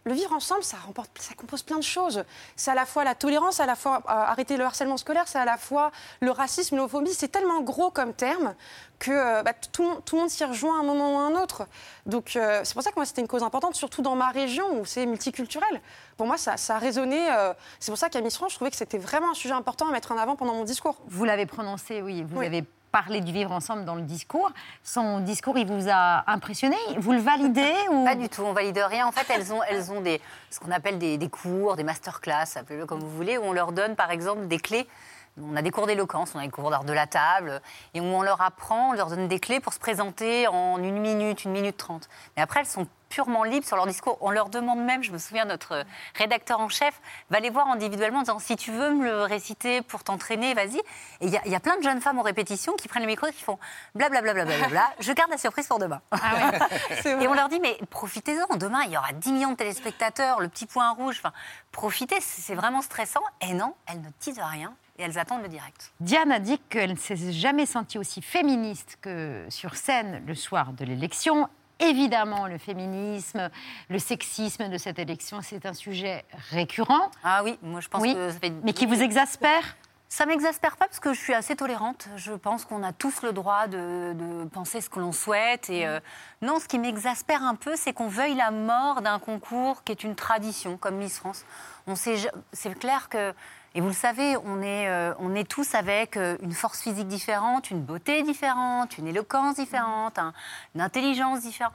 le, 0.05 0.13
vivre 0.13 0.33
ensemble, 0.35 0.63
ça, 0.63 0.77
remporte, 0.85 1.11
ça 1.19 1.35
compose 1.35 1.63
plein 1.63 1.79
de 1.79 1.83
choses. 1.83 2.23
C'est 2.57 2.71
à 2.71 2.75
la 2.75 2.85
fois 2.85 3.03
la 3.05 3.15
tolérance, 3.15 3.59
à 3.61 3.67
la 3.67 3.75
fois 3.77 3.99
euh, 4.05 4.11
arrêter 4.11 4.57
le 4.59 4.65
harcèlement 4.65 4.97
scolaire, 4.99 5.25
c'est 5.27 5.39
à 5.39 5.45
la 5.47 5.57
fois 5.57 5.91
le 6.21 6.31
racisme, 6.31 6.77
l'homophobie. 6.77 7.15
C'est 7.15 7.29
tellement 7.29 7.61
gros 7.63 7.91
comme 7.91 8.13
terme 8.13 8.55
que 8.99 9.11
euh, 9.11 9.43
bah, 9.43 9.53
tout, 9.55 9.83
le 9.83 9.89
monde- 9.89 10.05
tout 10.05 10.17
le 10.17 10.21
monde 10.23 10.31
s'y 10.31 10.45
rejoint 10.45 10.77
à 10.77 10.81
un 10.81 10.85
moment 10.85 11.15
ou 11.15 11.19
à 11.19 11.23
un 11.23 11.43
autre. 11.43 11.67
Donc 12.05 12.37
euh, 12.37 12.61
c'est 12.65 12.75
pour 12.75 12.83
ça 12.83 12.91
que 12.91 12.97
moi 12.97 13.07
c'était 13.07 13.23
une 13.23 13.29
cause 13.29 13.43
importante, 13.43 13.75
surtout 13.75 14.03
dans 14.03 14.17
ma 14.17 14.29
région 14.31 14.79
où 14.81 14.85
c'est 14.85 15.07
multiculturel. 15.07 15.81
Pour 16.19 16.27
moi, 16.27 16.37
ça, 16.37 16.59
ça 16.59 16.77
a 16.77 16.79
résonné. 16.79 17.27
c'est 17.79 17.91
pour 17.91 17.99
ça 17.99 18.11
qu'à 18.11 18.21
Miss 18.21 18.37
France, 18.37 18.51
je 18.53 18.57
trouvais 18.57 18.71
que 18.71 18.77
c'était 18.77 18.99
vraiment 18.99 19.31
un 19.31 19.35
sujet 19.35 19.55
important 19.55 19.89
à 19.89 19.93
mettre 19.93 20.13
en 20.13 20.19
avant 20.19 20.37
pendant 20.37 20.53
mon 20.55 20.65
discours. 20.65 20.97
Vous 21.07 21.25
l'avez 21.25 21.47
prononcé, 21.47 22.03
oui. 22.03 22.23
Vous 22.29 22.41
Oui. 22.41 22.47
avez 22.47 22.65
parlé 22.91 23.21
du 23.21 23.33
vivre 23.33 23.53
ensemble 23.53 23.85
dans 23.85 23.95
le 23.95 24.03
discours. 24.03 24.51
Son 24.83 25.21
discours, 25.21 25.59
il 25.59 25.67
vous 25.67 25.89
a 25.91 26.31
impressionné? 26.31 26.77
Vous 26.99 27.13
le 27.13 27.21
validez 27.21 27.75
ou... 27.91 28.05
Pas 28.05 28.15
du 28.15 28.29
tout, 28.29 28.43
on 28.43 28.53
valide 28.53 28.79
rien. 28.79 29.07
En 29.07 29.13
fait, 29.13 29.27
elles 29.33 29.53
ont, 29.53 29.63
elles 29.65 29.91
ont 29.93 30.01
des, 30.01 30.21
ce 30.51 30.61
qu'on 30.61 30.71
appelle 30.71 30.99
des, 30.99 31.19
des 31.19 31.29
cours, 31.29 31.77
des 31.77 31.85
masterclass, 31.85 32.57
appelez-le 32.57 32.87
comme 32.87 33.01
vous 33.01 33.11
voulez, 33.11 33.39
où 33.39 33.43
on 33.43 33.53
leur 33.53 33.73
donne 33.73 33.97
par 33.97 34.11
exemple 34.11 34.47
des 34.47 34.59
clés. 34.59 34.87
On 35.41 35.57
a 35.57 35.63
des 35.63 35.71
cours 35.71 35.87
d'éloquence, 35.87 36.33
on 36.35 36.39
a 36.39 36.43
des 36.43 36.51
cours 36.51 36.71
d'art 36.71 36.85
de 36.85 36.93
la 36.93 37.07
table, 37.07 37.63
et 37.95 38.01
où 38.01 38.05
on 38.05 38.23
leur 38.23 38.41
apprend, 38.41 38.91
on 38.91 38.93
leur 38.93 39.09
donne 39.09 39.29
des 39.29 39.39
clés 39.39 39.61
pour 39.61 39.73
se 39.73 39.79
présenter 39.79 40.49
en 40.49 40.83
une 40.83 40.99
minute, 40.99 41.45
une 41.45 41.53
minute 41.53 41.77
trente. 41.77 42.09
Mais 42.37 42.43
après, 42.43 42.61
elles 42.61 42.67
sont 42.67 42.87
purement 43.11 43.45
libres 43.45 43.67
sur 43.67 43.77
leur 43.77 43.87
discours. 43.87 44.17
On 44.23 44.31
leur 44.31 44.49
demande 44.49 44.79
même, 44.83 45.03
je 45.03 45.13
me 45.13 45.19
souviens, 45.19 45.45
notre 45.45 45.85
rédacteur 46.15 46.61
en 46.61 46.71
chef 46.71 46.99
va 47.29 47.41
les 47.41 47.51
voir 47.51 47.69
individuellement 47.69 48.21
en 48.21 48.23
disant 48.23 48.39
si 48.39 48.57
tu 48.57 48.71
veux 48.73 48.95
me 48.95 49.05
le 49.05 49.23
réciter 49.25 49.83
pour 49.83 50.03
t'entraîner, 50.05 50.55
vas-y. 50.55 50.79
Et 50.79 50.83
il 51.27 51.29
y, 51.31 51.37
a- 51.37 51.43
il 51.45 51.53
y 51.53 51.55
a 51.55 51.61
plein 51.61 51.77
de 51.77 51.83
jeunes 51.83 52.01
femmes 52.01 52.19
aux 52.19 52.23
répétitions 52.23 52.73
qui 52.75 52.89
prennent 52.89 53.03
le 53.03 53.09
micro 53.09 53.27
et 53.27 53.33
qui 53.33 53.43
font 53.43 53.59
blablabla, 53.95 54.33
bla, 54.33 54.45
bla, 54.47 54.57
bla, 54.57 54.69
bla, 54.69 54.91
je 55.01 55.13
garde 55.13 55.31
la 55.31 55.39
surprise 55.39 55.67
pour 55.67 55.79
demain. 55.79 56.01
et 57.05 57.29
on 57.29 57.35
leur 57.35 57.49
dit 57.49 57.61
mais 57.61 57.79
profitez-en, 57.91 58.57
demain 58.57 58.83
il 58.87 58.93
y 58.93 58.97
aura 58.97 59.13
10 59.13 59.33
millions 59.33 59.51
de 59.53 59.57
téléspectateurs, 59.57 60.41
le 60.41 60.49
petit 60.49 60.67
point 60.67 60.91
rouge, 60.93 61.17
enfin, 61.23 61.33
profitez, 61.73 62.21
c'est 62.21 62.41
c'est 62.41 62.55
vraiment 62.55 62.81
stressant. 62.81 63.21
Et 63.43 63.53
non, 63.55 63.75
elles 63.87 64.01
ne 64.01 64.09
disent 64.21 64.41
rien 64.41 64.73
et 64.99 65.03
elles 65.03 65.19
attendent 65.19 65.43
le 65.43 65.49
direct. 65.49 65.93
Diane 66.01 66.33
a 66.33 66.39
dit 66.39 66.59
qu'elle 66.71 66.91
ne 66.93 66.97
s'est 66.97 67.33
jamais 67.33 67.67
sentie 67.67 67.99
aussi 67.99 68.23
féministe 68.23 68.99
que 69.01 69.45
sur 69.51 69.77
scène 69.77 70.23
le 70.27 70.35
soir 70.35 70.73
de 70.73 70.85
l'élection. 70.85 71.49
Évidemment, 71.81 72.47
le 72.47 72.59
féminisme, 72.59 73.51
le 73.89 73.99
sexisme 73.99 74.69
de 74.69 74.79
cette 74.79 74.99
élection, 74.99 75.41
c'est 75.43 75.67
un 75.67 75.75
sujet 75.75 76.25
récurrent. 76.51 77.11
Ah 77.25 77.43
oui, 77.43 77.59
moi 77.63 77.81
je 77.81 77.89
pense 77.89 78.03
Oui, 78.03 78.15
que 78.15 78.31
ça 78.31 78.39
fait... 78.39 78.51
mais 78.63 78.73
qui 78.73 78.87
vous 78.87 79.01
exaspère? 79.03 79.77
Ça 80.13 80.27
m'exaspère 80.27 80.77
pas 80.77 80.87
parce 80.87 80.99
que 80.99 81.15
je 81.15 81.21
suis 81.21 81.35
assez 81.35 81.55
tolérante. 81.55 82.09
Je 82.17 82.33
pense 82.33 82.65
qu'on 82.65 82.83
a 82.83 82.93
tous 82.93 83.23
le 83.23 83.33
droit 83.33 83.69
de, 83.69 84.13
de 84.15 84.45
penser 84.49 84.81
ce 84.81 84.91
que 84.91 84.99
l'on 84.99 85.13
souhaite. 85.13 85.71
Et 85.71 85.87
euh, 85.87 86.01
non, 86.43 86.59
ce 86.59 86.67
qui 86.67 86.81
m'exaspère 86.81 87.45
un 87.45 87.55
peu, 87.55 87.77
c'est 87.77 87.93
qu'on 87.93 88.09
veuille 88.09 88.35
la 88.35 88.51
mort 88.51 89.03
d'un 89.03 89.21
concours 89.21 89.85
qui 89.85 89.93
est 89.93 90.03
une 90.03 90.17
tradition, 90.17 90.77
comme 90.77 90.97
Miss 90.97 91.19
France. 91.19 91.45
On 91.87 91.95
sait, 91.95 92.17
c'est 92.53 92.77
clair 92.77 93.09
que, 93.09 93.33
et 93.75 93.81
vous 93.81 93.89
le 93.89 93.93
savez, 93.95 94.37
on 94.45 94.61
est, 94.63 94.89
euh, 94.89 95.13
on 95.19 95.35
est 95.35 95.49
tous 95.49 95.75
avec 95.75 96.17
euh, 96.17 96.37
une 96.43 96.53
force 96.53 96.81
physique 96.81 97.09
différente, 97.09 97.71
une 97.71 97.81
beauté 97.83 98.23
différente, 98.23 98.99
une 98.99 99.07
éloquence 99.07 99.57
différente, 99.57 100.19
un- 100.19 100.33
une 100.75 100.81
intelligence 100.81 101.41
différente. 101.41 101.73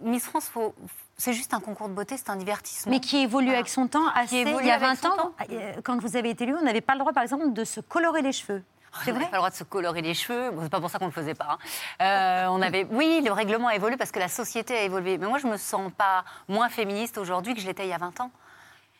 Miss 0.00 0.24
France, 0.24 0.48
faut- 0.48 0.74
c'est 1.16 1.32
juste 1.32 1.54
un 1.54 1.60
concours 1.60 1.88
de 1.88 1.94
beauté, 1.94 2.16
c'est 2.16 2.30
un 2.30 2.36
divertissement. 2.36 2.90
Mais 2.92 3.00
qui 3.00 3.18
évolue 3.18 3.50
avec 3.50 3.68
son 3.68 3.88
temps 3.88 4.06
assez. 4.14 4.40
il 4.42 4.48
y 4.66 4.70
a 4.70 4.74
avec 4.74 4.88
20 4.88 4.94
son 4.96 5.08
ans, 5.08 5.16
temps. 5.16 5.32
euh, 5.50 5.72
quand 5.82 5.98
vous 6.00 6.16
avez 6.16 6.30
été 6.30 6.44
élu, 6.44 6.54
on 6.56 6.62
n'avait 6.62 6.80
pas 6.80 6.94
le 6.94 7.00
droit, 7.00 7.12
par 7.12 7.22
exemple, 7.22 7.52
de 7.52 7.64
se 7.64 7.80
colorer 7.80 8.22
les 8.22 8.32
cheveux. 8.32 8.62
C'est 9.04 9.10
on 9.10 9.14
vrai 9.14 9.20
n'avait 9.24 9.24
pas 9.30 9.36
le 9.36 9.40
droit 9.40 9.50
de 9.50 9.54
se 9.56 9.64
colorer 9.64 10.00
les 10.00 10.14
cheveux. 10.14 10.50
Bon, 10.50 10.62
c'est 10.62 10.70
pas 10.70 10.80
pour 10.80 10.88
ça 10.90 10.98
qu'on 10.98 11.06
le 11.06 11.12
faisait 11.12 11.34
pas. 11.34 11.58
hein. 12.00 12.44
Euh, 12.46 12.46
on 12.50 12.62
avait, 12.62 12.86
oui, 12.90 13.20
le 13.24 13.32
règlement 13.32 13.68
a 13.68 13.74
évolué 13.74 13.96
parce 13.96 14.10
que 14.12 14.18
la 14.18 14.28
société 14.28 14.76
a 14.76 14.82
évolué. 14.82 15.18
Mais 15.18 15.26
moi, 15.26 15.38
je 15.38 15.46
me 15.46 15.56
sens 15.56 15.92
pas 15.96 16.24
moins 16.48 16.68
féministe 16.68 17.18
aujourd'hui 17.18 17.54
que 17.54 17.60
je 17.60 17.66
l'étais 17.66 17.84
il 17.84 17.90
y 17.90 17.92
a 17.92 17.98
20 17.98 18.18
ans. 18.20 18.30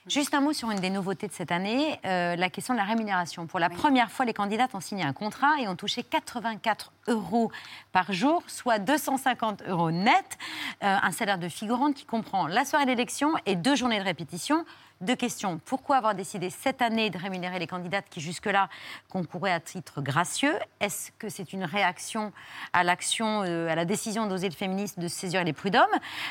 Juste 0.09 0.33
un 0.33 0.41
mot 0.41 0.55
sur 0.55 0.71
une 0.71 0.81
des 0.81 0.89
nouveautés 0.89 1.29
de 1.29 1.35
cette 1.35 1.53
année, 1.53 2.01
euh, 2.07 2.35
la 2.35 2.49
question 2.49 2.73
de 2.73 2.79
la 2.79 2.85
rémunération. 2.85 3.47
Pour 3.47 3.59
la 3.59 3.69
première 3.69 4.11
fois, 4.11 4.25
les 4.25 4.33
candidates 4.33 4.75
ont 4.75 4.81
signé 4.81 5.05
un 5.05 5.13
contrat 5.13 5.61
et 5.61 5.69
ont 5.69 5.77
touché 5.77 6.03
84 6.03 6.93
euros 7.09 7.53
par 7.93 8.11
jour, 8.11 8.43
soit 8.47 8.79
250 8.79 9.65
euros 9.69 9.91
net. 9.91 10.39
Euh, 10.83 10.97
un 11.03 11.13
salaire 11.13 11.37
de 11.37 11.51
figurante 11.51 11.95
qui 11.95 12.07
comprend 12.07 12.47
la 12.47 12.65
soirée 12.65 12.87
d'élection 12.87 13.33
et 13.45 13.55
deux 13.55 13.77
journées 13.77 13.99
de 13.99 14.05
répétition. 14.05 14.65
Deux 15.01 15.15
questions. 15.15 15.61
Pourquoi 15.65 15.99
avoir 15.99 16.17
décidé 16.17 16.51
cette 16.51 16.83
année 16.83 17.09
de 17.09 17.19
rémunérer 17.19 17.61
les 17.61 17.69
candidates 17.69 18.07
qui 18.11 18.21
jusque-là 18.21 18.69
concouraient 19.09 19.53
à 19.53 19.61
titre 19.61 20.03
gracieux? 20.03 20.55
Est-ce 20.81 21.13
que 21.21 21.29
c'est 21.29 21.53
une 21.53 21.63
réaction 21.63 22.33
à 22.73 22.83
l'action, 22.83 23.45
euh, 23.45 23.69
à 23.69 23.77
la 23.77 23.85
décision 23.85 24.27
d'oser 24.27 24.49
le 24.49 24.57
féminisme 24.57 25.01
de 25.01 25.07
saisir 25.07 25.45
les 25.45 25.53
prud'hommes? 25.53 25.85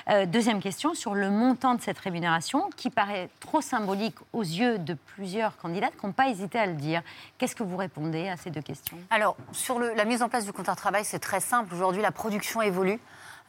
Euh, 0.09 0.25
Deuxième 0.25 0.61
question 0.61 0.93
sur 0.93 1.15
le 1.15 1.29
montant 1.29 1.75
de 1.75 1.81
cette 1.81 1.97
rémunération 1.97 2.69
qui 2.75 2.89
paraît 2.89 3.29
trop 3.39 3.61
symbolique 3.61 4.17
aux 4.33 4.41
yeux 4.43 4.79
de 4.79 4.95
plusieurs 4.95 5.55
candidates 5.55 5.95
qui 5.97 6.05
n'ont 6.05 6.11
pas 6.11 6.27
hésité 6.27 6.59
à 6.59 6.65
le 6.65 6.73
dire. 6.73 7.01
Qu'est-ce 7.37 7.55
que 7.55 7.63
vous 7.63 7.77
répondez 7.77 8.27
à 8.27 8.35
ces 8.35 8.49
deux 8.49 8.61
questions? 8.61 8.97
Alors, 9.09 9.37
sur 9.53 9.79
la 9.79 10.03
mise 10.03 10.21
en 10.21 10.27
place 10.27 10.43
du 10.43 10.51
contrat 10.51 10.73
de 10.73 10.77
travail, 10.77 11.05
c'est 11.05 11.19
très 11.19 11.39
simple. 11.39 11.73
Aujourd'hui, 11.73 12.01
la 12.01 12.11
production 12.11 12.61
évolue. 12.61 12.99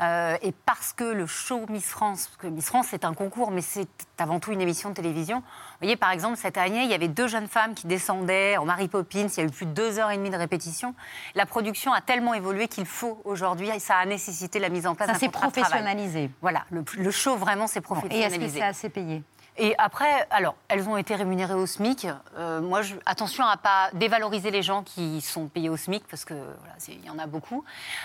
Euh, 0.01 0.37
et 0.43 0.53
parce 0.53 0.93
que 0.93 1.03
le 1.03 1.27
show 1.27 1.67
Miss 1.69 1.87
France, 1.87 2.27
parce 2.29 2.37
que 2.37 2.47
Miss 2.47 2.67
France 2.67 2.87
c'est 2.91 3.05
un 3.05 3.15
concours, 3.15 3.51
mais 3.51 3.63
c'est 3.63 3.89
avant 4.19 4.39
tout 4.39 4.53
une 4.53 4.61
émission 4.61 4.91
de 4.91 4.95
télévision. 4.95 5.39
Vous 5.39 5.45
voyez, 5.81 5.97
par 5.97 6.13
exemple, 6.13 6.37
cette 6.37 6.57
année, 6.57 6.85
il 6.85 6.89
y 6.91 6.95
avait 6.95 7.09
deux 7.09 7.27
jeunes 7.27 7.49
femmes 7.49 7.75
qui 7.75 7.87
descendaient 7.89 8.57
en 8.59 8.65
Mary 8.65 8.87
Poppins, 8.87 9.27
il 9.27 9.37
y 9.37 9.41
a 9.41 9.45
eu 9.45 9.51
plus 9.51 9.67
de 9.67 9.73
deux 9.73 9.99
heures 9.99 10.11
et 10.13 10.17
demie 10.17 10.31
de 10.31 10.37
répétition. 10.37 10.95
La 11.35 11.47
production 11.47 11.93
a 11.93 12.01
tellement 12.01 12.35
évolué 12.35 12.69
qu'il 12.69 12.87
faut 12.87 13.21
aujourd'hui, 13.25 13.69
et 13.71 13.81
ça 13.81 13.97
a 13.97 14.07
nécessité 14.07 14.61
la 14.61 14.69
mise 14.69 14.87
en 14.87 14.95
place 14.95 15.09
Ça 15.09 15.15
d'un 15.15 15.19
s'est 15.19 15.27
contrat 15.27 15.49
de 15.49 15.53
travail. 15.53 15.71
professionnalisé. 15.71 16.31
Voilà, 16.43 16.65
le, 16.71 16.85
le 16.97 17.11
show 17.11 17.37
vraiment 17.37 17.67
s'est 17.67 17.79
Et 17.81 17.83
professionnalisé. 17.83 18.37
est-ce 18.37 18.45
que 18.53 18.59
c'est 18.59 18.63
assez 18.65 18.89
payé? 18.89 19.23
Et 19.61 19.75
après, 19.77 20.27
alors, 20.31 20.55
elles 20.69 20.89
ont 20.89 20.97
été 20.97 21.17
rémunérées 21.17 21.55
au 21.55 21.67
SMIC. 21.67 22.07
Euh, 22.37 22.61
moi, 22.61 22.83
attention 23.07 23.45
à 23.45 23.57
pas 23.57 23.91
dévaloriser 23.93 24.53
les 24.53 24.63
gens 24.63 24.85
qui 24.85 25.21
sont 25.21 25.49
payés 25.49 25.69
au 25.69 25.77
SMIC, 25.77 26.05
parce 26.09 26.25
que 26.25 26.35
voilà, 26.35 26.75
il 26.87 27.05
y 27.05 27.11
en 27.11 27.19
a 27.19 27.27
beaucoup. 27.27 27.65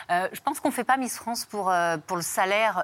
Euh, 0.09 0.27
je 0.33 0.41
pense 0.41 0.59
qu'on 0.59 0.69
ne 0.69 0.73
fait 0.73 0.83
pas 0.83 0.97
Miss 0.97 1.15
France 1.15 1.45
pour, 1.45 1.69
euh, 1.69 1.97
pour 2.07 2.17
le 2.17 2.23
salaire. 2.23 2.83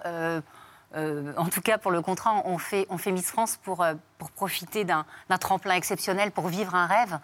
en 0.96 1.46
tout 1.46 1.62
cas, 1.62 1.80
pour 1.80 1.92
le 1.92 2.02
contrat, 2.02 2.44
on 2.46 2.60
fait, 2.60 2.86
on 2.92 3.00
fait 3.00 3.12
Miss 3.12 3.32
France 3.32 3.58
pour, 3.64 3.84
pour 4.20 4.32
profiter 4.32 4.86
d'un 4.86 5.06
tremplin 5.40 5.74
exceptionnel, 5.74 6.32
pour 6.32 6.48
vivre 6.48 6.76
un 6.76 6.86
rêve. 6.86 7.20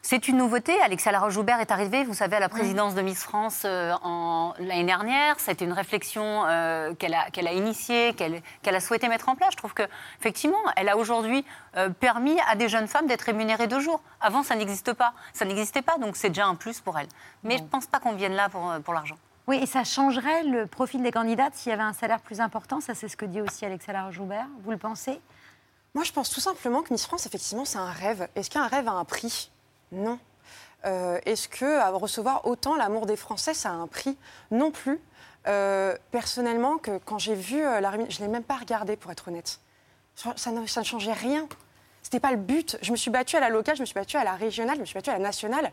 C'est 0.00 0.28
une 0.28 0.38
nouveauté. 0.38 0.80
Alexia 0.80 1.12
Laroche-Joubert 1.12 1.60
est 1.60 1.70
arrivée, 1.70 2.04
vous 2.04 2.14
savez, 2.14 2.36
à 2.36 2.40
la 2.40 2.48
présidence 2.48 2.94
de 2.94 3.02
Miss 3.02 3.22
France 3.22 3.62
euh, 3.64 3.92
en- 4.02 4.54
l'année 4.58 4.84
dernière. 4.84 5.38
C'était 5.40 5.64
une 5.64 5.72
réflexion 5.72 6.44
euh, 6.46 6.94
qu'elle 6.94 7.14
a, 7.14 7.30
qu'elle 7.30 7.46
a 7.48 7.52
initiée, 7.52 8.14
qu'elle 8.14 8.40
qu'elle 8.62 8.74
a 8.76 8.80
souhaité 8.80 9.08
mettre 9.08 9.28
en 9.28 9.34
place. 9.34 9.50
Je 9.52 9.56
trouve 9.56 9.74
que, 9.74 9.82
effectivement, 10.20 10.56
elle 10.76 10.88
a 10.88 10.96
aujourd'hui 10.96 11.44
euh, 11.76 11.90
permis 11.90 12.38
à 12.48 12.54
des 12.54 12.68
jeunes 12.68 12.86
femmes 12.88 13.06
d'être 13.06 13.22
rémunérées 13.22 13.66
deux 13.66 13.80
jours. 13.80 14.00
Avant, 14.20 14.42
ça 14.42 14.54
n'existe 14.54 14.92
pas. 14.94 15.12
Ça 15.34 15.44
n'existait 15.44 15.82
pas, 15.82 15.98
donc 15.98 16.16
c'est 16.16 16.28
déjà 16.30 16.46
un 16.46 16.54
plus 16.54 16.80
pour 16.80 16.98
elles. 16.98 17.08
Mais 17.42 17.58
je 17.58 17.62
ne 17.64 17.68
pense 17.68 17.86
pas 17.86 17.98
qu'on 17.98 18.12
vienne 18.14 18.34
là 18.34 18.48
pour, 18.48 18.72
pour 18.84 18.94
l'argent. 18.94 19.16
Oui, 19.46 19.58
et 19.60 19.66
ça 19.66 19.82
changerait 19.84 20.44
le 20.44 20.66
profil 20.66 21.02
des 21.02 21.10
candidates 21.10 21.54
s'il 21.54 21.70
y 21.70 21.72
avait 21.72 21.82
un 21.82 21.92
salaire 21.92 22.20
plus 22.20 22.40
important. 22.40 22.80
Ça, 22.80 22.94
c'est 22.94 23.08
ce 23.08 23.16
que 23.16 23.24
dit 23.26 23.40
aussi 23.40 23.66
Alexandra 23.66 24.10
Joubert. 24.10 24.46
Vous 24.62 24.70
le 24.70 24.78
pensez? 24.78 25.20
Moi, 25.94 26.04
je 26.04 26.12
pense 26.12 26.30
tout 26.30 26.40
simplement 26.40 26.82
que 26.82 26.92
Miss 26.92 27.04
France, 27.06 27.26
effectivement, 27.26 27.64
c'est 27.64 27.78
un 27.78 27.90
rêve. 27.90 28.28
Est-ce 28.36 28.48
qu'un 28.50 28.66
rêve 28.66 28.86
a 28.88 28.92
un 28.92 29.04
prix? 29.04 29.50
Non. 29.92 30.18
Euh, 30.84 31.18
Est-ce 31.24 31.48
que 31.48 31.90
recevoir 31.92 32.46
autant 32.46 32.76
l'amour 32.76 33.06
des 33.06 33.16
Français, 33.16 33.54
ça 33.54 33.70
a 33.70 33.72
un 33.72 33.86
prix 33.86 34.16
Non 34.50 34.70
plus. 34.70 35.00
Euh, 35.46 35.96
personnellement, 36.10 36.78
que 36.78 36.98
quand 37.04 37.18
j'ai 37.18 37.34
vu 37.34 37.62
euh, 37.62 37.80
la 37.80 37.92
je 37.92 38.20
ne 38.20 38.26
l'ai 38.26 38.28
même 38.28 38.42
pas 38.42 38.56
regardé, 38.56 38.96
pour 38.96 39.10
être 39.10 39.28
honnête. 39.28 39.60
Ça 40.14 40.50
ne, 40.50 40.66
ça 40.66 40.80
ne 40.80 40.84
changeait 40.84 41.12
rien. 41.12 41.48
C'était 42.02 42.20
pas 42.20 42.32
le 42.32 42.36
but. 42.36 42.76
Je 42.82 42.90
me 42.90 42.96
suis 42.96 43.10
battue 43.10 43.36
à 43.36 43.40
la 43.40 43.48
locale, 43.48 43.76
je 43.76 43.80
me 43.80 43.86
suis 43.86 43.94
battue 43.94 44.16
à 44.16 44.24
la 44.24 44.34
régionale, 44.34 44.76
je 44.76 44.80
me 44.80 44.86
suis 44.86 44.94
battue 44.94 45.10
à 45.10 45.14
la 45.14 45.18
nationale. 45.20 45.70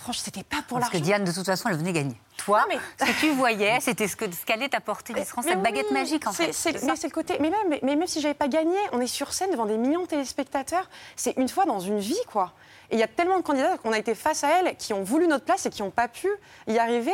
Franchement, 0.00 0.22
c'était 0.24 0.42
pas 0.44 0.62
pour 0.66 0.78
Parce 0.78 0.90
que 0.90 0.96
l'argent. 0.96 1.04
Diane, 1.04 1.24
de 1.24 1.32
toute 1.32 1.44
façon, 1.46 1.68
elle 1.68 1.76
venait 1.76 1.92
gagner. 1.92 2.16
Toi, 2.36 2.64
ce 2.98 3.04
que 3.04 3.20
tu 3.20 3.30
voyais, 3.32 3.78
c'était 3.80 4.06
ce 4.08 4.16
que- 4.16 4.30
ce 4.30 4.44
qu'allait 4.46 4.68
t'apporter 4.68 5.12
Mais 5.12 5.24
cette 5.24 5.60
baguette 5.62 5.90
magique, 5.90 6.26
en 6.26 6.32
fait. 6.32 6.52
c'est- 6.52 6.82
mais 6.84 6.96
c'est 6.96 7.08
le 7.08 7.12
côté. 7.12 7.36
Mais 7.40 7.50
même, 7.50 7.68
mais, 7.68 7.80
mais 7.82 7.96
même 7.96 8.06
si 8.06 8.20
j'avais 8.20 8.34
pas 8.34 8.48
gagné, 8.48 8.76
on 8.92 9.00
est 9.00 9.06
sur 9.06 9.32
scène 9.34 9.50
devant 9.50 9.66
des 9.66 9.76
millions 9.76 10.02
de 10.02 10.06
téléspectateurs. 10.06 10.88
C'est 11.16 11.36
une 11.36 11.48
fois 11.48 11.64
dans 11.66 11.80
une 11.80 11.98
vie, 11.98 12.18
quoi. 12.30 12.52
Et 12.90 12.94
il 12.96 12.98
y 13.00 13.02
a 13.02 13.08
tellement 13.08 13.36
de 13.38 13.42
candidats 13.42 13.76
qu'on 13.78 13.92
a 13.92 13.98
été 13.98 14.14
face 14.14 14.44
à 14.44 14.48
elles, 14.60 14.76
qui 14.76 14.94
ont 14.94 15.02
voulu 15.02 15.26
notre 15.26 15.44
place 15.44 15.66
et 15.66 15.70
qui 15.70 15.82
n'ont 15.82 15.90
pas 15.90 16.08
pu 16.08 16.28
y 16.68 16.78
arriver. 16.78 17.12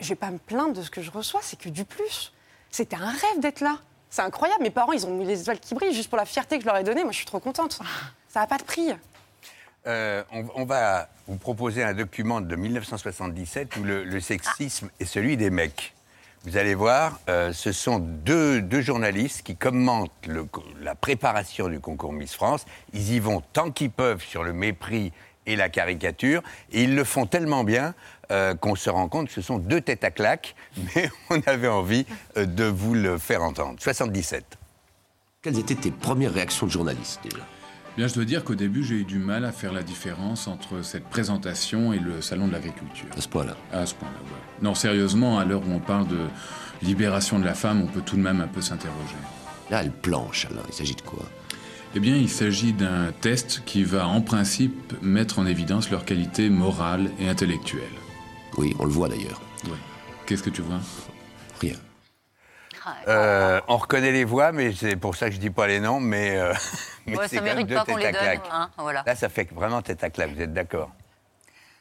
Je 0.00 0.08
vais 0.10 0.14
pas 0.14 0.30
me 0.30 0.38
plaindre 0.38 0.74
de 0.74 0.82
ce 0.82 0.90
que 0.90 1.02
je 1.02 1.10
reçois, 1.10 1.40
c'est 1.42 1.58
que 1.58 1.68
du 1.68 1.84
plus. 1.84 2.32
C'était 2.70 2.96
un 2.96 3.10
rêve 3.10 3.38
d'être 3.40 3.60
là. 3.62 3.78
C'est 4.10 4.22
incroyable. 4.22 4.62
Mes 4.62 4.70
parents, 4.70 4.92
ils 4.92 5.04
ont 5.06 5.10
mis 5.10 5.24
les 5.26 5.40
étoiles 5.40 5.58
qui 5.58 5.74
brillent 5.74 5.92
juste 5.94 6.08
pour 6.08 6.18
la 6.18 6.24
fierté 6.24 6.56
que 6.56 6.62
je 6.62 6.66
leur 6.68 6.76
ai 6.76 6.84
donnée. 6.84 7.02
Moi, 7.02 7.12
je 7.12 7.16
suis 7.16 7.26
trop 7.26 7.40
contente. 7.40 7.78
Ça 8.28 8.40
n'a 8.40 8.46
pas 8.46 8.58
de 8.58 8.62
prix. 8.62 8.90
Euh, 9.88 10.22
on, 10.54 10.66
va 10.66 11.08
vous 11.26 11.36
proposer 11.36 11.82
un 11.82 11.94
document 11.94 12.42
de 12.42 12.54
1977 12.54 13.76
où 13.78 13.84
le, 13.84 14.20
sexisme 14.20 14.90
est 15.00 15.06
celui 15.06 15.38
des 15.38 15.48
mecs. 15.48 15.94
Vous 16.44 16.58
allez 16.58 16.74
voir, 16.74 17.18
euh, 17.30 17.54
ce 17.54 17.72
sont 17.72 17.98
deux, 17.98 18.60
deux 18.60 18.82
journalistes 18.82 19.42
qui 19.42 19.56
commentent 19.56 20.12
la 20.80 20.94
préparation 20.94 21.68
du 21.68 21.80
concours 21.80 22.12
Miss 22.12 22.34
France. 22.34 22.66
Ils 22.92 23.14
y 23.14 23.18
vont 23.18 23.42
tant 23.54 23.70
qu'ils 23.70 23.90
peuvent 23.90 24.22
sur 24.22 24.44
le 24.44 24.52
mépris 24.52 25.12
et 25.46 25.56
la 25.56 25.70
caricature. 25.70 26.42
Et 26.70 26.82
ils 26.82 26.94
le 26.94 27.04
font 27.04 27.24
tellement 27.24 27.64
bien 27.64 27.94
euh, 28.30 28.54
qu'on 28.54 28.74
se 28.74 28.90
rend 28.90 29.08
compte 29.08 29.28
que 29.28 29.32
ce 29.32 29.40
sont 29.40 29.58
deux 29.58 29.80
têtes 29.80 30.04
à 30.04 30.10
claque. 30.10 30.54
Mais 30.94 31.10
on 31.30 31.40
avait 31.46 31.68
envie 31.68 32.04
de 32.36 32.64
vous 32.64 32.92
le 32.92 33.16
faire 33.16 33.42
entendre. 33.42 33.76
77. 33.78 34.44
Quelles 35.40 35.58
étaient 35.58 35.74
tes 35.74 35.90
premières 35.90 36.34
réactions 36.34 36.66
de 36.66 36.72
journaliste 36.72 37.20
déjà? 37.24 37.44
Bien, 37.98 38.06
je 38.06 38.14
dois 38.14 38.24
dire 38.24 38.44
qu'au 38.44 38.54
début, 38.54 38.84
j'ai 38.84 38.94
eu 38.94 39.04
du 39.04 39.18
mal 39.18 39.44
à 39.44 39.50
faire 39.50 39.72
la 39.72 39.82
différence 39.82 40.46
entre 40.46 40.82
cette 40.82 41.02
présentation 41.08 41.92
et 41.92 41.98
le 41.98 42.22
salon 42.22 42.46
de 42.46 42.52
l'agriculture. 42.52 43.08
À 43.16 43.20
ce 43.20 43.26
point-là 43.26 43.56
À 43.72 43.86
ce 43.86 43.96
point-là, 43.96 44.14
ouais. 44.22 44.62
Non, 44.62 44.76
sérieusement, 44.76 45.40
à 45.40 45.44
l'heure 45.44 45.62
où 45.66 45.72
on 45.72 45.80
parle 45.80 46.06
de 46.06 46.20
libération 46.80 47.40
de 47.40 47.44
la 47.44 47.54
femme, 47.54 47.82
on 47.82 47.88
peut 47.88 48.02
tout 48.02 48.14
de 48.14 48.20
même 48.20 48.40
un 48.40 48.46
peu 48.46 48.60
s'interroger. 48.60 49.16
Là, 49.68 49.82
elle 49.82 49.90
planche, 49.90 50.46
Alain. 50.46 50.62
Il 50.68 50.74
s'agit 50.74 50.94
de 50.94 51.00
quoi? 51.00 51.24
Eh 51.96 51.98
bien, 51.98 52.14
il 52.14 52.28
s'agit 52.28 52.72
d'un 52.72 53.10
test 53.20 53.64
qui 53.66 53.82
va, 53.82 54.06
en 54.06 54.20
principe, 54.20 54.92
mettre 55.02 55.40
en 55.40 55.46
évidence 55.46 55.90
leur 55.90 56.04
qualité 56.04 56.50
morale 56.50 57.10
et 57.18 57.28
intellectuelle. 57.28 57.82
Oui, 58.58 58.76
on 58.78 58.84
le 58.84 58.92
voit 58.92 59.08
d'ailleurs. 59.08 59.42
Oui. 59.64 59.76
Qu'est-ce 60.24 60.44
que 60.44 60.50
tu 60.50 60.62
vois? 60.62 60.78
Rien. 61.60 61.74
Euh, 63.08 63.60
on 63.68 63.76
reconnaît 63.76 64.12
les 64.12 64.24
voix, 64.24 64.52
mais 64.52 64.72
c'est 64.72 64.96
pour 64.96 65.16
ça 65.16 65.28
que 65.28 65.34
je 65.34 65.40
dis 65.40 65.50
pas 65.50 65.66
les 65.66 65.80
noms, 65.80 66.00
mais, 66.00 66.36
euh, 66.36 66.52
mais 67.06 67.16
Ouais, 67.16 67.28
c'est 67.28 67.36
ça 67.36 67.42
mérite 67.42 67.66
deux 67.66 67.74
pas 67.74 67.84
qu'on 67.84 67.96
les 67.96 68.06
à 68.06 68.12
donne. 68.12 68.40
hein, 68.50 68.70
voilà. 68.78 69.02
Là, 69.06 69.14
ça 69.16 69.28
fait 69.28 69.50
vraiment 69.52 69.82
tête 69.82 70.02
à 70.04 70.10
claque, 70.10 70.30
vous 70.30 70.40
êtes 70.42 70.52
d'accord 70.52 70.90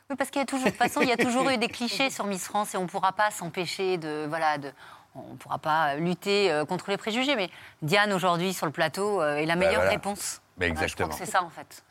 Oui, 0.10 0.16
parce 0.16 0.30
qu'il 0.30 0.40
y 0.40 0.44
a 0.44 0.46
toujours, 0.46 0.66
de 0.66 0.70
toute 0.72 0.80
façon, 0.80 1.02
il 1.02 1.10
y 1.10 1.12
a 1.12 1.18
toujours 1.18 1.50
eu 1.50 1.58
des 1.58 1.68
clichés 1.70 2.10
sur 2.10 2.26
Miss 2.26 2.46
France 2.46 2.74
et 2.74 2.78
on 2.78 2.84
ne 2.84 2.88
pourra 2.88 3.12
pas 3.14 3.32
s'empêcher 3.32 3.98
de, 3.98 4.26
voilà, 4.28 4.58
de, 4.58 4.72
on 5.16 5.34
ne 5.34 5.38
pourra 5.38 5.58
pas 5.58 5.96
lutter 5.96 6.52
euh, 6.52 6.66
contre 6.66 6.90
les 6.92 6.98
préjugés. 6.98 7.36
Mais 7.36 7.50
Diane 7.82 8.14
aujourd'hui 8.14 8.54
sur 8.54 8.66
le 8.66 8.72
plateau 8.72 9.22
euh, 9.22 9.38
est 9.38 9.46
la 9.46 9.56
Bah, 9.56 9.60
meilleure 9.60 9.76
voilà. 9.82 9.90
réponse. 9.92 10.42
Bah, 10.58 10.68
Voilà, 10.68 10.88
je 10.88 10.94
crois 10.96 11.06
exactement. 11.06 11.10
que 11.10 11.16
c'est 11.16 11.32
ça 11.32 11.44
en 11.44 11.50
fait. 11.50 11.84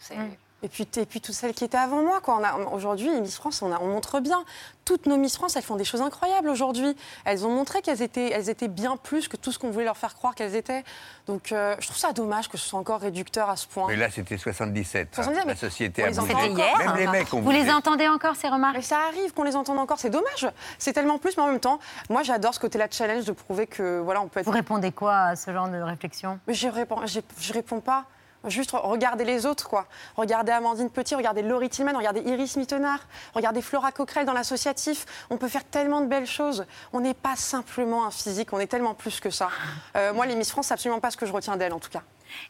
Et 0.67 0.69
puis, 0.69 0.89
et 0.97 1.07
puis 1.07 1.21
toutes 1.21 1.35
celles 1.37 1.55
qui 1.55 1.63
étaient 1.63 1.79
avant 1.79 2.03
moi. 2.03 2.21
quoi. 2.21 2.41
Aujourd'hui, 2.73 3.09
Miss 3.21 3.37
France, 3.37 3.63
on, 3.63 3.71
a- 3.73 3.79
on 3.81 3.87
montre 3.87 4.19
bien. 4.19 4.43
Toutes 4.85 5.07
nos 5.07 5.17
Miss 5.17 5.37
France, 5.37 5.55
elles 5.55 5.63
font 5.63 5.77
des 5.77 5.85
choses 5.85 6.03
incroyables 6.03 6.49
aujourd'hui. 6.49 6.97
Elles 7.25 7.47
ont 7.47 7.51
montré 7.51 7.83
qu'elles 7.83 8.03
étaient, 8.03 8.31
elles 8.33 8.51
étaient 8.51 8.67
bien 8.67 8.97
plus 8.97 9.29
que 9.29 9.37
tout 9.37 9.53
ce 9.53 9.61
qu'on 9.61 9.71
voulait 9.71 9.85
leur 9.85 9.97
faire 9.97 10.15
croire 10.17 10.35
qu'elles 10.35 10.57
étaient. 10.57 10.83
Donc 11.29 11.53
euh, 11.53 11.77
je 11.79 11.87
trouve 11.87 11.97
ça 11.99 12.13
dommage 12.13 12.49
que 12.49 12.59
ce 12.59 12.69
soit 12.69 12.81
encore 12.81 12.99
réducteur 13.01 13.49
à 13.49 13.55
ce 13.57 13.69
point. 13.69 13.87
Mais 13.87 13.95
là, 13.97 14.11
c'était 14.11 14.37
77. 14.37 15.09
hein. 15.09 15.23
77, 15.23 15.45
mais 15.47 15.53
La 15.53 15.57
société 15.57 16.03
a 16.03 16.11
bougé. 16.11 16.35
encore. 16.35 16.79
Même 16.79 16.97
les 16.97 17.07
mecs 17.07 17.33
ont 17.33 17.41
Vous 17.43 17.51
les 17.53 17.71
entendez 17.71 18.09
encore, 18.09 18.35
ces 18.35 18.49
remarques? 18.49 18.75
Mais 18.75 18.83
ça 18.83 18.99
arrive 19.07 19.33
qu'on 19.33 19.45
les 19.45 19.55
entende 19.55 19.79
encore, 19.79 20.01
c'est 20.01 20.11
dommage. 20.11 20.49
C'est 20.79 20.93
tellement 20.93 21.19
plus, 21.19 21.37
mais 21.37 21.45
en 21.45 21.49
même 21.49 21.61
temps, 21.61 21.79
moi 22.11 22.25
j'adore 22.25 22.55
ce 22.55 22.61
côté-là 22.61 22.89
de 22.89 22.93
challenge 22.93 23.25
de 23.25 23.33
prouver 23.33 23.69
que 23.69 24.01
voilà, 24.01 24.21
on 24.21 24.27
peut 24.27 24.41
être. 24.41 24.47
Vous 24.47 24.53
répondez 24.53 24.91
quoi 24.91 25.15
à 25.17 25.37
ce 25.37 25.53
genre 25.53 25.69
de 25.69 25.79
réflexion? 25.81 26.41
Mais 26.49 26.55
je 26.55 26.67
réponds, 26.69 26.99
je 27.07 27.53
réponds 27.53 27.81
pas. 27.81 28.05
Juste 28.47 28.73
regardez 28.73 29.25
les 29.25 29.45
autres, 29.47 29.69
quoi. 29.69 29.87
Regardez 30.17 30.53
Amandine 30.53 30.91
Petit, 30.91 31.15
regardez 31.15 31.43
Laurie 31.43 31.69
Tillman, 31.69 31.97
regardez 31.97 32.21
Iris 32.21 32.57
Mittenard, 32.57 33.01
regardez 33.35 33.63
Flora 33.63 33.93
Coquerel 33.93 34.25
dans 34.25 34.33
l'associatif. 34.33 35.05
On 35.31 35.37
peut 35.37 35.49
faire 35.49 35.65
tellement 35.65 36.01
de 36.01 36.07
belles 36.07 36.27
choses. 36.27 36.67
On 36.93 37.01
n'est 37.01 37.15
pas 37.15 37.37
simplement 37.37 38.07
un 38.07 38.11
physique, 38.11 38.53
on 38.53 38.59
est 38.59 38.67
tellement 38.67 38.95
plus 38.95 39.21
que 39.21 39.31
ça. 39.31 39.49
Euh, 39.97 40.13
moi, 40.13 40.27
les 40.27 40.37
Miss 40.37 40.51
France, 40.51 40.69
c'est 40.69 40.75
absolument 40.75 41.01
pas 41.01 41.11
ce 41.11 41.17
que 41.17 41.27
je 41.27 41.33
retiens 41.33 41.57
d'elles, 41.57 41.73
en 41.73 41.81
tout 41.81 41.91
cas. 41.91 42.03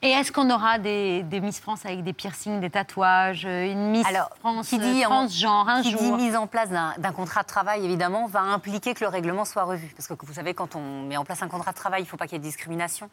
Et 0.02 0.10
est-ce 0.10 0.32
qu'on 0.32 0.50
aura 0.50 0.78
des, 0.78 1.22
des 1.22 1.40
Miss 1.40 1.60
France 1.60 1.84
avec 1.84 2.02
des 2.02 2.12
piercings, 2.12 2.60
des 2.60 2.70
tatouages, 2.70 3.44
euh, 3.46 3.70
une 3.70 3.90
Miss 3.90 4.06
France 4.40 4.68
qui 4.68 4.78
dit 4.78 5.02
euh, 5.02 5.04
transgenre 5.04 5.68
un 5.68 5.82
qui 5.82 5.90
jour 5.90 6.00
dit 6.00 6.12
mise 6.12 6.36
en 6.36 6.46
place 6.46 6.70
d'un 6.70 7.12
contrat 7.12 7.42
de 7.42 7.46
travail, 7.48 7.84
évidemment, 7.84 8.26
va 8.26 8.40
impliquer 8.40 8.94
que 8.94 9.04
le 9.04 9.08
règlement 9.08 9.44
soit 9.44 9.64
revu. 9.64 9.92
Parce 9.96 10.08
que 10.08 10.14
vous 10.26 10.32
savez, 10.34 10.54
quand 10.54 10.76
on 10.76 11.02
met 11.02 11.16
en 11.16 11.24
place 11.24 11.42
un 11.42 11.48
contrat 11.48 11.72
de 11.72 11.76
travail, 11.76 12.02
il 12.02 12.04
ne 12.04 12.08
faut 12.08 12.16
pas 12.16 12.26
qu'il 12.26 12.34
y 12.34 12.36
ait 12.36 12.40
de 12.40 12.44
discrimination. 12.44 13.10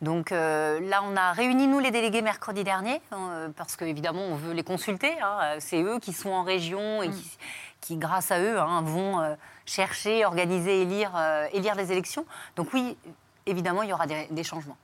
Donc 0.00 0.32
euh, 0.32 0.80
là, 0.88 1.02
on 1.04 1.16
a 1.16 1.32
réuni, 1.32 1.66
nous, 1.66 1.78
les 1.78 1.90
délégués, 1.90 2.22
mercredi 2.22 2.64
dernier, 2.64 3.00
euh, 3.12 3.48
parce 3.56 3.76
qu'évidemment, 3.76 4.22
on 4.22 4.36
veut 4.36 4.52
les 4.52 4.64
consulter. 4.64 5.12
hein. 5.22 5.56
C'est 5.58 5.82
eux 5.82 5.98
qui 5.98 6.12
sont 6.12 6.30
en 6.30 6.42
région 6.42 7.02
et 7.02 7.10
qui, 7.10 7.38
qui, 7.80 7.96
grâce 7.96 8.30
à 8.30 8.40
eux, 8.40 8.58
hein, 8.58 8.82
vont 8.82 9.20
euh, 9.20 9.34
chercher, 9.64 10.24
organiser, 10.24 10.82
élire, 10.82 11.12
euh, 11.16 11.46
élire 11.52 11.74
les 11.74 11.92
élections. 11.92 12.24
Donc 12.56 12.72
oui, 12.72 12.96
évidemment, 13.46 13.82
il 13.82 13.90
y 13.90 13.92
aura 13.92 14.06
des, 14.06 14.26
des 14.30 14.44
changements. 14.44 14.76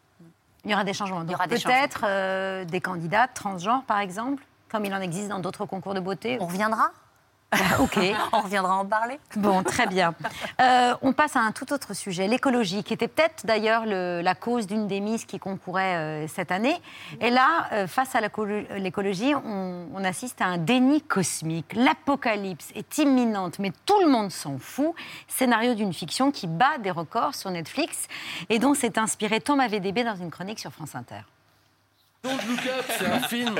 Il 0.64 0.70
y 0.70 0.75
aura 0.75 0.85
des 0.85 0.92
changements. 0.92 1.20
Il 1.22 1.25
y 1.25 1.27
Donc, 1.27 1.37
aura 1.37 1.46
des 1.46 1.59
Peut-être 1.59 2.05
euh, 2.05 2.64
des 2.64 2.81
candidats 2.81 3.27
transgenres, 3.29 3.83
par 3.85 3.98
exemple, 3.98 4.42
comme 4.68 4.85
il 4.85 4.94
en 4.94 5.01
existe 5.01 5.29
dans 5.29 5.40
d'autres 5.40 5.66
concours 5.66 5.94
de 5.94 6.01
beauté. 6.01 6.38
On 6.40 6.46
reviendra 6.46 6.90
Ok. 7.81 7.99
On 8.33 8.41
reviendra 8.41 8.77
en 8.77 8.87
parler. 8.87 9.19
Bon, 9.37 9.62
très 9.62 9.87
bien. 9.87 10.15
Euh, 10.61 10.95
on 11.03 11.12
passe 11.12 11.37
à 11.37 11.41
un 11.41 11.53
tout 11.53 11.73
autre 11.73 11.95
sujet, 11.95 12.27
l'écologie, 12.27 12.83
qui 12.83 12.93
était 12.95 13.09
peut-être 13.09 13.45
d'ailleurs 13.47 13.85
le- 13.87 14.21
la 14.23 14.35
cause 14.35 14.67
d'une 14.67 14.87
des 14.87 15.01
Miss 15.01 15.25
qui 15.25 15.38
concourait 15.38 15.97
euh, 15.97 16.29
cette 16.29 16.51
année. 16.51 16.77
Et 17.21 17.31
là, 17.31 17.67
euh, 17.73 17.87
face 17.87 18.15
à 18.15 18.21
l'écolo- 18.21 18.65
l'écologie, 18.77 19.35
on, 19.35 19.87
on 19.95 20.05
assiste 20.05 20.41
à 20.41 20.47
un 20.47 20.59
déni 20.59 21.03
cosmique. 21.03 21.73
L'apocalypse 21.75 22.71
est 22.75 22.99
imminente, 22.99 23.59
mais 23.59 23.73
tout 23.87 24.01
le 24.01 24.09
monde 24.09 24.31
s'en 24.31 24.59
fout. 24.59 24.95
Scénario 25.29 25.75
d'une 25.75 25.93
fiction 25.93 26.31
qui 26.31 26.47
bat 26.47 26.79
des 26.79 26.91
records 26.91 27.35
sur 27.35 27.51
Netflix 27.51 28.07
et 28.49 28.59
dont 28.59 28.75
s'est 28.75 28.99
inspiré 28.99 29.41
Thomas 29.41 29.69
VDB 29.69 30.05
dans 30.05 30.17
une 30.17 30.31
chronique 30.31 30.59
sur 30.59 30.73
France 30.73 30.95
Inter. 30.95 31.21
Don't 32.23 32.39
Look 32.49 32.67
Up, 32.67 32.85
c'est 32.99 33.07
un 33.07 33.21
film. 33.21 33.59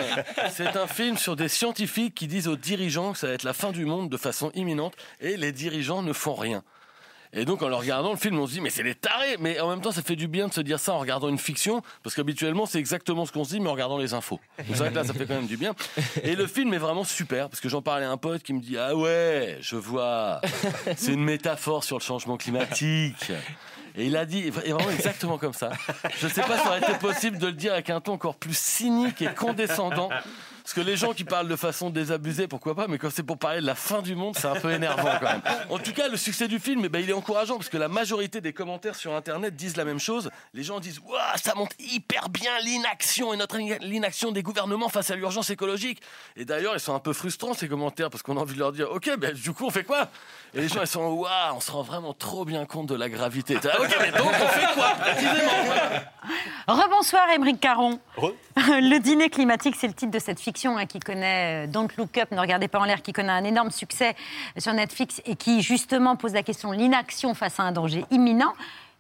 C'est 0.53 0.77
un 0.77 0.87
film 0.87 1.17
sur 1.17 1.35
des 1.35 1.49
scientifiques 1.49 2.15
qui 2.15 2.29
disent 2.29 2.47
aux 2.47 2.57
dirigeants 2.57 3.13
que 3.13 3.19
ça 3.19 3.27
va 3.27 3.33
être 3.33 3.43
la 3.43 3.55
fin 3.55 3.73
du 3.73 3.85
monde 3.85 4.09
de 4.09 4.17
façon 4.17 4.53
imminente 4.55 4.95
et 5.21 5.37
les 5.37 5.51
dirigeants 5.51 6.03
ne 6.03 6.13
font 6.13 6.35
rien. 6.35 6.63
Et 7.33 7.45
donc 7.45 7.63
en 7.63 7.69
le 7.69 7.75
regardant 7.75 8.11
le 8.11 8.19
film, 8.19 8.39
on 8.39 8.47
se 8.47 8.53
dit 8.53 8.61
mais 8.61 8.71
c'est 8.71 8.85
des 8.85 8.95
tarés. 8.95 9.37
Mais 9.41 9.59
en 9.59 9.69
même 9.69 9.81
temps, 9.81 9.91
ça 9.91 10.03
fait 10.03 10.15
du 10.15 10.29
bien 10.29 10.47
de 10.47 10.53
se 10.53 10.61
dire 10.61 10.79
ça 10.79 10.93
en 10.93 11.01
regardant 11.01 11.29
une 11.29 11.39
fiction 11.39 11.83
parce 12.05 12.15
qu'habituellement 12.15 12.67
c'est 12.67 12.79
exactement 12.79 13.27
ce 13.27 13.33
qu'on 13.33 13.43
se 13.43 13.51
dit 13.51 13.59
mais 13.59 13.69
en 13.69 13.73
regardant 13.73 13.99
les 13.99 14.15
infos. 14.15 14.39
C'est 14.59 14.77
vrai 14.77 14.91
que 14.91 14.95
là, 14.95 15.03
ça 15.03 15.13
fait 15.13 15.27
quand 15.27 15.35
même 15.35 15.47
du 15.47 15.57
bien. 15.57 15.75
Et 16.23 16.37
le 16.37 16.47
film 16.47 16.73
est 16.73 16.79
vraiment 16.79 17.05
super 17.05 17.49
parce 17.49 17.61
que 17.61 17.69
j'en 17.69 17.83
parlais 17.83 18.07
à 18.07 18.11
un 18.11 18.17
pote 18.17 18.45
qui 18.45 18.53
me 18.53 18.61
dit 18.61 18.79
ah 18.79 18.95
ouais, 18.95 19.59
je 19.61 19.75
vois, 19.75 20.41
c'est 20.97 21.15
une 21.15 21.25
métaphore 21.25 21.83
sur 21.83 21.99
le 21.99 22.03
changement 22.03 22.37
climatique. 22.37 23.33
Et 23.97 24.07
il 24.07 24.17
a 24.17 24.25
dit, 24.25 24.49
vraiment 24.51 24.91
exactement 24.91 25.39
comme 25.39 25.53
ça. 25.53 25.71
Je 26.19 26.27
ne 26.27 26.33
sais 26.33 26.43
pas 26.43 26.57
si 26.57 26.65
ça 26.65 26.69
aurait 26.71 26.79
été 26.79 26.95
possible 26.95 27.39
de 27.39 27.47
le 27.47 27.53
dire 27.53 27.73
avec 27.73 27.91
un 27.91 28.01
ton 28.01 28.13
encore 28.13 28.37
plus 28.37 28.57
cynique 28.57 29.21
et 29.23 29.35
condescendant. 29.35 30.09
Parce 30.63 30.75
que 30.75 30.81
les 30.81 30.97
gens 30.97 31.13
qui 31.13 31.25
parlent 31.25 31.49
de 31.49 31.57
façon 31.57 31.91
désabusée, 31.91 32.47
pourquoi 32.47 32.75
pas, 32.75 32.87
mais 32.89 32.97
quand 32.99 33.09
c'est 33.13 33.23
pour 33.25 33.37
parler 33.39 33.61
de 33.61 33.67
la 33.67 33.75
fin 33.75 34.01
du 34.01 34.15
monde, 34.15 34.37
c'est 34.39 34.47
un 34.47 34.55
peu 34.55 34.71
énervant 34.71 35.11
quand 35.21 35.27
même. 35.33 35.43
En 35.71 35.79
tout 35.79 35.93
cas, 35.93 36.09
le 36.09 36.17
succès 36.17 36.47
du 36.49 36.59
film, 36.61 36.83
eh 36.85 36.89
ben, 36.89 37.01
il 37.03 37.11
est 37.11 37.15
encourageant 37.15 37.57
parce 37.57 37.69
que 37.69 37.77
la 37.79 37.89
majorité 37.89 38.41
des 38.41 38.53
commentaires 38.53 38.95
sur 38.95 39.13
Internet 39.15 39.57
disent 39.57 39.77
la 39.77 39.85
même 39.85 39.99
chose. 39.99 40.31
Les 40.55 40.63
gens 40.63 40.79
disent 40.79 41.01
Waouh, 41.01 41.19
ça 41.43 41.55
montre 41.57 41.75
hyper 41.81 42.29
bien 42.29 42.53
l'inaction 42.65 43.35
et 43.35 43.37
notre 43.37 43.57
in- 43.57 43.79
l'inaction 43.81 44.31
des 44.31 44.43
gouvernements 44.45 44.89
face 44.89 45.11
à 45.11 45.17
l'urgence 45.17 45.51
écologique. 45.51 46.01
Et 46.37 46.45
d'ailleurs, 46.45 46.75
ils 46.75 46.81
sont 46.81 46.95
un 46.95 47.01
peu 47.01 47.13
frustrants 47.13 47.55
ces 47.55 47.67
commentaires 47.69 48.09
parce 48.11 48.23
qu'on 48.23 48.37
a 48.37 48.41
envie 48.41 48.55
de 48.55 48.61
leur 48.61 48.71
dire 48.73 48.89
Ok, 48.93 49.11
ben, 49.19 49.35
du 49.35 49.53
coup, 49.53 49.67
on 49.67 49.71
fait 49.71 49.85
quoi? 49.85 50.09
Et 50.55 50.61
les 50.61 50.69
gens, 50.69 50.81
ils 50.81 50.87
sont 50.87 51.03
Waouh, 51.09 51.57
on 51.57 51.61
se 51.61 51.73
rend 51.73 51.83
vraiment 51.83 52.15
trop 52.15 52.45
bien 52.45 52.65
compte 52.67 52.87
de 52.87 52.95
la 52.95 53.09
gravité. 53.09 53.55
Là, 53.55 53.81
ok, 53.81 53.97
mais 54.01 54.13
donc 54.13 54.29
on 54.33 54.47
fait 54.49 54.75
quoi 54.75 54.91
précisément? 55.01 55.51
Rebonsoir, 56.69 57.29
Émeric 57.31 57.59
Caron. 57.59 57.99
Le 58.57 58.99
dîner 59.01 59.29
climatique, 59.29 59.75
c'est 59.77 59.89
le 59.89 59.95
titre 59.95 60.13
de 60.13 60.19
cette 60.21 60.39
fiction 60.39 60.52
hein, 60.65 60.87
qui 60.87 61.01
connaît 61.01 61.67
euh, 61.67 61.67
Don't 61.67 61.89
Look 61.97 62.19
Up, 62.19 62.31
Ne 62.31 62.41
regardez 62.41 62.69
pas 62.69 62.81
en 62.81 62.85
l'air, 62.85 63.03
qui 63.03 63.13
connaît 63.13 63.33
un 63.33 63.45
énorme 63.45 63.71
succès 63.71 64.15
sur 64.59 64.73
Netflix 64.73 65.21
et 65.25 65.37
qui 65.37 65.63
justement 65.63 66.17
pose 66.17 66.33
la 66.33 66.43
question 66.43 66.71
de 66.71 66.77
l'inaction 66.77 67.35
face 67.35 67.59
à 67.61 67.65
un 67.65 67.73
danger 67.73 68.05
imminent. 68.11 68.53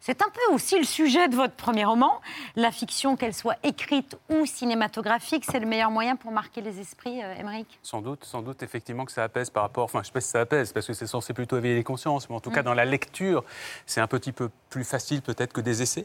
C'est 0.05 0.21
un 0.21 0.29
peu 0.31 0.53
aussi 0.53 0.77
le 0.77 0.85
sujet 0.85 1.29
de 1.29 1.37
votre 1.37 1.55
premier 1.55 1.85
roman. 1.85 2.21
La 2.57 2.73
fiction, 2.73 3.15
qu'elle 3.15 3.33
soit 3.33 3.55
écrite 3.63 4.19
ou 4.31 4.47
cinématographique, 4.47 5.45
c'est 5.49 5.61
le 5.61 5.67
meilleur 5.67 5.93
moyen 5.93 6.17
pour 6.17 6.33
marquer 6.33 6.61
les 6.61 6.81
esprits, 6.81 7.23
euh, 7.23 7.37
Émeric? 7.39 7.79
Sans 7.85 8.03
doute, 8.03 8.25
sans 8.25 8.43
doute 8.43 8.65
effectivement 8.65 9.05
que 9.05 9.13
ça 9.13 9.23
apaise 9.23 9.49
par 9.51 9.63
rapport. 9.63 9.85
Enfin, 9.85 10.01
je 10.01 10.03
ne 10.03 10.07
sais 10.07 10.13
pas 10.13 10.21
si 10.21 10.29
ça 10.31 10.41
apaise 10.41 10.73
parce 10.73 10.89
que 10.89 10.93
c'est 10.93 11.07
censé 11.07 11.33
plutôt 11.35 11.57
éveiller 11.57 11.77
les 11.77 11.85
consciences, 11.85 12.29
mais 12.29 12.35
en 12.35 12.41
tout 12.41 12.51
Mm. 12.51 12.55
cas 12.55 12.63
dans 12.65 12.75
la 12.75 12.85
lecture, 12.85 13.45
c'est 13.87 14.01
un 14.01 14.09
petit 14.09 14.33
peu 14.33 14.51
plus 14.71 14.83
facile 14.83 15.23
peut-être 15.23 15.53
que 15.53 15.61
des 15.61 15.83
essais. 15.83 16.05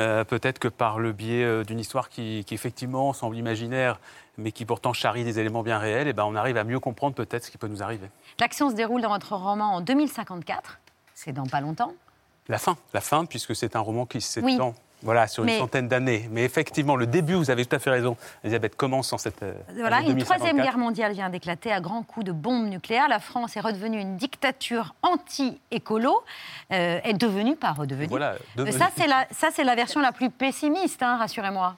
Euh, 0.00 0.24
peut-être 0.24 0.58
que 0.58 0.66
par 0.66 0.98
le 0.98 1.12
biais 1.12 1.44
euh, 1.44 1.62
d'une 1.62 1.78
histoire 1.78 2.08
qui, 2.08 2.44
qui, 2.44 2.54
effectivement 2.54 3.12
semble 3.12 3.36
imaginaire, 3.36 4.00
mais 4.38 4.50
qui 4.50 4.64
pourtant 4.64 4.92
charrie 4.92 5.22
des 5.22 5.38
éléments 5.38 5.62
bien 5.62 5.78
réels, 5.78 6.08
et 6.08 6.12
ben 6.12 6.24
on 6.24 6.34
arrive 6.34 6.56
à 6.56 6.64
mieux 6.64 6.80
comprendre 6.80 7.14
peut-être 7.14 7.44
ce 7.44 7.52
qui 7.52 7.58
peut 7.58 7.68
nous 7.68 7.80
arriver. 7.84 8.10
L'action 8.40 8.70
se 8.70 8.74
déroule 8.74 9.02
dans 9.02 9.10
votre 9.10 9.36
roman 9.36 9.76
en 9.76 9.80
2054. 9.82 10.80
C'est 11.14 11.30
dans 11.30 11.46
pas 11.46 11.60
longtemps. 11.60 11.92
La 12.50 12.58
fin, 12.58 12.76
la 12.92 13.00
fin, 13.00 13.24
puisque 13.24 13.54
c'est 13.56 13.76
un 13.76 13.80
roman 13.80 14.04
qui 14.06 14.20
s'étend. 14.20 14.68
Oui. 14.68 14.74
Voilà, 15.02 15.26
sur 15.28 15.44
une 15.44 15.50
Mais- 15.50 15.58
centaine 15.58 15.88
d'années. 15.88 16.28
Mais 16.30 16.44
effectivement, 16.44 16.94
le 16.94 17.06
début, 17.06 17.32
vous 17.32 17.50
avez 17.50 17.64
tout 17.64 17.74
à 17.74 17.78
fait 17.78 17.88
raison, 17.88 18.18
Elisabeth, 18.44 18.76
commence 18.76 19.10
en 19.14 19.18
cette. 19.18 19.42
euh, 19.42 19.54
Voilà, 19.78 20.00
une 20.00 20.08
2054. 20.08 20.24
troisième 20.36 20.62
guerre 20.62 20.76
mondiale 20.76 21.12
vient 21.14 21.30
d'éclater 21.30 21.72
à 21.72 21.80
grands 21.80 22.02
coups 22.02 22.26
de 22.26 22.32
bombes 22.32 22.68
nucléaires. 22.68 23.08
La 23.08 23.18
France 23.18 23.56
est 23.56 23.60
redevenue 23.60 23.98
une 23.98 24.18
dictature 24.18 24.94
anti-écolo. 25.00 26.22
Euh, 26.72 27.00
est 27.02 27.14
devenue, 27.14 27.56
pas 27.56 27.72
redevenue. 27.72 28.08
Voilà, 28.08 28.34
devenue. 28.56 28.76
Ça, 28.76 28.90
c'est 28.94 29.06
la, 29.06 29.26
ça, 29.30 29.48
la 29.64 29.74
version 29.74 30.00
la 30.00 30.12
plus 30.12 30.28
pessimiste, 30.28 31.02
hein, 31.02 31.16
rassurez-moi. 31.16 31.76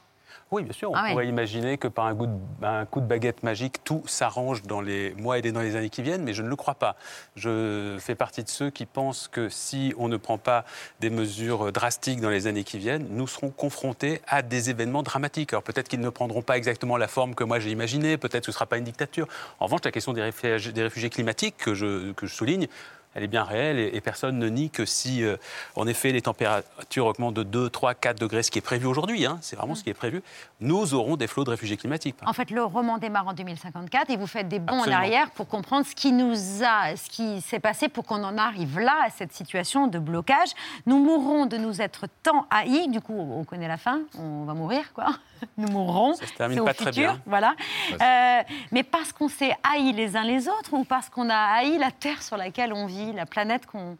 Oui, 0.52 0.62
bien 0.64 0.72
sûr. 0.74 0.90
On 0.90 0.94
Ah 0.94 1.04
ouais. 1.04 1.10
pourrait 1.12 1.26
imaginer 1.28 1.78
que 1.78 1.88
par 1.88 2.04
un 2.06 2.14
coup, 2.14 2.26
de, 2.26 2.32
un 2.62 2.84
coup 2.84 3.00
de 3.00 3.06
baguette 3.06 3.42
magique, 3.42 3.82
tout 3.84 4.02
s'arrange 4.06 4.62
dans 4.62 4.82
les 4.82 5.14
mois 5.14 5.38
et 5.38 5.42
dans 5.50 5.60
les 5.62 5.76
années 5.76 5.88
qui 5.88 6.02
viennent, 6.02 6.22
mais 6.22 6.34
je 6.34 6.42
ne 6.42 6.48
le 6.48 6.56
crois 6.56 6.74
pas. 6.74 6.94
Je 7.36 7.96
fais 7.98 8.14
partie 8.14 8.44
de 8.44 8.48
ceux 8.50 8.68
qui 8.70 8.84
pensent 8.84 9.28
que 9.28 9.48
si 9.48 9.94
on 9.96 10.08
ne 10.08 10.18
prend 10.18 10.36
pas 10.36 10.64
des 11.00 11.08
mesures 11.08 11.72
drastiques 11.72 12.20
dans 12.20 12.28
les 12.30 12.46
années 12.46 12.64
qui 12.64 12.78
viennent, 12.78 13.06
nous 13.10 13.26
serons 13.26 13.48
confrontés 13.50 14.20
à 14.28 14.42
des 14.42 14.68
événements 14.68 15.02
dramatiques. 15.02 15.54
Alors 15.54 15.62
peut-être 15.62 15.88
qu'ils 15.88 16.00
ne 16.00 16.10
prendront 16.10 16.42
pas 16.42 16.58
exactement 16.58 16.98
la 16.98 17.08
forme 17.08 17.34
que 17.34 17.44
moi 17.44 17.58
j'ai 17.58 17.70
imaginée, 17.70 18.18
peut-être 18.18 18.40
que 18.40 18.46
ce 18.46 18.50
ne 18.50 18.54
sera 18.54 18.66
pas 18.66 18.76
une 18.76 18.84
dictature. 18.84 19.26
En 19.58 19.64
revanche, 19.64 19.80
la 19.84 19.90
question 19.90 20.12
des 20.12 20.22
réfugiés, 20.22 20.72
des 20.72 20.82
réfugiés 20.82 21.08
climatiques 21.08 21.56
que 21.56 21.72
je, 21.74 22.12
que 22.12 22.26
je 22.26 22.34
souligne, 22.34 22.68
elle 23.14 23.24
est 23.24 23.28
bien 23.28 23.44
réelle 23.44 23.78
et, 23.78 23.90
et 23.94 24.00
personne 24.00 24.38
ne 24.38 24.48
nie 24.48 24.70
que 24.70 24.84
si, 24.84 25.22
euh, 25.22 25.36
en 25.76 25.86
effet, 25.86 26.12
les 26.12 26.22
températures 26.22 27.06
augmentent 27.06 27.34
de 27.34 27.42
2, 27.42 27.70
3, 27.70 27.94
4 27.94 28.18
degrés, 28.18 28.42
ce 28.42 28.50
qui 28.50 28.58
est 28.58 28.62
prévu 28.62 28.86
aujourd'hui, 28.86 29.26
hein, 29.26 29.38
c'est 29.42 29.56
vraiment 29.56 29.74
ce 29.74 29.82
qui 29.84 29.90
est 29.90 29.94
prévu, 29.94 30.22
nous 30.60 30.94
aurons 30.94 31.16
des 31.16 31.26
flots 31.26 31.44
de 31.44 31.50
réfugiés 31.50 31.76
climatiques. 31.76 32.16
En 32.26 32.32
fait, 32.32 32.50
le 32.50 32.62
roman 32.62 32.98
démarre 32.98 33.28
en 33.28 33.32
2054 33.32 34.10
et 34.10 34.16
vous 34.16 34.26
faites 34.26 34.48
des 34.48 34.58
bons 34.58 34.74
Absolument. 34.78 34.96
en 34.96 34.98
arrière 34.98 35.30
pour 35.32 35.48
comprendre 35.48 35.86
ce 35.86 35.94
qui 35.94 36.12
nous 36.12 36.34
a, 36.64 36.96
ce 36.96 37.08
qui 37.10 37.40
s'est 37.40 37.60
passé 37.60 37.88
pour 37.88 38.04
qu'on 38.04 38.22
en 38.24 38.38
arrive 38.38 38.78
là 38.78 38.96
à 39.06 39.10
cette 39.10 39.32
situation 39.32 39.86
de 39.86 39.98
blocage. 39.98 40.50
Nous 40.86 40.98
mourrons 41.02 41.46
de 41.46 41.56
nous 41.56 41.80
être 41.80 42.06
tant 42.22 42.46
haïs. 42.50 42.88
Du 42.88 43.00
coup, 43.00 43.14
on 43.14 43.44
connaît 43.44 43.68
la 43.68 43.76
fin. 43.76 44.00
On 44.18 44.44
va 44.44 44.54
mourir, 44.54 44.92
quoi. 44.94 45.06
Nous 45.56 45.68
mourrons. 45.68 46.14
Ça 46.14 46.26
se 46.26 46.32
termine 46.34 46.60
au 46.60 46.64
pas 46.64 46.74
très 46.74 46.86
futur, 46.92 47.12
bien. 47.12 47.22
Voilà. 47.26 47.54
Euh, 47.92 48.42
mais 48.70 48.82
parce 48.82 49.12
qu'on 49.12 49.28
s'est 49.28 49.56
haïs 49.62 49.92
les 49.92 50.16
uns 50.16 50.24
les 50.24 50.48
autres 50.48 50.72
ou 50.72 50.84
parce 50.84 51.08
qu'on 51.08 51.28
a 51.30 51.36
haï 51.36 51.78
la 51.78 51.90
terre 51.90 52.22
sur 52.22 52.36
laquelle 52.36 52.72
on 52.72 52.86
vit, 52.86 53.12
la 53.12 53.26
planète 53.26 53.66
qu'on 53.66 53.96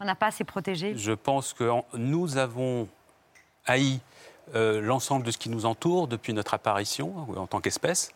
on 0.00 0.04
n'a 0.04 0.14
pas 0.16 0.26
assez 0.26 0.44
protégée? 0.44 0.94
Je 0.96 1.12
pense 1.12 1.52
que 1.52 1.68
en- 1.68 1.84
nous 1.94 2.36
avons 2.36 2.88
haï 3.66 4.00
euh, 4.56 4.80
l'ensemble 4.80 5.24
de 5.24 5.30
ce 5.30 5.38
qui 5.38 5.48
nous 5.48 5.64
entoure 5.66 6.08
depuis 6.08 6.32
notre 6.34 6.54
apparition 6.54 7.28
euh, 7.30 7.38
en 7.38 7.46
tant 7.46 7.60
qu'espèce. 7.60 8.10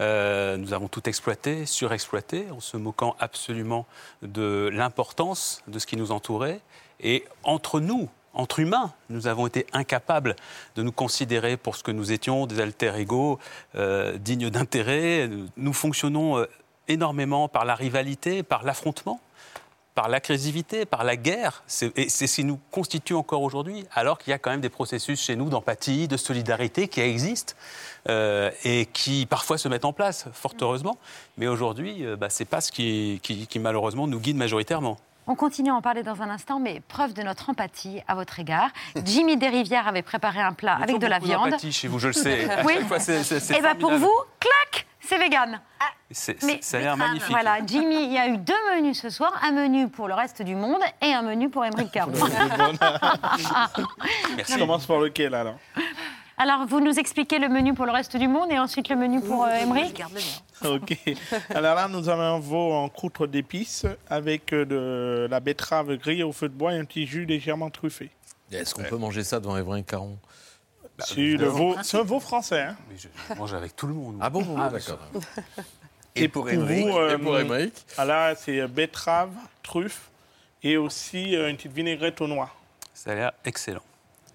Euh, 0.00 0.56
nous 0.58 0.72
avons 0.74 0.88
tout 0.88 1.08
exploité, 1.08 1.64
surexploité, 1.66 2.50
en 2.50 2.60
se 2.60 2.76
moquant 2.76 3.16
absolument 3.18 3.86
de 4.22 4.70
l'importance 4.72 5.62
de 5.68 5.78
ce 5.78 5.86
qui 5.86 5.96
nous 5.96 6.12
entourait. 6.12 6.60
Et 7.00 7.24
entre 7.42 7.80
nous, 7.80 8.08
entre 8.34 8.60
humains, 8.60 8.92
nous 9.10 9.26
avons 9.26 9.46
été 9.46 9.66
incapables 9.72 10.36
de 10.76 10.82
nous 10.82 10.92
considérer 10.92 11.56
pour 11.56 11.76
ce 11.76 11.82
que 11.82 11.90
nous 11.90 12.12
étions, 12.12 12.46
des 12.46 12.60
alter 12.60 12.92
égaux 12.96 13.38
euh, 13.74 14.16
dignes 14.18 14.50
d'intérêt. 14.50 15.28
Nous 15.56 15.72
fonctionnons 15.72 16.38
euh, 16.38 16.46
énormément 16.88 17.48
par 17.48 17.64
la 17.64 17.74
rivalité, 17.74 18.42
par 18.42 18.64
l'affrontement 18.64 19.20
par 19.94 20.08
l'agressivité, 20.08 20.86
par 20.86 21.04
la 21.04 21.16
guerre. 21.16 21.64
Et 21.96 22.08
c'est 22.08 22.26
ce 22.26 22.36
qui 22.36 22.44
nous 22.44 22.58
constitue 22.70 23.14
encore 23.14 23.42
aujourd'hui, 23.42 23.84
alors 23.92 24.18
qu'il 24.18 24.30
y 24.30 24.34
a 24.34 24.38
quand 24.38 24.50
même 24.50 24.60
des 24.60 24.70
processus 24.70 25.20
chez 25.20 25.36
nous 25.36 25.48
d'empathie, 25.48 26.08
de 26.08 26.16
solidarité 26.16 26.88
qui 26.88 27.00
existent 27.00 27.54
euh, 28.08 28.50
et 28.64 28.86
qui 28.86 29.26
parfois 29.26 29.58
se 29.58 29.68
mettent 29.68 29.84
en 29.84 29.92
place, 29.92 30.26
fort 30.32 30.54
heureusement. 30.60 30.96
Mais 31.36 31.46
aujourd'hui, 31.46 32.06
euh, 32.06 32.16
bah, 32.16 32.30
ce 32.30 32.42
n'est 32.42 32.46
pas 32.46 32.60
ce 32.60 32.72
qui, 32.72 33.20
malheureusement 33.60 34.06
nous 34.06 34.20
guide 34.20 34.36
majoritairement. 34.36 34.98
On 35.26 35.34
continue 35.36 35.70
à 35.70 35.74
en 35.74 35.82
parler 35.82 36.02
dans 36.02 36.20
un 36.20 36.30
instant, 36.30 36.58
mais 36.58 36.80
preuve 36.88 37.12
de 37.14 37.22
notre 37.22 37.48
empathie 37.50 38.00
à 38.08 38.14
votre 38.14 38.40
égard. 38.40 38.70
Jimmy 39.04 39.36
Desrivières 39.36 39.86
avait 39.86 40.02
préparé 40.02 40.40
un 40.40 40.52
plat 40.52 40.78
avec 40.82 40.98
de 40.98 41.06
la 41.06 41.18
viande. 41.20 41.44
d'empathie 41.50 41.72
chez 41.72 41.86
vous, 41.88 41.98
je 41.98 42.08
le 42.08 42.12
sais. 42.12 42.50
À 42.50 42.64
oui. 42.64 42.74
chaque 42.74 42.88
fois, 42.88 42.98
c'est- 42.98 43.22
c'est- 43.22 43.40
c'est 43.40 43.56
Et 43.58 43.60
bien 43.60 43.74
pour 43.76 43.92
vous, 43.92 44.12
clac, 44.40 44.86
c'est 45.00 45.18
vegan. 45.18 45.60
C'est- 46.10 46.42
Mais- 46.42 46.58
ça 46.60 46.76
a 46.76 46.80
l'air 46.80 46.96
magnifique. 46.96 47.30
Voilà, 47.30 47.64
Jimmy, 47.64 48.04
il 48.04 48.12
y 48.12 48.18
a 48.18 48.26
eu 48.28 48.36
deux 48.36 48.52
menus 48.74 49.00
ce 49.00 49.08
soir, 49.10 49.32
un 49.42 49.52
menu 49.52 49.88
pour 49.88 50.08
le 50.08 50.14
reste 50.14 50.42
du 50.42 50.54
monde 50.54 50.82
et 51.00 51.14
un 51.14 51.22
menu 51.22 51.48
pour 51.48 51.64
Émeric 51.64 51.90
Caron. 51.92 52.12
Je 54.38 54.58
commence 54.58 54.86
par 54.86 54.98
lequel 54.98 55.34
alors? 55.34 55.56
Alors, 56.42 56.66
vous 56.66 56.80
nous 56.80 56.98
expliquez 56.98 57.38
le 57.38 57.48
menu 57.48 57.72
pour 57.72 57.86
le 57.86 57.92
reste 57.92 58.16
du 58.16 58.26
monde 58.26 58.50
et 58.50 58.58
ensuite 58.58 58.88
le 58.88 58.96
menu 58.96 59.20
pour 59.20 59.44
euh, 59.44 59.54
Émeric 59.54 60.02
Ok. 60.64 60.98
Alors 61.50 61.76
là, 61.76 61.86
nous 61.86 62.08
avons 62.08 62.22
un 62.22 62.40
veau 62.40 62.72
en 62.72 62.88
croûte 62.88 63.22
d'épices 63.30 63.86
avec 64.10 64.52
euh, 64.52 64.64
de 64.64 65.28
la 65.30 65.38
betterave 65.38 65.94
grillée 65.98 66.24
au 66.24 66.32
feu 66.32 66.48
de 66.48 66.54
bois 66.54 66.74
et 66.74 66.78
un 66.78 66.84
petit 66.84 67.06
jus 67.06 67.26
légèrement 67.26 67.70
truffé. 67.70 68.10
Est-ce 68.50 68.74
qu'on 68.74 68.82
peut 68.82 68.96
manger 68.96 69.22
ça 69.22 69.38
devant 69.38 69.56
Évry 69.56 69.84
Caron 69.84 70.18
C'est 70.98 71.20
le 71.20 71.46
veau, 71.46 71.76
c'est 71.84 71.98
un 71.98 72.02
veau 72.02 72.18
français. 72.18 72.62
Hein 72.62 72.76
Je 72.96 73.34
mange 73.36 73.54
avec 73.54 73.76
tout 73.76 73.86
le 73.86 73.94
monde. 73.94 74.18
Ah 74.20 74.28
bon, 74.28 74.44
Ah, 74.58 74.68
d'accord. 74.68 74.98
Et, 76.16 76.26
pour 76.26 76.44
vous, 76.44 76.50
Émeric 76.50 76.86
euh, 76.88 77.14
Et 77.14 77.18
pour 77.18 77.38
Émeric 77.38 77.86
ah 77.96 78.04
Là, 78.04 78.34
c'est 78.34 78.60
euh, 78.60 78.66
betterave, 78.66 79.30
truffe 79.62 80.10
et 80.62 80.76
aussi 80.76 81.36
euh, 81.36 81.48
une 81.48 81.56
petite 81.56 81.72
vinaigrette 81.72 82.20
au 82.20 82.26
noix. 82.26 82.50
Ça 82.92 83.12
a 83.12 83.14
l'air 83.14 83.32
excellent. 83.44 83.84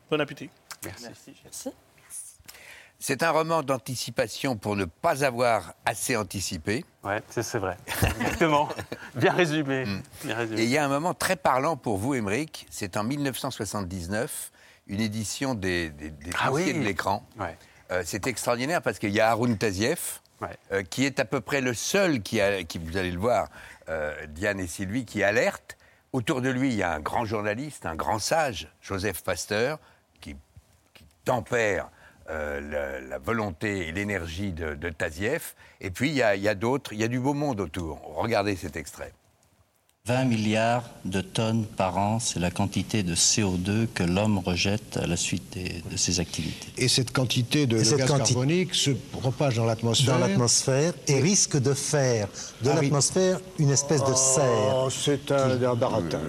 Bon 0.09 0.19
appétit. 0.21 0.49
Merci. 0.85 1.35
Merci. 1.43 1.69
C'est 2.99 3.21
un 3.21 3.29
roman 3.29 3.61
d'anticipation 3.61 4.57
pour 4.57 4.75
ne 4.75 4.85
pas 4.85 5.23
avoir 5.23 5.73
assez 5.85 6.15
anticipé. 6.17 6.83
Ouais, 7.03 7.21
c'est 7.29 7.59
vrai. 7.59 7.77
Exactement. 7.87 8.69
Bien 9.15 9.33
résumé. 9.33 9.85
Bien 10.23 10.35
résumé. 10.35 10.61
Et 10.61 10.63
il 10.63 10.69
y 10.69 10.77
a 10.79 10.83
un 10.85 10.87
moment 10.87 11.13
très 11.13 11.35
parlant 11.35 11.77
pour 11.77 11.97
vous, 11.97 12.15
Émeric. 12.15 12.65
C'est 12.71 12.97
en 12.97 13.03
1979, 13.03 14.51
une 14.87 14.99
édition 15.01 15.53
des, 15.53 15.89
des, 15.91 16.09
des 16.09 16.31
Ah 16.39 16.51
oui. 16.51 16.73
de 16.73 16.79
l'écran. 16.79 17.23
Ouais. 17.39 17.55
Euh, 17.91 18.01
c'est 18.05 18.25
extraordinaire 18.27 18.81
parce 18.81 18.97
qu'il 18.99 19.11
y 19.11 19.19
a 19.19 19.29
Haroun 19.29 19.57
Tazieff, 19.57 20.21
euh, 20.71 20.81
qui 20.83 21.05
est 21.05 21.19
à 21.19 21.25
peu 21.25 21.39
près 21.39 21.61
le 21.61 21.73
seul 21.75 22.21
qui, 22.21 22.41
a- 22.41 22.63
qui 22.63 22.79
vous 22.79 22.97
allez 22.97 23.11
le 23.11 23.19
voir, 23.19 23.47
euh, 23.89 24.13
Diane 24.29 24.59
et 24.59 24.67
Sylvie, 24.67 25.05
qui 25.05 25.23
alerte. 25.23 25.77
Autour 26.13 26.41
de 26.41 26.49
lui, 26.49 26.69
il 26.69 26.75
y 26.75 26.83
a 26.83 26.93
un 26.93 26.99
grand 26.99 27.25
journaliste, 27.25 27.85
un 27.85 27.95
grand 27.95 28.17
sage, 28.19 28.67
Joseph 28.81 29.23
Pasteur, 29.23 29.77
qui, 30.19 30.35
qui 30.95 31.05
tempère 31.25 31.89
euh, 32.29 32.59
la, 32.61 32.99
la 33.01 33.17
volonté 33.19 33.87
et 33.87 33.91
l'énergie 33.91 34.51
de, 34.51 34.75
de 34.75 34.89
Tazieff. 34.89 35.55
Et 35.81 35.89
puis, 35.91 36.09
il 36.09 36.15
y 36.15 36.21
a, 36.21 36.35
il 36.35 36.41
y 36.41 36.47
a 36.49 36.55
d'autres, 36.55 36.93
il 36.93 36.99
y 36.99 37.03
a 37.03 37.07
du 37.07 37.19
beau 37.19 37.33
monde 37.33 37.59
autour. 37.61 37.99
Regardez 38.15 38.55
cet 38.55 38.75
extrait. 38.75 39.13
20 40.05 40.23
milliards 40.23 40.85
de 41.03 41.19
tonnes 41.19 41.65
par 41.65 41.97
an, 41.97 42.19
c'est 42.19 42.39
la 42.39 42.49
quantité 42.49 43.03
de 43.03 43.13
CO2 43.13 43.87
que 43.93 44.03
l'homme 44.03 44.37
rejette 44.37 44.95
à 44.95 45.05
la 45.05 45.17
suite 45.17 45.51
des- 45.53 45.83
de 45.91 45.97
ses 45.97 46.21
activités. 46.21 46.69
Et 46.77 46.87
cette 46.87 47.11
quantité 47.11 47.67
de, 47.67 47.75
Et 47.75 47.79
gaz 47.83 48.07
quanti- 48.07 48.31
carbonique 48.33 48.73
se 48.73 48.91
propage 48.91 49.55
dans 49.57 49.65
l'atmosphère. 49.65 50.13
dans 50.13 50.25
l'atmosphère 50.25 50.93
et 51.09 51.19
risque 51.19 51.57
de 51.57 51.73
faire 51.73 52.29
de 52.61 52.69
Ah 52.69 52.75
oui. 52.79 52.83
l'atmosphère 52.85 53.41
une 53.59 53.69
espèce 53.69 54.01
de 54.01 54.13
serre. 54.13 54.75
Oh, 54.85 54.89
c'est 54.89 55.29
un 55.29 55.57
baratin. 55.75 56.21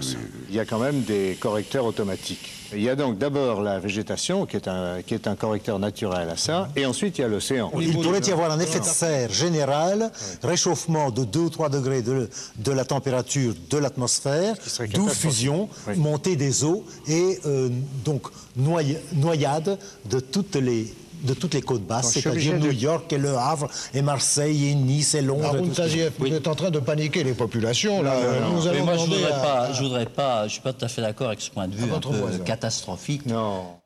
Il 0.48 0.56
y 0.56 0.58
a 0.58 0.64
quand 0.64 0.80
même 0.80 1.02
des 1.02 1.36
correcteurs 1.38 1.84
automatiques. 1.84 2.50
Il 2.74 2.82
y 2.82 2.88
a 2.90 2.96
donc 2.96 3.16
d'abord 3.18 3.62
la 3.62 3.78
végétation 3.78 4.44
qui 4.44 4.56
est, 4.56 4.68
un, 4.68 5.00
qui 5.06 5.14
est 5.14 5.26
un 5.26 5.34
correcteur 5.36 5.78
naturel 5.78 6.28
à 6.28 6.36
ça, 6.36 6.68
et 6.76 6.84
ensuite 6.84 7.18
il 7.18 7.22
y 7.22 7.24
a 7.24 7.28
l'océan. 7.28 7.70
Il 7.80 7.92
pourrait 7.94 8.20
y 8.20 8.30
avoir 8.30 8.50
un 8.50 8.60
effet 8.60 8.78
de 8.80 8.84
serre 8.84 9.32
général, 9.32 10.10
réchauffement 10.42 11.10
de 11.10 11.24
2 11.24 11.40
ou 11.40 11.50
3 11.50 11.68
degrés 11.70 12.02
de, 12.02 12.28
de 12.58 12.72
la 12.72 12.84
température 12.84 13.54
de 13.70 13.78
l'atmosphère, 13.78 14.54
d'où 14.92 15.08
fusion, 15.08 15.68
montée 15.96 16.36
des 16.36 16.64
eaux 16.64 16.84
et 17.06 17.38
euh, 17.46 17.68
donc 18.04 18.26
noya- 18.58 18.98
noyade 19.14 19.78
de 20.10 20.20
toutes 20.20 20.56
les 20.56 20.92
de 21.22 21.34
toutes 21.34 21.54
les 21.54 21.62
côtes 21.62 21.82
basses, 21.84 22.12
c'est-à-dire 22.12 22.54
New 22.54 22.68
de- 22.68 22.72
York 22.72 23.12
et 23.12 23.18
Le 23.18 23.36
Havre 23.36 23.68
et 23.94 24.02
Marseille 24.02 24.68
et 24.68 24.74
Nice 24.74 25.14
et 25.14 25.22
Londres. 25.22 25.60
qui- 25.62 25.70
Tazieff, 25.70 26.12
vous 26.18 26.32
êtes 26.32 26.46
en 26.46 26.54
train 26.54 26.70
de 26.70 26.78
paniquer 26.80 27.24
les 27.24 27.34
populations. 27.34 28.02
Là. 28.02 28.14
Nous 28.50 28.62
Mais 28.62 28.68
allons 28.70 28.84
moi, 28.84 28.96
je 28.96 29.04
voudrais 29.04 29.32
à- 29.32 29.38
pas, 29.40 29.72
je 29.72 29.82
voudrais 29.82 30.06
pas, 30.06 30.46
je 30.48 30.52
suis 30.54 30.60
pas 30.62 30.72
tout 30.72 30.84
à 30.84 30.88
fait 30.88 31.02
d'accord 31.02 31.28
avec 31.28 31.40
ce 31.40 31.50
point 31.50 31.68
de 31.68 31.74
vue 31.74 31.84
un 31.84 31.86
votre 31.86 32.10
peu 32.10 32.16
voisin. 32.18 32.38
catastrophique. 32.44 33.26
Non. 33.26 33.78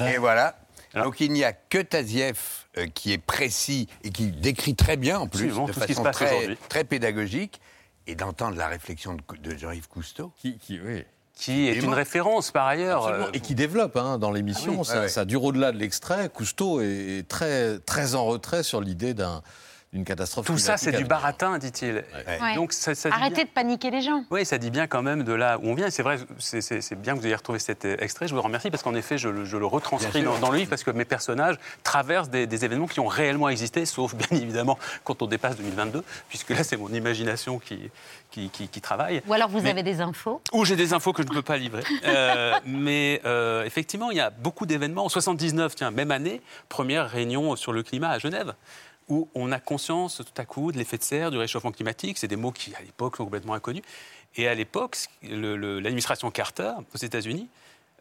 Et 0.00 0.16
voilà. 0.18 0.56
Donc 0.94 1.20
il 1.20 1.32
n'y 1.32 1.44
a 1.44 1.52
que 1.52 1.78
Tazieff 1.78 2.68
euh, 2.78 2.86
qui 2.92 3.12
est 3.12 3.18
précis 3.18 3.86
et 4.02 4.10
qui 4.10 4.26
décrit 4.28 4.74
très 4.74 4.96
bien 4.96 5.18
en 5.20 5.26
plus, 5.28 5.44
Absolument, 5.46 5.66
de 5.66 5.72
tout 5.72 5.80
ce 5.80 5.86
qui 5.86 5.92
façon 5.94 6.00
se 6.02 6.04
passe 6.04 6.16
très, 6.16 6.56
très 6.68 6.84
pédagogique, 6.84 7.60
et 8.06 8.14
d'entendre 8.16 8.56
la 8.56 8.66
réflexion 8.68 9.14
de, 9.14 9.50
de 9.50 9.56
Jean-Yves 9.56 9.88
Cousteau. 9.88 10.32
Qui, 10.40 10.56
qui, 10.58 10.80
oui. 10.84 11.04
Qui 11.40 11.68
est 11.68 11.74
une 11.80 11.94
référence 11.94 12.50
par 12.50 12.66
ailleurs. 12.66 13.04
Absolument. 13.06 13.26
euh, 13.28 13.32
Et 13.32 13.40
qui 13.40 13.54
développe 13.54 13.96
hein, 13.96 14.18
dans 14.18 14.30
l'émission. 14.30 14.72
Ah 14.74 14.78
oui. 14.80 14.84
ça, 14.84 15.00
ouais. 15.00 15.08
ça 15.08 15.24
dure 15.24 15.42
au-delà 15.44 15.72
de 15.72 15.78
l'extrait. 15.78 16.28
Cousteau 16.28 16.80
est 16.82 17.24
très, 17.28 17.78
très 17.78 18.14
en 18.14 18.26
retrait 18.26 18.62
sur 18.62 18.80
l'idée 18.82 19.14
d'un- 19.14 19.42
d'une 19.92 20.04
catastrophe. 20.04 20.46
Tout 20.46 20.56
ça, 20.58 20.76
c'est 20.76 20.92
du 20.92 21.04
baratin, 21.04 21.58
dit-il. 21.58 22.04
Ouais. 22.40 22.54
Donc, 22.54 22.72
ça, 22.72 22.94
ça 22.94 23.08
dit 23.10 23.14
Arrêtez 23.16 23.34
bien- 23.34 23.44
de 23.44 23.48
paniquer 23.50 23.90
les 23.90 24.02
gens. 24.02 24.24
Oui, 24.30 24.46
ça 24.46 24.56
dit 24.56 24.70
bien 24.70 24.86
quand 24.86 25.02
même 25.02 25.24
de 25.24 25.32
là 25.32 25.58
où 25.58 25.62
on 25.68 25.74
vient. 25.74 25.90
C'est 25.90 26.04
vrai, 26.04 26.18
c'est- 26.38 26.94
bien 26.94 27.14
que 27.14 27.18
vous 27.18 27.26
ayez 27.26 27.34
retrouvé 27.34 27.58
cet 27.58 27.84
extrait. 27.84 28.28
Je 28.28 28.34
vous 28.34 28.40
remercie 28.40 28.70
parce 28.70 28.84
qu'en 28.84 28.94
effet, 28.94 29.18
je, 29.18 29.28
le- 29.28 29.44
je 29.44 29.56
le 29.56 29.66
retranscris 29.66 30.22
dans, 30.22 30.50
le 30.50 30.56
livre 30.58 30.70
parce 30.70 30.84
que 30.84 30.92
mes 30.92 31.04
personnages 31.04 31.56
traversent 31.82 32.30
des, 32.30 32.46
des 32.46 32.64
événements 32.64 32.86
qui 32.86 33.00
ont 33.00 33.08
réellement 33.08 33.48
existé, 33.48 33.84
sauf 33.84 34.14
bien 34.14 34.28
évidemment 34.40 34.78
quand 35.02 35.22
on 35.22 35.26
dépasse 35.26 35.56
2022, 35.56 36.04
puisque 36.28 36.50
là, 36.50 36.62
c'est 36.62 36.76
mon 36.76 36.88
imagination 36.90 37.58
qui, 37.58 37.90
qui, 38.30 38.48
qui- 38.50 38.68
qui 38.68 38.80
travaille. 38.80 39.22
Ou 39.26 39.32
alors 39.32 39.48
vous 39.48 39.60
Mais- 39.60 39.70
avez 39.70 39.82
des 39.82 40.00
infos. 40.00 40.40
ou 40.52 40.64
j'ai 40.64 40.76
des 40.76 40.92
infos 40.92 41.12
que 41.12 41.24
je 41.24 41.28
ne 41.28 41.34
peux 41.34 41.42
pas 41.42 41.56
livrer. 41.56 41.82
Euh, 42.04 42.54
mais 42.64 43.20
euh, 43.24 43.64
effectivement, 43.64 44.10
il 44.10 44.16
y 44.16 44.20
a 44.20 44.30
beaucoup 44.30 44.66
d'événements. 44.66 45.04
En 45.04 45.08
79, 45.08 45.74
tiens, 45.74 45.90
même 45.90 46.10
année, 46.10 46.40
première 46.68 47.08
réunion 47.10 47.54
sur 47.56 47.72
le 47.72 47.82
climat 47.82 48.10
à 48.10 48.18
Genève, 48.18 48.54
où 49.08 49.28
on 49.34 49.52
a 49.52 49.58
conscience 49.58 50.18
tout 50.18 50.40
à 50.40 50.44
coup 50.44 50.72
de 50.72 50.78
l'effet 50.78 50.98
de 50.98 51.02
serre, 51.02 51.30
du 51.30 51.38
réchauffement 51.38 51.72
climatique. 51.72 52.18
C'est 52.18 52.28
des 52.28 52.36
mots 52.36 52.52
qui, 52.52 52.74
à 52.74 52.80
l'époque, 52.80 53.16
sont 53.16 53.24
complètement 53.24 53.54
inconnus. 53.54 53.82
Et 54.36 54.46
à 54.46 54.54
l'époque, 54.54 54.96
l'administration 55.22 56.30
Carter, 56.30 56.72
aux 56.94 56.98
États-Unis, 56.98 57.48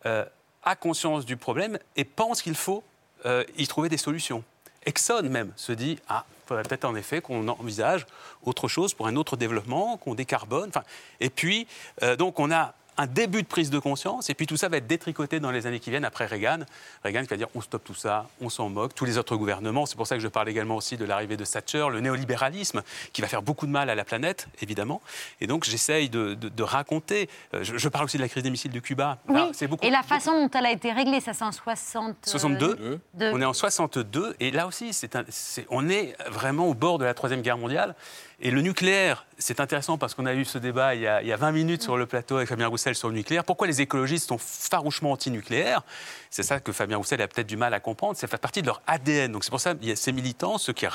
euh, 0.06 0.26
a 0.64 0.76
conscience 0.76 1.26
du 1.26 1.38
problème 1.38 1.80
et 1.96 2.04
pense 2.04 2.42
qu'il 2.42 2.56
faut 2.56 2.84
euh, 3.26 3.44
y 3.58 3.66
trouver 3.68 3.90
des 3.90 3.98
solutions. 3.98 4.44
Exxon 4.86 5.24
même 5.24 5.52
se 5.56 5.72
dit 5.72 6.00
ah, 6.08 6.26
faudrait 6.46 6.64
peut-être 6.64 6.86
en 6.86 6.96
effet 6.96 7.22
qu'on 7.22 7.48
envisage 7.48 8.06
autre 8.44 8.68
chose 8.68 8.94
pour 8.94 9.08
un 9.08 9.16
autre 9.16 9.38
développement, 9.38 9.98
qu'on 9.98 10.16
décarbone. 10.16 10.72
Et 11.20 11.30
puis, 11.30 11.68
euh, 12.04 12.16
donc, 12.16 12.40
on 12.40 12.52
a 12.52 12.74
un 13.00 13.08
début 13.08 13.42
de 13.42 13.48
prise 13.48 13.70
de 13.70 13.80
conscience, 13.80 14.30
et 14.30 14.34
puis 14.34 14.46
tout 14.46 14.58
ça 14.58 14.68
va 14.68 14.78
être 14.78 14.86
détricoté 14.88 15.40
dans 15.40 15.52
les 15.52 15.66
années 15.68 15.80
qui 15.80 15.90
viennent 15.90 16.04
après 16.06 16.26
Reagan. 16.26 16.60
Reagan 17.04 17.22
qui 17.24 17.28
va 17.30 17.38
dire 17.38 17.48
on 17.56 17.62
stoppe 17.62 17.84
tout 17.86 17.96
ça, 17.96 18.28
on 18.42 18.50
s'en 18.50 18.68
moque, 18.70 18.94
tous 18.94 19.06
les 19.06 19.18
autres 19.18 19.38
gouvernements. 19.38 19.86
C'est 19.86 19.96
pour 19.96 20.06
ça 20.06 20.16
que 20.16 20.22
je 20.22 20.28
parle 20.28 20.50
également 20.50 20.76
aussi 20.76 20.98
de 20.98 21.06
l'arrivée 21.06 21.38
de 21.38 21.46
Thatcher, 21.46 21.88
le 21.92 22.02
néolibéralisme, 22.02 22.82
qui 23.14 23.22
va 23.22 23.28
faire 23.28 23.42
beaucoup 23.42 23.66
de 23.66 23.72
mal 23.72 23.90
à 23.90 23.96
la 23.96 24.04
planète, 24.04 24.48
évidemment. 24.62 25.02
Et 25.42 25.48
donc 25.48 25.64
j'essaye 25.64 26.10
de, 26.10 26.34
de- 26.34 26.50
de 26.50 26.64
raconter. 26.64 27.30
euh, 27.54 27.64
Je, 27.64 27.78
je 27.78 27.88
parle 27.90 28.06
aussi 28.06 28.18
de 28.18 28.22
la 28.22 28.28
crise 28.30 28.44
des 28.44 28.50
missiles 28.52 28.72
de 28.72 28.80
Cuba. 28.80 29.18
Oui. 29.30 29.40
C'est 29.54 29.68
beaucoup. 29.68 29.86
Et 29.86 29.90
la 29.90 30.04
façon 30.04 30.34
dont 30.34 30.50
elle 30.60 30.66
a 30.66 30.72
été 30.72 30.92
réglée, 30.92 31.22
ça 31.22 31.34
c'est 31.34 31.46
en 31.46 31.52
60. 31.54 32.16
62. 32.26 33.00
Deux. 33.14 33.32
On 33.34 33.42
est 33.42 33.46
en 33.46 33.54
62 33.54 34.36
et 34.42 34.52
là 34.52 34.68
aussi, 34.68 34.92
c'est- 34.94 35.66
on 35.70 35.88
est 35.90 36.16
vraiment 36.30 36.68
au 36.68 36.74
bord 36.74 36.98
de 36.98 37.06
la 37.06 37.14
troisième 37.14 37.42
guerre 37.42 37.58
mondiale. 37.58 37.96
Et 38.42 38.52
le 38.52 38.62
nucléaire, 38.62 39.26
c'est 39.38 39.60
intéressant 39.60 39.98
parce 39.98 40.14
qu'on 40.14 40.26
a 40.26 40.34
eu 40.34 40.46
ce 40.46 40.58
débat 40.58 40.96
il 40.96 41.02
y 41.02 41.08
a, 41.08 41.22
il 41.22 41.28
y 41.28 41.34
a 41.34 41.36
20 41.36 41.52
minutes 41.52 41.84
sur 41.84 41.98
le 41.98 42.06
plateau 42.06 42.38
avec 42.38 42.48
Fabien 42.48 42.68
Roussel 42.68 42.96
sur 42.96 43.10
le 43.10 43.16
nucléaire. 43.16 43.44
Pourquoi 43.44 43.68
les 43.68 43.82
écologistes 43.82 44.30
sont 44.30 44.38
farouchement 44.38 45.12
anti-nucléaires? 45.12 45.84
C'est 46.30 46.44
ça 46.44 46.62
que 46.62 46.72
Fabien 46.72 46.96
Roussel 46.96 47.22
a 47.22 47.28
peut-être 47.28 47.48
du 47.48 47.58
mal 47.58 47.74
à 47.74 47.82
comprendre. 47.82 48.16
Ça 48.16 48.28
fait 48.28 48.38
partie 48.38 48.62
de 48.62 48.68
leur 48.68 48.82
ADN. 48.88 49.34
Donc 49.34 49.44
c'est 49.44 49.50
pour 49.50 49.60
ça 49.60 49.72
a 49.72 49.96
ces 49.96 50.12
militants, 50.14 50.58
ceux 50.58 50.72
qui, 50.72 50.86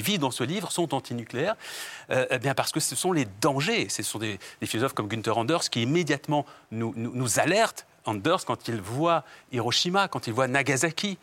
vivent 0.00 0.20
dans 0.20 0.30
ce 0.30 0.44
livre, 0.44 0.70
sont 0.70 0.94
anti-nucléaires. 0.94 1.56
Euh, 2.10 2.26
eh 2.30 2.38
bien 2.38 2.54
parce 2.54 2.70
que 2.70 2.78
ce 2.78 2.94
sont 2.94 3.10
les 3.10 3.26
dangers. 3.40 3.88
Ce 3.88 4.04
sont 4.04 4.20
des, 4.20 4.38
philosophes 4.64 4.94
comme 4.94 5.08
Günther 5.08 5.36
Anders 5.36 5.68
qui 5.68 5.82
immédiatement 5.82 6.46
nous 6.70 7.40
alertent. 7.40 7.86
Anders, 8.04 8.44
quand 8.44 8.68
il 8.68 8.80
voit 8.80 9.24
Hiroshima, 9.50 10.06
quand 10.06 10.28
il 10.28 10.32
voit 10.32 10.46
Nagasaki, 10.46 11.18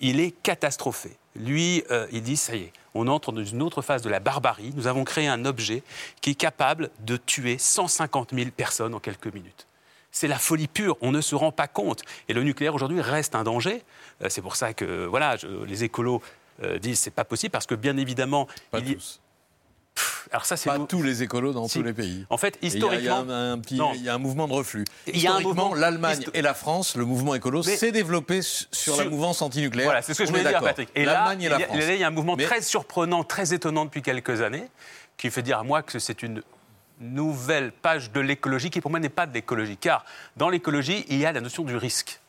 il 0.00 0.20
est 0.20 0.30
catastrophé. 0.30 1.16
Lui, 1.34 1.84
euh, 1.90 2.06
il 2.12 2.22
dit, 2.22 2.36
ça 2.36 2.54
y 2.54 2.62
est, 2.62 2.72
on 2.98 3.06
entre 3.08 3.32
dans 3.32 3.44
une 3.44 3.62
autre 3.62 3.82
phase 3.82 4.02
de 4.02 4.10
la 4.10 4.20
barbarie. 4.20 4.72
Nous 4.76 4.86
avons 4.86 5.04
créé 5.04 5.28
un 5.28 5.44
objet 5.44 5.82
qui 6.20 6.30
est 6.30 6.34
capable 6.34 6.90
de 7.00 7.16
tuer 7.16 7.56
150 7.58 8.34
000 8.34 8.50
personnes 8.50 8.94
en 8.94 9.00
quelques 9.00 9.32
minutes. 9.32 9.66
C'est 10.10 10.28
la 10.28 10.38
folie 10.38 10.68
pure, 10.68 10.96
on 11.00 11.12
ne 11.12 11.20
se 11.20 11.34
rend 11.34 11.52
pas 11.52 11.68
compte. 11.68 12.02
Et 12.28 12.32
le 12.32 12.42
nucléaire 12.42 12.74
aujourd'hui 12.74 13.00
reste 13.00 13.34
un 13.34 13.44
danger. 13.44 13.82
Euh, 14.22 14.28
c'est 14.30 14.42
pour 14.42 14.56
ça 14.56 14.72
que 14.74 15.04
voilà, 15.06 15.36
je- 15.36 15.46
les 15.64 15.84
écolos 15.84 16.22
euh, 16.64 16.78
disent 16.78 16.98
c'est 16.98 17.10
pas 17.12 17.24
possible 17.24 17.52
parce 17.52 17.66
que 17.66 17.74
bien 17.76 17.96
évidemment, 17.98 18.48
Pas 18.70 18.78
il 18.80 18.90
y- 18.90 18.94
tous. 18.96 19.20
Alors 20.30 20.44
ça, 20.44 20.56
c'est 20.56 20.68
Pas 20.68 20.78
nous- 20.78 20.86
tous 20.86 21.02
les 21.02 21.22
écolos 21.22 21.52
dans 21.52 21.68
Si. 21.68 21.78
tous 21.78 21.84
les 21.84 21.92
pays. 21.92 22.26
En 22.30 22.36
fait, 22.36 22.58
il 22.62 22.68
y 22.68 22.72
y 22.72 22.74
historiquement, 22.76 23.24
il 23.94 24.02
y 24.02 24.08
a 24.08 24.14
un 24.14 24.18
mouvement 24.18 24.46
de 24.48 24.52
reflux. 24.52 24.84
Il 25.06 25.18
y 25.20 25.26
a 25.26 25.34
un 25.34 25.40
mouvement- 25.40 25.74
l'Allemagne 25.74 26.20
histo- 26.20 26.30
et 26.34 26.42
la 26.42 26.54
France, 26.54 26.96
le 26.96 27.04
mouvement 27.04 27.34
écolo 27.34 27.62
s'est 27.62 27.92
développé 27.92 28.42
su- 28.42 28.66
sur, 28.72 28.96
la 28.96 29.04
mouvance 29.04 29.40
antinucléaire. 29.42 29.86
Voilà, 29.88 30.02
c'est 30.02 30.14
ce 30.14 30.18
que 30.18 30.26
je 30.26 30.30
voulais 30.30 30.44
dire. 30.44 30.60
Patrick. 30.60 30.88
Et 30.94 31.04
là, 31.04 31.32
et 31.34 31.42
y, 31.44 31.48
la 31.48 31.58
il 31.94 31.98
y 32.00 32.04
a 32.04 32.08
un 32.08 32.10
mouvement 32.10 32.36
Mais- 32.36 32.44
très 32.44 32.60
surprenant, 32.62 33.24
très 33.24 33.54
étonnant 33.54 33.84
depuis 33.84 34.02
quelques 34.02 34.42
années, 34.42 34.68
qui 35.16 35.30
fait 35.30 35.42
dire 35.42 35.58
à 35.58 35.62
moi 35.64 35.82
que 35.82 35.98
c'est 35.98 36.22
une 36.22 36.42
nouvelle 37.00 37.72
page 37.72 38.10
de 38.12 38.20
l'écologie 38.20 38.70
qui, 38.70 38.80
pour 38.80 38.90
moi, 38.90 39.00
n'est 39.00 39.08
pas 39.08 39.26
de 39.26 39.32
l'écologie. 39.34 39.76
Car 39.76 40.04
dans 40.36 40.48
l'écologie, 40.48 41.04
il 41.08 41.18
y 41.18 41.26
a 41.26 41.32
la 41.32 41.40
notion 41.40 41.62
du 41.64 41.76
risque. 41.76 42.20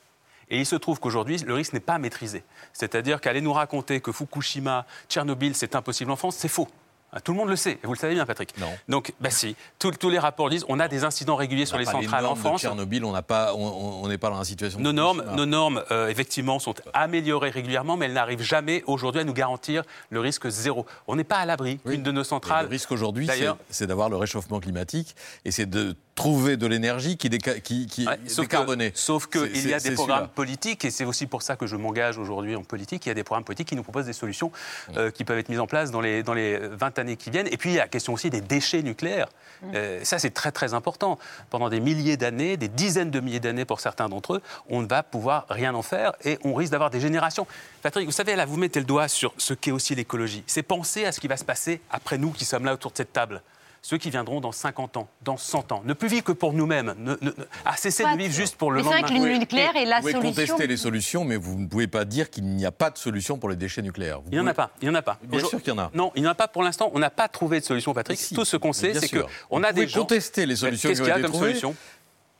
Et 0.52 0.58
il 0.60 0.66
se 0.66 0.76
trouve 0.76 1.00
qu'aujourd'hui, 1.00 1.38
le 1.38 1.54
risque 1.54 1.74
n'est 1.74 1.80
pas 1.80 1.98
maîtrisé. 2.00 2.44
C'est-à-dire 2.74 3.22
qu'aller 3.22 3.42
nous 3.42 3.54
raconter 3.54 4.00
que 4.02 4.12
Fukushima, 4.12 4.86
Tchernobyl, 5.08 5.54
c'est 5.56 5.76
impossible 5.76 6.10
en 6.12 6.16
France, 6.16 6.36
c'est 6.38 6.48
faux. 6.48 6.68
Ah, 7.12 7.20
Tout 7.22 7.32
le 7.32 7.38
monde 7.40 7.50
le 7.50 7.56
sait, 7.56 7.80
et 7.84 7.88
vous 7.88 7.94
le 7.94 7.98
savez 7.98 8.14
bien, 8.14 8.26
Patrick. 8.26 8.56
Non. 8.60 8.68
Donc, 8.88 9.14
bah 9.20 9.30
si, 9.32 9.56
tous, 9.80 9.92
tous 9.92 10.10
les 10.10 10.20
rapports 10.20 10.50
disent 10.50 10.66
on 10.70 10.80
a 10.80 10.88
des 10.88 11.04
incidents 11.04 11.36
réguliers 11.36 11.66
sur 11.66 11.78
les 11.78 11.86
pas 11.86 11.92
centrales 11.94 12.20
en 12.26 12.30
normes 12.30 12.36
de 12.38 12.44
France. 12.44 12.62
Tchernobyl, 12.62 13.04
on 13.04 13.12
n'a 13.12 13.22
pas, 13.24 13.54
on- 13.56 14.08
n'est 14.08 14.18
pas 14.18 14.30
dans 14.30 14.38
la 14.38 14.44
situation. 14.44 14.80
Nos 14.80 14.92
normes, 14.94 15.24
nos 15.36 15.46
normes 15.46 15.84
euh, 15.92 16.08
effectivement, 16.10 16.60
sont 16.60 16.76
améliorées 16.94 17.50
régulièrement, 17.50 17.98
mais 17.98 18.06
elles 18.06 18.14
n'arrivent 18.14 18.42
jamais 18.44 18.84
aujourd'hui 18.88 19.22
à 19.22 19.24
nous 19.24 19.34
garantir 19.34 19.84
le 20.10 20.20
risque 20.20 20.48
zéro. 20.50 20.86
On 21.08 21.16
n'est 21.16 21.24
pas 21.24 21.38
à 21.38 21.46
l'abri 21.46 21.80
qu'une 21.80 22.04
de 22.04 22.12
nos 22.12 22.22
Et 22.22 22.26
centrales. 22.26 22.66
le 22.66 22.70
risque 22.72 22.92
aujourd'hui, 22.92 23.28
c'est 23.70 23.88
d'avoir 23.88 24.10
le 24.10 24.16
réchauffement 24.18 24.60
climatique 24.60 25.16
et 25.46 25.52
c'est 25.52 25.66
de 25.66 25.96
trouver 26.20 26.58
de 26.58 26.68
l'énergie 26.68 27.16
qui, 27.18 27.30
déca- 27.30 27.62
qui, 27.62 27.88
qui 27.88 28.06
Ouais, 28.06 28.14
est 28.26 28.30
sauf 28.30 28.46
que-. 28.48 28.92
Sauf 28.94 29.28
qu'il 29.28 29.68
y 29.70 29.74
a 29.74 29.80
des 29.80 29.92
programmes 29.92 30.28
politiques, 30.28 30.84
et 30.84 30.92
c'est 30.92 31.06
aussi 31.06 31.26
pour 31.28 31.42
ça 31.42 31.56
que 31.56 31.66
je 31.66 31.78
m'engage 31.78 32.18
aujourd'hui 32.18 32.56
en 32.58 32.64
politique, 32.64 33.06
il 33.06 33.10
y 33.10 33.12
a 33.12 33.16
des 33.16 33.24
programmes 33.24 33.46
politiques 33.46 33.70
qui 33.70 33.76
nous 33.78 33.84
proposent 33.84 34.06
des 34.06 34.14
solutions 34.14 34.52
euh, 34.98 35.12
qui 35.12 35.24
peuvent 35.24 35.38
être 35.40 35.48
mises 35.50 35.62
en 35.62 35.68
place 35.68 35.92
dans 35.92 36.02
les, 36.02 36.22
dans 36.22 36.34
les 36.34 36.58
20 36.58 37.00
années 37.00 37.16
qui 37.16 37.30
viennent. 37.30 37.48
Et 37.52 37.56
puis 37.58 37.70
il 37.70 37.76
y 37.76 37.80
a 37.80 37.84
la 37.84 37.88
question 37.88 38.12
aussi 38.14 38.30
des 38.30 38.42
déchets 38.42 38.84
nucléaires. 38.84 39.30
Euh, 39.74 40.02
ça, 40.04 40.20
c'est 40.20 40.30
très 40.32 40.52
très 40.52 40.74
important. 40.74 41.18
Pendant 41.50 41.70
des 41.70 41.80
milliers 41.80 42.18
d'années, 42.18 42.58
des 42.58 42.68
dizaines 42.68 43.12
de 43.12 43.20
milliers 43.22 43.40
d'années 43.40 43.66
pour 43.66 43.80
certains 43.80 44.10
d'entre 44.10 44.34
eux, 44.36 44.42
on 44.70 44.82
ne 44.82 44.88
va 44.88 45.04
pouvoir 45.04 45.46
rien 45.50 45.74
en 45.74 45.82
faire 45.82 46.12
et 46.26 46.38
on 46.44 46.54
risque 46.54 46.72
d'avoir 46.74 46.90
des 46.90 47.00
générations. 47.00 47.48
Patrick, 47.82 48.06
vous 48.06 48.12
savez, 48.12 48.36
là, 48.36 48.46
vous 48.46 48.58
mettez 48.58 48.80
le 48.80 48.86
doigt 48.86 49.08
sur 49.08 49.34
ce 49.38 49.54
qu'est 49.54 49.72
aussi 49.72 49.96
l'écologie. 49.96 50.44
C'est 50.48 50.64
penser 50.64 51.06
à 51.06 51.12
ce 51.14 51.20
qui 51.22 51.28
va 51.30 51.38
se 51.38 51.46
passer 51.46 51.80
après 51.92 52.18
nous 52.18 52.32
qui 52.32 52.44
sommes 52.46 52.66
là 52.66 52.74
autour 52.74 52.92
de 52.92 52.98
cette 52.98 53.14
table. 53.14 53.42
Ceux 53.82 53.98
qui 53.98 54.10
viendront 54.10 54.42
dans 54.42 54.52
50 54.52 54.98
ans, 54.98 55.08
dans 55.24 55.38
100 55.38 55.72
ans. 55.72 55.82
Ne 55.86 55.94
plus 55.94 56.10
vivre 56.10 56.24
que 56.24 56.32
pour 56.34 56.52
nous-mêmes. 56.54 56.94
Ne, 56.98 57.12
ne- 57.22 57.30
ne- 57.30 57.46
à 57.66 57.78
cesser 57.78 58.04
Pas 58.04 58.14
de 58.14 58.18
vivre 58.18 58.34
juste 58.34 58.56
pour 58.58 58.72
le 58.72 58.78
Mais 58.78 58.84
c'est 58.84 58.90
vrai 58.90 59.02
lendemain. 59.02 59.20
que 59.26 59.30
le 59.34 59.38
nucléaire 59.38 59.76
est 59.76 59.86
la 59.86 59.98
Vous 60.02 60.02
pouvez 60.02 60.14
solution. 60.14 60.36
contester 60.46 60.68
les 60.68 60.78
solutions, 60.78 61.24
mais 61.26 61.38
vous 61.38 61.56
ne 61.58 61.68
pouvez 61.68 61.88
pas 61.88 62.04
dire 62.06 62.30
qu'il 62.30 62.44
n'y 62.46 62.66
a 62.66 62.72
pas 62.72 62.90
de 62.90 62.98
solution 62.98 63.38
pour 63.38 63.50
les 63.50 63.56
déchets 63.56 63.82
nucléaires. 63.82 64.20
Vous 64.20 64.28
Il 64.32 64.34
n'y 64.34 64.40
en 64.40 64.48
a 64.48 64.54
pouvez- 64.54 64.68
pas. 64.68 64.72
Il 64.82 64.88
y 64.88 64.92
en 64.92 64.96
a 64.96 65.02
pas. 65.02 65.18
Bien 65.24 65.40
sûr 65.46 65.60
qu'il 65.62 65.70
y 65.74 65.76
en 65.76 65.80
a. 65.80 65.92
Non, 65.94 66.12
il 66.16 66.22
n'y 66.24 66.28
en 66.28 66.32
a 66.32 66.36
pas 66.36 66.48
pour 66.50 66.62
l'instant. 66.64 66.92
On 66.94 67.00
n'a 67.00 67.10
pas 67.10 67.28
trouvé 67.30 67.60
de 67.62 67.66
solution, 67.66 67.94
Patrick. 67.94 68.20
Si, 68.20 68.36
Tout 68.36 68.46
ce 68.46 68.58
qu'on 68.58 68.74
sait, 68.74 68.94
c'est 68.94 69.08
qu'on 69.10 69.60
Vous 69.60 69.64
a 69.64 69.68
des 69.72 69.74
pouvez 69.84 69.88
gens. 69.88 70.00
contester 70.02 70.46
les 70.46 70.56
solutions 70.58 70.90
Qu'est-ce 70.90 71.02
qui 71.02 71.06
qu'il 71.06 71.10
y 71.10 71.14
ont 71.14 71.16
a 71.16 71.20
été 71.20 71.24
comme 71.24 71.32
trouvées. 71.32 71.48
solution 71.50 71.76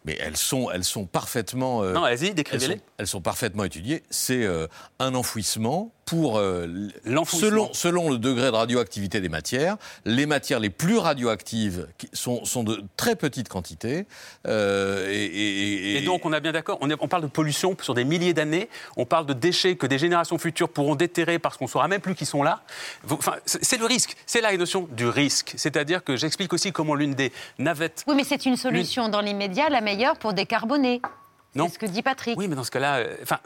Mais 0.06 0.18
elles 0.22 0.38
sont, 0.38 0.72
elles 0.72 0.86
sont 0.86 1.06
parfaitement. 1.06 1.84
euh, 1.84 1.92
Non, 1.94 2.02
vas-y, 2.02 2.34
décrivez-les. 2.34 2.80
elles 2.98 3.08
sont 3.08 3.20
parfaitement 3.22 3.66
étudiées. 3.66 4.04
C'est 4.10 4.44
euh, 4.46 4.68
un 5.00 5.14
enfouissement 5.14 5.92
pour. 6.10 6.38
euh. 6.40 6.68
Selon, 7.26 7.70
selon 7.74 8.10
le 8.10 8.18
degré 8.18 8.46
de 8.52 8.56
radioactivité 8.56 9.22
des 9.22 9.30
matières, 9.30 9.78
les 10.06 10.26
matières 10.26 10.60
les 10.60 10.70
plus 10.70 10.98
radioactives 10.98 11.88
sont, 12.14 12.44
sont 12.46 12.64
de 12.64 12.82
très 12.98 13.16
petites 13.16 13.50
quantités. 13.50 14.06
euh, 14.48 15.08
et, 15.10 15.24
et- 15.26 15.92
et- 15.94 15.98
Et 15.98 16.02
donc, 16.02 16.26
on 16.26 16.34
est 16.34 16.42
bien 16.42 16.52
d'accord, 16.52 16.80
on, 16.82 17.08
parle 17.08 17.24
de 17.24 17.28
pollution 17.28 17.76
sur 17.82 17.94
des 17.94 18.04
milliers 18.06 18.34
d'années, 18.34 18.70
on 18.98 19.06
parle 19.06 19.26
de 19.26 19.34
déchets 19.34 19.76
que 19.76 19.86
des 19.88 19.98
générations 20.00 20.38
futures 20.38 20.70
pourront 20.70 20.96
déterrer 20.96 21.40
parce 21.40 21.58
qu'on 21.58 21.66
ne 21.66 21.70
saura 21.70 21.88
même 21.88 22.02
plus 22.02 22.16
qu'ils 22.16 22.28
sont 22.28 22.44
là. 22.44 22.62
Enfin, 23.10 23.36
c'est 23.46 23.78
le 23.78 23.86
risque, 23.86 24.16
c'est 24.26 24.42
la 24.42 24.56
notion 24.58 24.88
du 24.92 25.08
risque. 25.08 25.54
C'est-à-dire 25.58 26.04
que 26.04 26.16
j'explique 26.16 26.54
aussi 26.54 26.72
comment 26.72 26.96
l'une 26.96 27.14
des 27.14 27.32
navettes... 27.58 28.04
Oui, 28.08 28.16
mais 28.16 28.24
c'est 28.24 28.46
une 28.46 28.58
solution 28.58 29.10
dans 29.10 29.22
l'immédiat 29.22 29.70
la 29.70 29.82
meilleure 29.82 30.18
pour 30.18 30.34
décarboner. 30.34 31.02
Non. 31.56 31.68
C'est 31.68 31.74
ce 31.76 31.80
que 31.80 31.86
dit 31.88 32.02
Patrick. 32.04 32.38
Oui, 32.38 32.48
mais 32.48 32.56
dans 32.56 32.64
ce 32.64 32.70
cas-là, 32.72 32.98
euh, 32.98 33.16
enfin, 33.24 33.40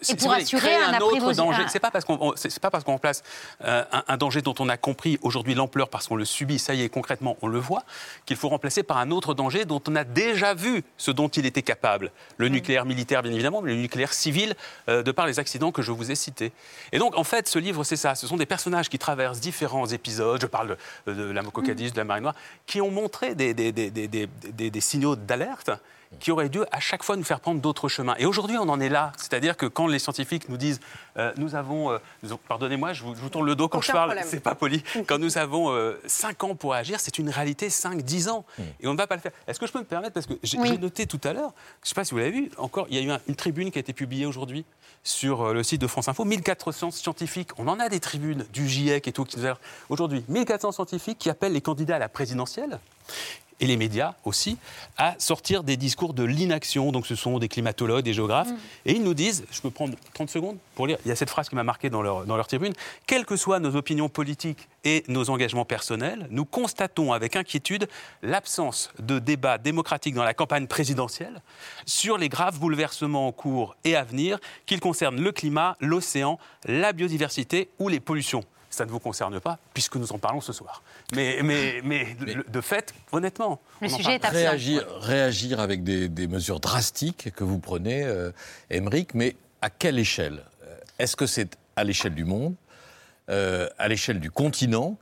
c'est- 0.00 0.16
pour 0.18 0.32
assurer 0.32 0.60
créer 0.62 0.76
un 0.76 0.92
un 0.94 0.98
autre 1.00 1.32
danger. 1.32 1.62
un- 1.64 1.68
C'est 1.68 1.80
pas 1.80 1.90
parce 1.90 2.04
qu'on 2.04 2.18
on- 2.20 2.32
c'est 2.36 2.58
pas 2.60 2.70
parce 2.70 2.84
qu'on 2.84 2.92
remplace 2.92 3.22
euh, 3.64 3.84
un, 3.92 4.04
un 4.08 4.16
danger 4.16 4.42
dont 4.42 4.54
on 4.58 4.68
a 4.68 4.76
compris 4.76 5.18
aujourd'hui 5.22 5.54
l'ampleur 5.54 5.88
parce 5.88 6.06
qu'on 6.08 6.16
le 6.16 6.24
subit, 6.24 6.58
ça 6.58 6.74
y 6.74 6.82
est, 6.82 6.88
concrètement, 6.88 7.36
on 7.42 7.48
le 7.48 7.58
voit, 7.58 7.82
qu'il 8.26 8.36
faut 8.36 8.48
remplacer 8.48 8.82
par 8.82 8.98
un 8.98 9.10
autre 9.10 9.34
danger 9.34 9.64
dont 9.64 9.82
on 9.88 9.96
a 9.96 10.04
déjà 10.04 10.54
vu 10.54 10.84
ce 10.96 11.10
dont 11.10 11.28
il 11.28 11.46
était 11.46 11.62
capable. 11.62 12.10
Le 12.36 12.48
nucléaire 12.48 12.84
militaire, 12.84 13.22
bien 13.22 13.32
évidemment, 13.32 13.62
mais 13.62 13.74
le 13.74 13.80
nucléaire 13.80 14.12
civil, 14.12 14.54
euh, 14.88 15.02
de 15.02 15.12
par 15.12 15.26
les 15.26 15.38
accidents 15.38 15.72
que 15.72 15.82
je 15.82 15.92
vous 15.92 16.10
ai 16.10 16.14
cités. 16.14 16.52
Et 16.92 16.98
donc, 16.98 17.16
en 17.16 17.24
fait, 17.24 17.48
ce 17.48 17.58
livre, 17.58 17.82
c'est 17.84 17.96
ça. 17.96 18.14
Ce 18.14 18.26
sont 18.26 18.36
des 18.36 18.46
personnages 18.46 18.88
qui 18.88 18.98
traversent 18.98 19.40
différents 19.40 19.86
épisodes. 19.86 20.40
Je 20.40 20.46
parle 20.46 20.76
de, 21.06 21.12
de 21.14 21.30
la 21.30 21.42
Mococadis, 21.42 21.92
de 21.92 21.96
la 21.96 22.04
marine 22.04 22.22
noire, 22.24 22.34
qui 22.66 22.80
ont 22.80 22.90
montré 22.90 23.34
des- 23.34 23.54
des- 23.54 23.72
des- 23.72 24.70
des 24.70 24.80
signaux 24.80 25.16
d'alerte 25.16 25.70
qui 26.20 26.30
auraient 26.30 26.48
dû 26.48 26.60
à 26.72 26.80
chaque 26.80 27.02
fois 27.02 27.16
nous 27.16 27.24
faire 27.24 27.40
prendre 27.40 27.60
d'autres 27.60 27.88
chemins. 27.88 28.14
Et 28.18 28.26
aujourd'hui, 28.26 28.56
on 28.58 28.68
en 28.68 28.80
est 28.80 28.88
là. 28.88 29.12
C'est-à-dire 29.16 29.56
que 29.56 29.66
quand 29.66 29.86
les 29.86 29.98
scientifiques 29.98 30.48
nous 30.48 30.56
disent, 30.56 30.80
euh, 31.18 31.32
nous 31.36 31.54
avons, 31.54 31.90
euh, 31.90 31.98
pardonnez-moi, 32.48 32.92
je 32.92 33.02
vous, 33.04 33.14
je 33.14 33.20
vous 33.20 33.28
tourne 33.28 33.46
le 33.46 33.54
dos 33.54 33.68
quand 33.68 33.78
Aucun 33.78 33.86
je 33.86 33.92
parle, 33.92 34.18
c'est 34.24 34.40
pas 34.40 34.54
poli. 34.54 34.82
Quand 35.06 35.18
nous 35.18 35.38
avons 35.38 35.74
5 36.06 36.44
ans 36.44 36.54
pour 36.54 36.74
agir, 36.74 37.00
c'est 37.00 37.18
une 37.18 37.30
réalité 37.30 37.68
5-10 37.68 38.28
ans. 38.30 38.44
Et 38.80 38.86
on 38.86 38.92
ne 38.92 38.98
va 38.98 39.06
pas 39.06 39.14
le 39.16 39.20
faire. 39.20 39.32
Est-ce 39.46 39.58
que 39.60 39.66
je 39.66 39.72
peux 39.72 39.78
me 39.78 39.84
permettre, 39.84 40.12
parce 40.14 40.26
que 40.26 40.34
j'ai 40.42 40.58
Oui. 40.58 40.78
noté 40.78 41.06
tout 41.06 41.20
à 41.24 41.32
l'heure, 41.32 41.52
je 41.82 41.86
ne 41.86 41.88
sais 41.88 41.94
pas 41.94 42.04
si 42.04 42.10
vous 42.12 42.18
l'avez 42.18 42.30
vu, 42.32 42.50
encore, 42.58 42.86
il 42.90 42.96
y 42.96 42.98
a 42.98 43.02
eu 43.02 43.10
un- 43.10 43.20
une 43.28 43.36
tribune 43.36 43.70
qui 43.70 43.78
a 43.78 43.80
été 43.80 43.92
publiée 43.92 44.26
aujourd'hui 44.26 44.64
sur 45.02 45.42
euh, 45.42 45.52
le 45.54 45.62
site 45.62 45.80
de 45.80 45.86
France 45.86 46.08
Info, 46.08 46.24
1400 46.24 46.90
scientifiques, 46.90 47.50
on 47.58 47.68
en 47.68 47.78
a 47.78 47.88
des 47.88 48.00
tribunes 48.00 48.44
du 48.52 48.68
GIEC 48.68 49.06
et 49.08 49.12
tout, 49.12 49.24
qui 49.24 49.38
nous 49.38 49.46
a- 49.46 49.56
aujourd'hui, 49.88 50.24
1400 50.28 50.72
scientifiques 50.72 51.18
qui 51.18 51.30
appellent 51.30 51.52
les 51.52 51.60
candidats 51.60 51.96
à 51.96 51.98
la 52.00 52.08
présidentielle 52.08 52.80
et 53.60 53.66
les 53.66 53.76
médias 53.76 54.14
aussi, 54.24 54.58
à 54.98 55.14
sortir 55.18 55.62
des 55.62 55.76
discours 55.76 56.14
de 56.14 56.24
l'inaction. 56.24 56.92
Donc 56.92 57.06
ce 57.06 57.14
sont 57.14 57.38
des 57.38 57.48
climatologues, 57.48 58.04
des 58.04 58.12
géographes. 58.12 58.50
Et 58.84 58.92
ils 58.92 59.02
nous 59.02 59.14
disent, 59.14 59.44
je 59.50 59.60
peux 59.60 59.70
prendre 59.70 59.96
30 60.14 60.30
secondes 60.30 60.58
pour 60.74 60.86
lire, 60.86 60.98
il 61.04 61.08
y 61.08 61.12
a 61.12 61.16
cette 61.16 61.30
phrase 61.30 61.48
qui 61.48 61.54
m'a 61.54 61.64
marqué 61.64 61.90
dans 61.90 62.02
leur, 62.02 62.26
dans 62.26 62.36
leur 62.36 62.46
tribune, 62.46 62.72
quelles 63.06 63.24
que 63.24 63.36
soient 63.36 63.58
nos 63.58 63.76
opinions 63.76 64.08
politiques 64.08 64.68
et 64.84 65.04
nos 65.08 65.30
engagements 65.30 65.64
personnels, 65.64 66.26
nous 66.30 66.44
constatons 66.44 67.12
avec 67.12 67.34
inquiétude 67.34 67.88
l'absence 68.22 68.90
de 68.98 69.18
débat 69.18 69.58
démocratique 69.58 70.14
dans 70.14 70.24
la 70.24 70.34
campagne 70.34 70.66
présidentielle 70.66 71.40
sur 71.86 72.18
les 72.18 72.28
graves 72.28 72.58
bouleversements 72.58 73.26
en 73.26 73.32
cours 73.32 73.74
et 73.84 73.96
à 73.96 74.04
venir, 74.04 74.38
qu'ils 74.66 74.80
concernent 74.80 75.20
le 75.20 75.32
climat, 75.32 75.76
l'océan, 75.80 76.38
la 76.66 76.92
biodiversité 76.92 77.70
ou 77.78 77.88
les 77.88 78.00
pollutions. 78.00 78.44
Ça 78.76 78.84
ne 78.84 78.90
vous 78.90 78.98
concerne 79.00 79.40
pas, 79.40 79.58
puisque 79.72 79.96
nous 79.96 80.12
en 80.12 80.18
parlons 80.18 80.42
ce 80.42 80.52
soir. 80.52 80.82
Mais, 81.14 81.38
mais, 81.42 81.80
mais, 81.82 82.14
de- 82.20 82.44
de 82.46 82.60
fait, 82.60 82.92
honnêtement. 83.10 83.58
Le 83.80 83.88
sujet 83.88 84.16
est 84.16 84.24
absent. 84.26 84.36
réagir, 84.36 84.86
réagir 85.00 85.60
avec 85.60 85.82
des, 85.82 86.10
des 86.10 86.26
mesures 86.26 86.60
drastiques 86.60 87.30
que 87.34 87.42
vous 87.42 87.58
prenez, 87.58 88.02
euh, 88.04 88.32
Émeric, 88.68 89.14
mais 89.14 89.34
à 89.62 89.70
quelle 89.70 89.98
échelle 89.98 90.42
Euh, 90.64 90.76
Est-ce 90.98 91.16
que 91.16 91.24
c'est 91.26 91.56
à 91.74 91.84
l'échelle 91.84 92.14
du 92.14 92.24
monde, 92.26 92.54
euh, 93.30 93.66
à 93.78 93.88
l'échelle 93.88 94.20
du 94.20 94.30
continent, 94.30 94.98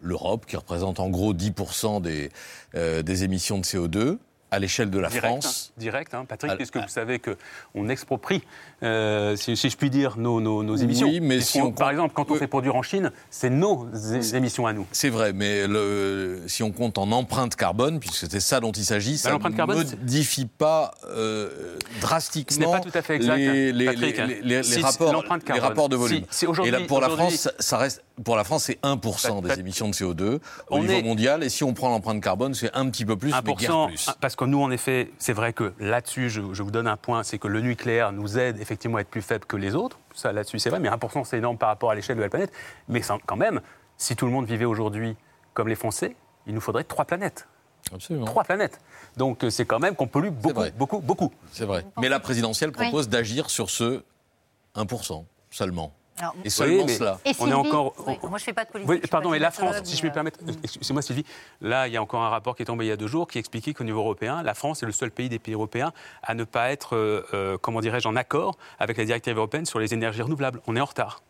l'Europe 0.00 0.44
qui 0.44 0.56
représente 0.56 0.98
en 0.98 1.08
gros 1.08 1.32
10% 1.32 2.00
des, 2.02 2.28
euh, 2.74 3.02
des 3.02 3.22
émissions 3.22 3.58
de 3.60 3.64
CO2, 3.64 4.18
à 4.52 4.58
l'échelle 4.58 4.90
de 4.90 4.98
la 4.98 5.08
direct, 5.08 5.26
France 5.26 5.70
hein, 5.70 5.80
direct, 5.80 6.14
hein, 6.14 6.24
Patrick, 6.28 6.56
puisque 6.56 6.76
vous 6.76 6.86
savez 6.88 7.18
qu'on 7.18 7.88
exproprie, 7.88 8.42
euh, 8.82 9.34
si, 9.34 9.56
si 9.56 9.70
je 9.70 9.76
puis 9.78 9.88
dire, 9.88 10.18
nos, 10.18 10.40
nos- 10.40 10.62
nos 10.62 10.76
émissions? 10.76 11.08
Oui, 11.08 11.20
mais 11.20 11.40
si 11.40 11.58
on 11.60 11.72
Par 11.72 11.86
compte- 11.88 11.92
exemple, 11.92 12.14
quand 12.14 12.30
on 12.30 12.34
fait 12.34 12.46
produire 12.46 12.76
en 12.76 12.82
Chine, 12.82 13.10
c'est 13.30 13.48
nos 13.50 13.88
émissions 14.34 14.66
à 14.66 14.74
nous. 14.74 14.86
C'est 14.92 15.08
vrai, 15.08 15.32
mais 15.32 15.66
le- 15.66 16.42
si 16.48 16.62
on 16.62 16.70
compte 16.70 16.98
en 16.98 17.10
empreinte 17.12 17.56
carbone, 17.56 17.98
puisque 17.98 18.30
c'est 18.30 18.40
ça 18.40 18.60
dont 18.60 18.72
il 18.72 18.84
s'agit, 18.84 19.16
ça 19.16 19.32
ne 19.32 19.38
Bah, 19.38 19.48
carbone, 19.56 19.86
c'est- 19.86 19.96
modifie 19.98 20.44
pas 20.46 20.92
euh, 21.08 21.78
drastiquement 22.02 22.72
pas 22.72 22.80
tout 22.80 22.90
à 22.94 23.00
fait 23.02 23.16
exact, 23.16 23.36
les, 23.38 23.72
les- 23.72 23.84
Patrick, 23.86 24.16
les- 24.42 24.56
hein. 24.58 24.62
Si, 24.62 24.80
rapports, 24.82 25.24
les 25.54 25.60
rapports 25.60 25.88
de 25.88 25.96
volume. 25.96 26.24
Et 26.64 26.70
là, 26.70 26.80
pour 26.86 27.00
la 27.00 27.08
France, 27.08 27.34
ça- 27.34 27.52
ça 27.58 27.78
reste, 27.78 28.02
pour 28.24 28.36
la 28.36 28.44
France, 28.44 28.64
c'est 28.64 28.78
1% 28.82 29.40
des 29.40 29.58
émissions 29.58 29.88
de 29.88 29.94
CO2 29.94 30.34
au 30.68 30.76
On 30.76 30.80
niveau 30.82 30.92
est- 30.94 31.02
mondial. 31.02 31.42
Et 31.42 31.48
si 31.48 31.64
on 31.64 31.72
prend 31.72 31.88
l'empreinte 31.88 32.22
carbone, 32.22 32.54
c'est 32.54 32.70
un 32.74 32.88
petit 32.90 33.04
peu 33.04 33.16
plus, 33.16 33.30
mais 33.30 33.54
guère 33.54 33.70
1%, 33.70 33.86
plus. 33.88 34.06
parce 34.20 34.36
que 34.44 34.50
nous, 34.50 34.62
en 34.62 34.70
effet, 34.70 35.10
c'est 35.18 35.32
vrai 35.32 35.52
que 35.52 35.72
là-dessus, 35.78 36.30
je, 36.30 36.40
je 36.52 36.62
vous 36.62 36.70
donne 36.70 36.86
un 36.88 36.96
point, 36.96 37.22
c'est 37.22 37.38
que 37.38 37.48
le 37.48 37.60
nucléaire 37.60 38.12
nous 38.12 38.38
aide 38.38 38.60
effectivement 38.60 38.98
à 38.98 39.00
être 39.02 39.10
plus 39.10 39.22
faible 39.22 39.44
que 39.46 39.56
les 39.56 39.74
autres. 39.74 39.98
Ça, 40.14 40.32
là-dessus, 40.32 40.58
c'est 40.58 40.70
vrai, 40.70 40.80
mais 40.80 40.88
1%, 40.88 41.24
c'est 41.24 41.38
énorme 41.38 41.58
par 41.58 41.68
rapport 41.68 41.90
à 41.90 41.94
l'échelle 41.94 42.16
de 42.16 42.22
la 42.22 42.28
planète. 42.28 42.52
Mais 42.88 43.02
sans- 43.02 43.18
quand 43.24 43.36
même, 43.36 43.60
si 43.96 44.16
tout 44.16 44.26
le 44.26 44.32
monde 44.32 44.46
vivait 44.46 44.64
aujourd'hui 44.64 45.16
comme 45.54 45.68
les 45.68 45.74
Français, 45.74 46.16
il 46.46 46.54
nous 46.54 46.60
faudrait 46.60 46.84
trois 46.84 47.04
planètes. 47.04 47.46
Absolument. 47.92 48.24
Trois 48.26 48.44
planètes. 48.44 48.80
Donc 49.16 49.44
euh, 49.44 49.50
c'est 49.50 49.64
quand 49.66 49.78
même 49.80 49.94
qu'on 49.96 50.06
pollue 50.06 50.30
beaucoup, 50.30 50.62
beaucoup, 50.78 50.98
beaucoup. 51.00 51.32
C'est 51.50 51.64
vrai. 51.64 51.84
Mais 52.00 52.08
la 52.08 52.20
présidentielle 52.20 52.70
Oui. 52.78 52.84
propose 52.86 53.08
d'agir 53.08 53.50
sur 53.50 53.70
ce 53.70 54.02
1% 54.76 55.24
seulement. 55.50 55.92
Alors, 56.22 56.36
et 56.44 56.50
seulement 56.50 56.84
mais 56.86 56.94
cela. 56.94 57.18
on 57.40 57.50
est 57.50 57.52
encore. 57.52 57.94
Oui, 58.06 58.14
moi, 58.22 58.38
je 58.38 58.44
fais 58.44 58.52
pas 58.52 58.64
de 58.64 58.70
politique. 58.70 58.88
Oui, 58.88 59.00
pardon, 59.10 59.30
mais 59.30 59.40
la 59.40 59.50
France, 59.50 59.74
si 59.82 59.96
je 59.96 60.00
puis 60.00 60.08
me 60.08 60.14
permettre, 60.14 60.38
excusez-moi 60.62 61.02
Sylvie, 61.02 61.24
là, 61.60 61.88
il 61.88 61.92
y 61.92 61.96
a 61.96 62.02
encore 62.02 62.22
un 62.22 62.28
rapport 62.28 62.54
qui 62.54 62.62
est 62.62 62.66
tombé 62.66 62.84
il 62.84 62.88
y 62.88 62.92
a 62.92 62.96
deux 62.96 63.08
jours 63.08 63.26
qui 63.26 63.40
expliquait 63.40 63.74
qu'au 63.74 63.82
niveau 63.82 63.98
européen, 63.98 64.42
la 64.44 64.54
France 64.54 64.84
est 64.84 64.86
le 64.86 64.92
seul 64.92 65.10
pays 65.10 65.28
des 65.28 65.40
pays 65.40 65.54
européens 65.54 65.92
à 66.22 66.34
ne 66.34 66.44
pas 66.44 66.70
être, 66.70 66.94
euh, 66.94 67.26
euh, 67.34 67.58
comment 67.60 67.80
dirais-je, 67.80 68.06
en 68.06 68.14
accord 68.14 68.56
avec 68.78 68.98
la 68.98 69.04
directive 69.04 69.36
européenne 69.36 69.66
sur 69.66 69.80
les 69.80 69.94
énergies 69.94 70.22
renouvelables. 70.22 70.60
On 70.68 70.76
est 70.76 70.80
en 70.80 70.84
retard. 70.84 71.22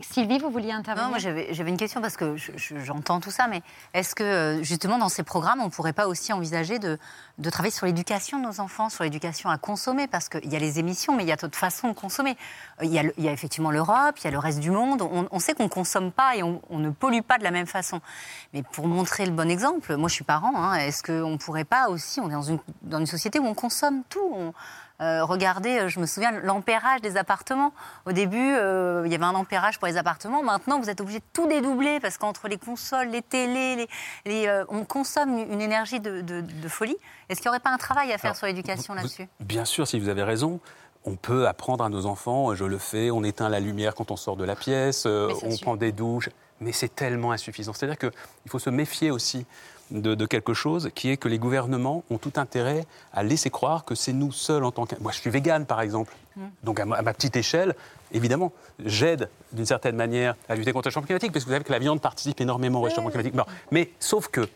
Sylvie, 0.00 0.38
vous 0.38 0.50
vouliez 0.50 0.72
intervenir 0.72 1.04
Non, 1.04 1.10
moi 1.10 1.18
j'avais 1.18 1.70
une 1.70 1.76
question 1.76 2.00
parce 2.00 2.16
que 2.16 2.36
je- 2.36 2.50
je- 2.56 2.78
j'entends 2.80 3.20
tout 3.20 3.30
ça, 3.30 3.46
mais 3.46 3.62
est-ce 3.94 4.16
que 4.16 4.24
euh, 4.24 4.62
justement 4.62 4.98
dans 4.98 5.08
ces 5.08 5.22
programmes, 5.22 5.60
on 5.60 5.66
ne 5.66 5.70
pourrait 5.70 5.92
pas 5.92 6.08
aussi 6.08 6.32
envisager 6.32 6.80
de, 6.80 6.98
de 7.38 7.50
travailler 7.50 7.70
sur 7.72 7.86
l'éducation 7.86 8.40
de 8.40 8.44
nos 8.44 8.58
enfants, 8.60 8.88
sur 8.88 9.04
l'éducation 9.04 9.50
à 9.50 9.56
consommer? 9.56 10.08
Parce 10.08 10.28
qu'il 10.28 10.52
y 10.52 10.56
a 10.56 10.58
les 10.58 10.80
émissions, 10.80 11.14
mais 11.14 11.22
il 11.22 11.28
y 11.28 11.32
a 11.32 11.36
d'autres 11.36 11.56
façons 11.56 11.88
de 11.88 11.92
consommer. 11.94 12.36
Euh, 12.80 12.84
Il 12.86 12.92
y 12.92 12.98
a, 12.98 13.04
le- 13.04 13.14
il 13.18 13.24
y 13.24 13.28
a 13.28 13.32
effectivement 13.32 13.70
l'Europe, 13.70 14.16
il 14.18 14.24
y 14.24 14.26
a 14.26 14.30
le 14.32 14.38
reste 14.38 14.58
du 14.58 14.72
monde. 14.72 15.00
On, 15.00 15.28
on 15.30 15.38
sait 15.38 15.54
qu'on 15.54 15.64
ne 15.64 15.68
consomme 15.68 16.10
pas 16.10 16.34
et 16.36 16.42
on, 16.42 16.60
on 16.70 16.78
ne 16.80 16.90
pollue 16.90 17.20
pas 17.22 17.38
de 17.38 17.44
la 17.44 17.52
même 17.52 17.66
façon. 17.66 18.00
Mais 18.52 18.64
pour 18.64 18.88
montrer 18.88 19.24
le 19.26 19.32
bon 19.32 19.48
exemple, 19.48 19.94
moi 19.96 20.08
je 20.08 20.14
suis 20.14 20.24
parent, 20.24 20.52
hein, 20.56 20.74
est-ce 20.74 21.04
qu'on 21.04 21.30
ne 21.30 21.36
pourrait 21.36 21.64
pas 21.64 21.88
aussi, 21.88 22.20
on 22.20 22.28
est 22.28 22.32
dans 22.34 22.42
une, 22.42 22.58
dans 22.82 22.98
une 22.98 23.06
société 23.06 23.38
où 23.38 23.46
on 23.46 23.54
consomme 23.54 24.02
tout? 24.08 24.28
On- 24.34 24.52
euh, 25.00 25.24
regardez, 25.24 25.78
euh, 25.78 25.88
je 25.88 25.98
me 26.00 26.06
souviens, 26.06 26.30
l'ampérage 26.42 27.00
des 27.00 27.16
appartements. 27.16 27.72
Au 28.06 28.12
début, 28.12 28.54
euh, 28.54 29.02
il 29.06 29.10
y 29.12 29.14
avait 29.14 29.24
un 29.24 29.34
ampérage 29.34 29.78
pour 29.78 29.88
les 29.88 29.96
appartements. 29.96 30.42
Maintenant, 30.42 30.78
vous 30.80 30.88
êtes 30.90 31.00
obligé 31.00 31.18
de 31.18 31.24
tout 31.32 31.46
dédoubler 31.48 31.98
parce 32.00 32.16
qu'entre 32.16 32.48
les 32.48 32.58
consoles, 32.58 33.08
les 33.08 33.22
télés, 33.22 33.76
les, 33.76 33.88
les, 34.24 34.46
euh, 34.46 34.64
on 34.68 34.84
consomme 34.84 35.36
une 35.38 35.60
énergie 35.60 36.00
de, 36.00 36.20
de- 36.20 36.40
de 36.42 36.68
folie. 36.68 36.96
Est-ce 37.28 37.40
qu'il 37.40 37.48
n'y 37.48 37.54
aurait 37.56 37.60
pas 37.60 37.70
un 37.70 37.78
travail 37.78 38.12
à 38.12 38.18
faire 38.18 38.30
Alors, 38.30 38.36
sur 38.36 38.46
l'éducation 38.46 38.94
là-dessus? 38.94 39.28
Bien 39.40 39.64
sûr, 39.64 39.86
si 39.88 39.98
vous 39.98 40.08
avez 40.08 40.22
raison. 40.22 40.60
On 41.06 41.16
peut 41.16 41.46
apprendre 41.46 41.84
à 41.84 41.90
nos 41.90 42.06
enfants, 42.06 42.54
je 42.54 42.64
le 42.64 42.78
fais, 42.78 43.10
on 43.10 43.22
éteint 43.24 43.50
la 43.50 43.60
lumière 43.60 43.94
quand 43.94 44.10
on 44.10 44.16
sort 44.16 44.36
de 44.36 44.44
la 44.44 44.56
pièce, 44.56 45.04
on 45.04 45.54
prend 45.60 45.76
des 45.76 45.92
douches, 45.92 46.30
mais 46.60 46.72
c'est 46.72 46.94
tellement 46.94 47.30
insuffisant. 47.32 47.74
C'est-à-dire 47.74 47.98
qu'il 47.98 48.10
faut 48.50 48.58
se 48.58 48.70
méfier 48.70 49.10
aussi 49.10 49.44
de, 49.94 50.14
de 50.14 50.26
quelque 50.26 50.54
chose 50.54 50.90
qui 50.94 51.10
est 51.10 51.16
que 51.16 51.28
les 51.28 51.38
gouvernements 51.38 52.04
ont 52.10 52.18
tout 52.18 52.32
intérêt 52.36 52.84
à 53.12 53.22
laisser 53.22 53.48
croire 53.50 53.84
que 53.84 53.94
c'est 53.94 54.12
nous 54.12 54.32
seuls 54.32 54.64
en 54.64 54.72
tant 54.72 54.86
que... 54.86 54.96
Moi, 55.00 55.12
je 55.12 55.18
suis 55.18 55.30
végane, 55.30 55.66
par 55.66 55.80
exemple. 55.80 56.12
Mm. 56.36 56.40
Donc, 56.64 56.80
à 56.80 56.84
ma, 56.84 56.96
à 56.96 57.02
ma 57.02 57.14
petite 57.14 57.36
échelle, 57.36 57.74
évidemment, 58.12 58.52
j'aide 58.84 59.28
d'une 59.52 59.66
certaine 59.66 59.96
manière 59.96 60.34
à 60.48 60.56
lutter 60.56 60.72
contre 60.72 60.88
le 60.88 60.92
changement 60.92 61.06
climatique, 61.06 61.32
parce 61.32 61.44
que 61.44 61.48
vous 61.48 61.54
savez 61.54 61.64
que 61.64 61.72
la 61.72 61.78
viande 61.78 62.00
participe 62.00 62.40
énormément 62.40 62.80
au 62.80 62.82
réchauffement 62.82 63.10
climatique. 63.10 63.34
Bon, 63.34 63.44
mais 63.70 63.90
sauf 64.00 64.28
que 64.28 64.48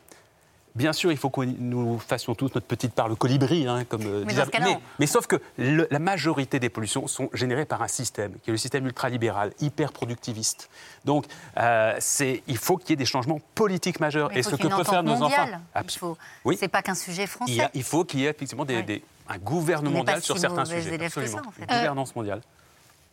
Bien 0.75 0.93
sûr, 0.93 1.11
il 1.11 1.19
faut 1.19 1.31
que 1.31 1.41
nous 1.41 1.99
fassions 1.99 2.35
tous 2.35 2.53
notre 2.55 2.67
petite 2.67 2.93
part, 2.95 3.09
le 3.09 3.17
colibri, 3.17 3.67
hein, 3.67 3.85
comme 3.85 4.03
euh, 4.07 4.25
Mais 4.27 4.35
mais, 4.61 4.79
mais 5.01 5.07
sauf 5.07 5.27
que 5.27 5.37
le- 5.57 5.89
la 5.91 5.99
majorité 5.99 6.61
des 6.61 6.69
pollutions 6.69 7.07
sont 7.09 7.31
générées 7.33 7.65
par 7.65 7.83
un 7.83 7.89
système, 7.89 8.35
qui 8.43 8.51
est 8.51 8.53
le 8.53 8.59
système 8.59 8.87
ultralibéral, 8.87 9.53
hyper 9.61 9.93
productiviste. 9.93 10.71
Donc, 11.05 11.25
euh, 11.57 11.99
il 12.47 12.57
faut 12.59 12.77
qu'il 12.77 12.91
y 12.91 12.93
ait 12.93 12.97
des 12.97 13.05
changements 13.05 13.41
politiques 13.55 13.99
majeurs. 14.01 14.29
Mais 14.33 14.41
Et 14.41 14.43
ce 14.43 14.51
que 14.55 14.69
peuvent 14.69 14.85
faire 14.89 15.03
nos 15.03 15.23
enfants. 15.23 15.47
Il 15.83 15.91
faut... 15.91 16.17
Oui. 16.45 16.57
C'est 16.61 16.69
pas 16.69 16.83
qu'un 16.83 16.95
sujet 16.95 17.27
français. 17.27 17.53
Il, 17.53 17.57
y 17.57 17.61
a- 17.63 17.71
il 17.75 17.83
faut 17.83 18.05
qu'il 18.05 18.21
y 18.21 18.27
ait 18.27 18.31
effectivement 18.31 18.65
des, 18.65 18.77
Oui. 18.77 18.85
des- 18.85 19.03
un 19.29 19.39
gouvernement 19.39 19.99
mondial 19.99 20.23
sur 20.23 20.39
certains 20.39 20.65
sujets. 20.65 20.97
que 20.97 21.09
ça, 21.09 21.21
Absolument. 21.21 21.39
en 21.49 21.51
fait. 21.51 21.63
Une 21.63 21.67
gouvernance 21.67 22.15
mondiale. 22.17 22.41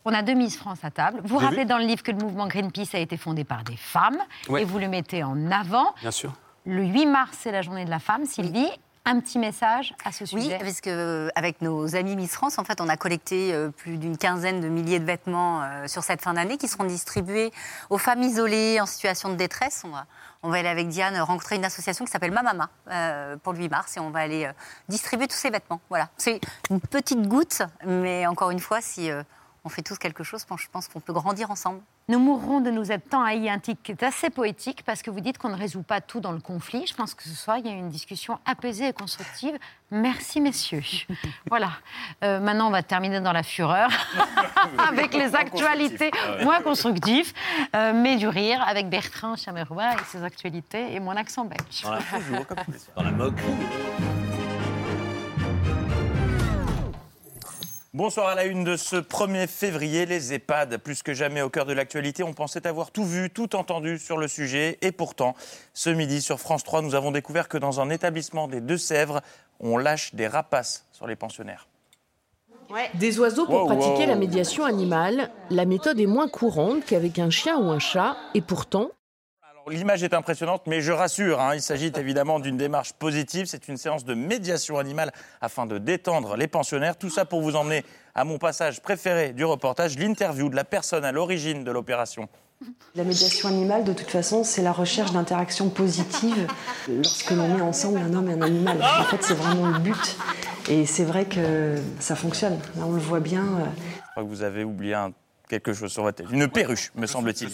On 0.04 0.12
a 0.14 0.22
deux 0.22 0.34
Miss 0.34 0.56
France 0.56 0.78
à 0.84 0.90
table. 0.92 1.20
Vous 1.24 1.36
rappelez 1.38 1.64
dans 1.64 1.78
le 1.78 1.84
livre 1.84 2.02
que 2.04 2.12
le 2.12 2.18
mouvement 2.18 2.46
Greenpeace 2.46 2.94
a 2.94 2.98
été 3.00 3.16
fondé 3.16 3.42
par 3.42 3.64
des 3.64 3.76
femmes 3.76 4.18
Ouais. 4.48 4.62
et 4.62 4.64
vous 4.64 4.78
le 4.78 4.86
mettez 4.88 5.24
en 5.24 5.50
avant. 5.50 5.92
Bien 6.00 6.12
sûr. 6.12 6.32
Le 6.66 6.84
8 6.84 7.06
mars, 7.06 7.38
c'est 7.40 7.52
la 7.52 7.62
journée 7.62 7.84
de 7.84 7.90
la 7.90 8.00
femme. 8.00 8.26
Sylvie, 8.26 8.68
un 9.04 9.20
petit 9.20 9.38
message 9.38 9.94
à 10.04 10.10
ce 10.10 10.24
Oui, 10.34 10.42
sujet. 10.42 10.58
parce 10.58 10.80
qu'avec 10.80 11.60
nos 11.62 11.94
amis 11.94 12.16
Miss 12.16 12.32
France, 12.32 12.58
en 12.58 12.64
fait, 12.64 12.80
on 12.80 12.88
a 12.88 12.96
collecté 12.96 13.54
euh, 13.54 13.70
plus 13.70 13.98
d'une 13.98 14.18
quinzaine 14.18 14.60
de 14.60 14.68
milliers 14.68 14.98
de 14.98 15.04
vêtements 15.04 15.62
euh, 15.62 15.86
sur 15.86 16.02
cette 16.02 16.22
fin 16.22 16.34
d'année 16.34 16.56
qui 16.56 16.66
seront 16.66 16.82
distribués 16.84 17.52
aux 17.88 17.98
femmes 17.98 18.22
isolées 18.22 18.80
en 18.80 18.86
situation 18.86 19.28
de 19.28 19.36
détresse. 19.36 19.82
On 19.84 19.90
va, 19.90 20.06
on 20.42 20.50
va 20.50 20.58
aller 20.58 20.68
avec 20.68 20.88
Diane 20.88 21.16
rencontrer 21.20 21.54
une 21.54 21.64
association 21.64 22.04
qui 22.04 22.10
s'appelle 22.10 22.32
Mamama 22.32 22.68
euh, 22.90 23.36
pour 23.36 23.52
le 23.52 23.60
8 23.60 23.68
mars 23.68 23.96
et 23.96 24.00
on 24.00 24.10
va 24.10 24.18
aller 24.18 24.46
euh, 24.46 24.52
distribuer 24.88 25.28
tous 25.28 25.36
ces 25.36 25.50
vêtements. 25.50 25.80
Voilà, 25.88 26.08
c'est 26.16 26.40
une 26.70 26.80
petite 26.80 27.28
goutte, 27.28 27.62
mais 27.86 28.26
encore 28.26 28.50
une 28.50 28.58
fois, 28.60 28.80
si 28.80 29.08
euh, 29.08 29.22
on 29.66 29.68
fait 29.68 29.82
tous 29.82 29.98
quelque 29.98 30.22
chose, 30.22 30.46
je 30.48 30.66
pense 30.70 30.86
qu'on 30.86 31.00
peut 31.00 31.12
grandir 31.12 31.50
ensemble. 31.50 31.80
Nous 32.08 32.20
mourrons 32.20 32.60
de 32.60 32.70
nous 32.70 32.92
être 32.92 33.08
tant 33.08 33.24
haïs, 33.24 33.48
un 33.48 33.58
titre 33.58 33.82
qui 33.82 33.90
est 33.90 34.02
assez 34.04 34.30
poétique 34.30 34.84
parce 34.86 35.02
que 35.02 35.10
vous 35.10 35.18
dites 35.18 35.38
qu'on 35.38 35.48
ne 35.48 35.56
résout 35.56 35.82
pas 35.82 36.00
tout 36.00 36.20
dans 36.20 36.30
le 36.30 36.38
conflit. 36.38 36.86
Je 36.86 36.94
pense 36.94 37.14
que 37.14 37.24
ce 37.24 37.34
soir, 37.34 37.58
il 37.58 37.66
y 37.66 37.68
a 37.68 37.72
eu 37.72 37.78
une 37.78 37.88
discussion 37.88 38.38
apaisée 38.46 38.86
et 38.86 38.92
constructive. 38.92 39.58
Merci, 39.90 40.40
messieurs. 40.40 40.84
voilà. 41.50 41.70
Euh, 42.22 42.38
maintenant, 42.38 42.68
on 42.68 42.70
va 42.70 42.84
terminer 42.84 43.20
dans 43.20 43.32
la 43.32 43.42
fureur 43.42 43.90
avec 44.78 45.12
les 45.14 45.34
actualités 45.34 46.12
moins 46.44 46.60
constructives, 46.60 47.32
euh, 47.74 47.92
mais 47.92 48.14
du 48.14 48.28
rire 48.28 48.62
avec 48.68 48.88
Bertrand 48.88 49.34
Chamerois 49.34 49.94
et 49.94 50.04
ses 50.06 50.22
actualités 50.22 50.94
et 50.94 51.00
mon 51.00 51.16
accent 51.16 51.44
belge. 51.44 51.82
Dans 51.82 51.90
la, 51.90 51.98
toujours, 51.98 52.46
comme. 52.46 52.58
Dans 52.94 53.02
la 53.02 53.10
moquerie. 53.10 54.15
Bonsoir 57.96 58.28
à 58.28 58.34
la 58.34 58.44
une 58.44 58.62
de 58.62 58.76
ce 58.76 58.96
1er 58.96 59.46
février. 59.46 60.04
Les 60.04 60.34
EHPAD, 60.34 60.76
plus 60.76 61.02
que 61.02 61.14
jamais 61.14 61.40
au 61.40 61.48
cœur 61.48 61.64
de 61.64 61.72
l'actualité, 61.72 62.22
on 62.22 62.34
pensait 62.34 62.66
avoir 62.66 62.90
tout 62.90 63.06
vu, 63.06 63.30
tout 63.30 63.56
entendu 63.56 63.98
sur 63.98 64.18
le 64.18 64.28
sujet. 64.28 64.76
Et 64.82 64.92
pourtant, 64.92 65.34
ce 65.72 65.88
midi 65.88 66.20
sur 66.20 66.38
France 66.38 66.62
3, 66.62 66.82
nous 66.82 66.94
avons 66.94 67.10
découvert 67.10 67.48
que 67.48 67.56
dans 67.56 67.80
un 67.80 67.88
établissement 67.88 68.48
des 68.48 68.60
Deux-Sèvres, 68.60 69.22
on 69.60 69.78
lâche 69.78 70.14
des 70.14 70.26
rapaces 70.26 70.84
sur 70.92 71.06
les 71.06 71.16
pensionnaires. 71.16 71.68
Des 72.92 73.18
oiseaux 73.18 73.46
pour 73.46 73.62
Wow, 73.62 73.66
pratiquer 73.68 74.02
wow. 74.02 74.08
la 74.08 74.16
médiation 74.16 74.66
animale, 74.66 75.30
la 75.48 75.64
méthode 75.64 75.98
est 75.98 76.04
moins 76.04 76.28
courante 76.28 76.84
qu'avec 76.84 77.18
un 77.18 77.30
chien 77.30 77.56
ou 77.56 77.70
un 77.70 77.78
chat, 77.78 78.18
et 78.34 78.42
pourtant, 78.42 78.90
L'image 79.68 80.04
est 80.04 80.14
impressionnante, 80.14 80.62
mais 80.68 80.80
je 80.80 80.92
rassure, 80.92 81.40
hein, 81.40 81.54
il 81.56 81.60
s'agit 81.60 81.92
évidemment 81.96 82.38
d'une 82.38 82.56
démarche 82.56 82.92
positive. 82.92 83.46
C'est 83.46 83.66
une 83.66 83.76
séance 83.76 84.04
de 84.04 84.14
médiation 84.14 84.78
animale 84.78 85.10
afin 85.40 85.66
de 85.66 85.78
détendre 85.78 86.36
les 86.36 86.46
pensionnaires. 86.46 86.96
Tout 86.96 87.10
ça 87.10 87.24
pour 87.24 87.42
vous 87.42 87.56
emmener 87.56 87.84
à 88.14 88.22
mon 88.24 88.38
passage 88.38 88.80
préféré 88.80 89.32
du 89.32 89.44
reportage, 89.44 89.98
l'interview 89.98 90.48
de 90.50 90.54
la 90.54 90.62
personne 90.62 91.04
à 91.04 91.10
l'origine 91.10 91.64
de 91.64 91.70
l'opération. 91.72 92.28
La 92.94 93.02
médiation 93.02 93.48
animale, 93.48 93.82
de 93.82 93.92
toute 93.92 94.08
façon, 94.08 94.44
c'est 94.44 94.62
la 94.62 94.70
recherche 94.72 95.10
d'interactions 95.10 95.68
positives 95.68 96.46
lorsque 96.88 97.30
l'on 97.32 97.48
met 97.48 97.60
ensemble 97.60 97.98
un 97.98 98.14
homme 98.14 98.30
et 98.30 98.34
un 98.34 98.42
animal. 98.42 98.78
En 99.00 99.04
fait, 99.04 99.22
c'est 99.24 99.34
vraiment 99.34 99.66
le 99.66 99.78
but. 99.80 100.16
Et 100.68 100.86
c'est 100.86 101.04
vrai 101.04 101.24
que 101.24 101.74
ça 101.98 102.14
fonctionne. 102.14 102.54
Là, 102.76 102.84
on 102.86 102.92
le 102.92 103.00
voit 103.00 103.20
bien. 103.20 103.42
euh, 103.42 103.64
Je 103.96 104.10
crois 104.12 104.22
que 104.22 104.28
vous 104.28 104.42
avez 104.42 104.62
oublié 104.62 104.94
un- 104.94 105.12
quelque 105.48 105.72
chose 105.72 105.90
sur 105.92 106.04
votre 106.04 106.18
tête. 106.18 106.26
Une 106.30 106.46
perruche, 106.48 106.92
me 106.94 107.06
semble-t-il. 107.06 107.50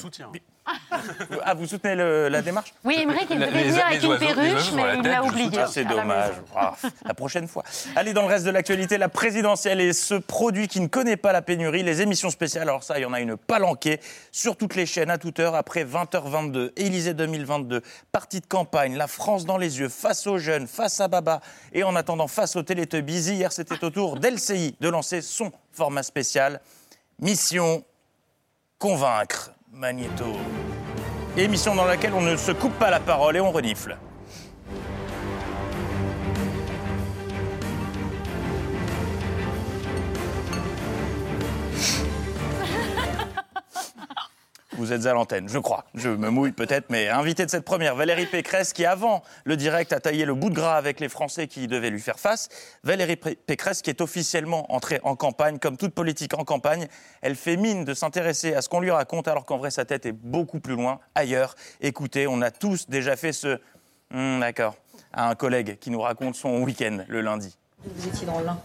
Ah, 1.44 1.54
vous 1.54 1.66
soutenez 1.66 1.96
le- 1.96 2.28
la 2.28 2.40
démarche? 2.40 2.72
Oui, 2.84 2.94
Émeric, 3.00 3.26
il 3.30 3.38
devait 3.38 3.64
venir 3.64 3.84
avec 3.86 4.02
une 4.02 4.16
perruche, 4.18 4.72
mais 4.72 4.82
il 4.96 5.02
l'a 5.02 5.24
oublié. 5.24 5.50
Ah, 5.58 5.66
c'est 5.66 5.82
la 5.82 5.90
dommage. 5.90 6.34
Ah, 6.54 6.74
la 7.04 7.14
prochaine 7.14 7.48
fois. 7.48 7.64
Allez, 7.96 8.12
dans 8.12 8.22
le 8.22 8.28
reste 8.28 8.44
de 8.44 8.50
l'actualité, 8.50 8.96
la 8.96 9.08
présidentielle 9.08 9.80
et 9.80 9.92
ce 9.92 10.14
produit 10.14 10.68
qui 10.68 10.80
ne 10.80 10.86
connaît 10.86 11.16
pas 11.16 11.32
la 11.32 11.42
pénurie, 11.42 11.82
les 11.82 12.00
émissions 12.00 12.30
spéciales. 12.30 12.68
Alors 12.68 12.84
ça, 12.84 12.98
il 12.98 13.02
y 13.02 13.04
en 13.04 13.12
a 13.12 13.20
une 13.20 13.36
palanquée 13.36 14.00
sur 14.30 14.56
toutes 14.56 14.76
les 14.76 14.86
chaînes 14.86 15.10
à 15.10 15.18
toute 15.18 15.40
heure 15.40 15.54
après 15.56 15.84
20h22. 15.84 16.72
Élysée 16.76 17.14
2022, 17.14 17.82
partie 18.12 18.40
de 18.40 18.46
campagne, 18.46 18.96
la 18.96 19.08
France 19.08 19.44
dans 19.44 19.58
les 19.58 19.80
yeux, 19.80 19.88
face 19.88 20.26
aux 20.28 20.38
jeunes, 20.38 20.68
face 20.68 21.00
à 21.00 21.08
Baba 21.08 21.40
et 21.72 21.82
en 21.82 21.96
attendant 21.96 22.28
face 22.28 22.54
aux 22.54 22.62
Télétubbies. 22.62 23.30
Hier, 23.32 23.50
c'était 23.52 23.82
au 23.82 23.90
tour 23.90 24.16
d'LCI 24.18 24.76
de 24.80 24.88
lancer 24.88 25.22
son 25.22 25.50
format 25.72 26.02
spécial. 26.04 26.60
Mission 27.18 27.84
convaincre 28.78 29.52
Magneto. 29.74 30.36
Émission 31.34 31.74
dans 31.74 31.86
laquelle 31.86 32.12
on 32.12 32.20
ne 32.20 32.36
se 32.36 32.52
coupe 32.52 32.74
pas 32.74 32.90
la 32.90 33.00
parole 33.00 33.36
et 33.36 33.40
on 33.40 33.50
renifle. 33.50 33.96
Vous 44.78 44.92
êtes 44.92 45.04
à 45.04 45.12
l'antenne, 45.12 45.50
je 45.50 45.58
crois. 45.58 45.84
Je 45.94 46.08
me 46.08 46.30
mouille 46.30 46.52
peut-être, 46.52 46.86
mais 46.88 47.08
invité 47.08 47.44
de 47.44 47.50
cette 47.50 47.64
première, 47.64 47.94
Valérie 47.94 48.24
Pécresse, 48.24 48.72
qui 48.72 48.86
avant 48.86 49.22
le 49.44 49.56
direct 49.56 49.92
a 49.92 50.00
taillé 50.00 50.24
le 50.24 50.34
bout 50.34 50.48
de 50.48 50.54
gras 50.54 50.76
avec 50.76 50.98
les 50.98 51.10
Français 51.10 51.46
qui 51.46 51.66
devaient 51.66 51.90
lui 51.90 52.00
faire 52.00 52.18
face. 52.18 52.48
Valérie 52.82 53.16
Pécresse 53.16 53.82
qui 53.82 53.90
est 53.90 54.00
officiellement 54.00 54.72
entrée 54.72 54.98
en 55.02 55.14
campagne, 55.14 55.58
comme 55.58 55.76
toute 55.76 55.92
politique 55.92 56.32
en 56.38 56.44
campagne. 56.44 56.88
Elle 57.20 57.36
fait 57.36 57.58
mine 57.58 57.84
de 57.84 57.92
s'intéresser 57.92 58.54
à 58.54 58.62
ce 58.62 58.70
qu'on 58.70 58.80
lui 58.80 58.90
raconte, 58.90 59.28
alors 59.28 59.44
qu'en 59.44 59.58
vrai 59.58 59.70
sa 59.70 59.84
tête 59.84 60.06
est 60.06 60.12
beaucoup 60.12 60.58
plus 60.58 60.74
loin, 60.74 61.00
ailleurs. 61.14 61.54
Écoutez, 61.82 62.26
on 62.26 62.40
a 62.40 62.50
tous 62.50 62.88
déjà 62.88 63.16
fait 63.16 63.32
ce... 63.32 63.60
Hmm, 64.10 64.40
D'accord. 64.40 64.76
À 65.12 65.28
un 65.28 65.34
collègue 65.34 65.78
qui 65.78 65.90
nous 65.90 66.00
raconte 66.00 66.34
son 66.34 66.62
week-end 66.62 67.04
le 67.08 67.20
lundi. 67.20 67.58
Vous 67.84 68.08
étiez 68.08 68.26
dans 68.26 68.40
l'Ain. 68.40 68.58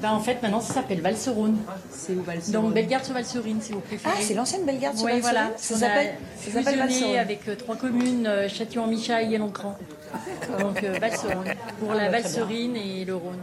ben 0.00 0.12
en 0.12 0.20
fait, 0.20 0.40
maintenant, 0.42 0.60
ça 0.60 0.74
s'appelle 0.74 1.00
Valserone. 1.00 1.58
C'est 1.90 2.12
où 2.14 2.22
Valserone 2.22 2.64
Donc, 2.66 2.74
Bellegarde-sur-Valserine, 2.74 3.60
si 3.60 3.72
vous 3.72 3.80
préférez. 3.80 4.14
Ah, 4.16 4.20
c'est 4.22 4.34
l'ancienne 4.34 4.64
Bellegarde 4.64 4.96
sur 4.96 5.06
Oui, 5.06 5.20
Valserine 5.20 5.32
voilà. 5.40 5.58
Ça 5.58 5.74
s'appelle- 5.76 7.18
avec 7.18 7.48
euh, 7.48 7.56
trois 7.56 7.76
communes, 7.76 8.26
euh, 8.26 8.48
Châtillon-Michaille 8.48 9.34
et 9.34 9.38
Loncran. 9.38 9.76
Donc, 10.60 10.82
euh, 10.84 10.98
Valserone. 11.00 11.52
Pour 11.80 11.92
la 11.94 12.04
Ah, 12.04 12.08
très 12.10 12.22
Valserine 12.22 12.76
et 12.76 13.04
le 13.04 13.16
Rhône. 13.16 13.42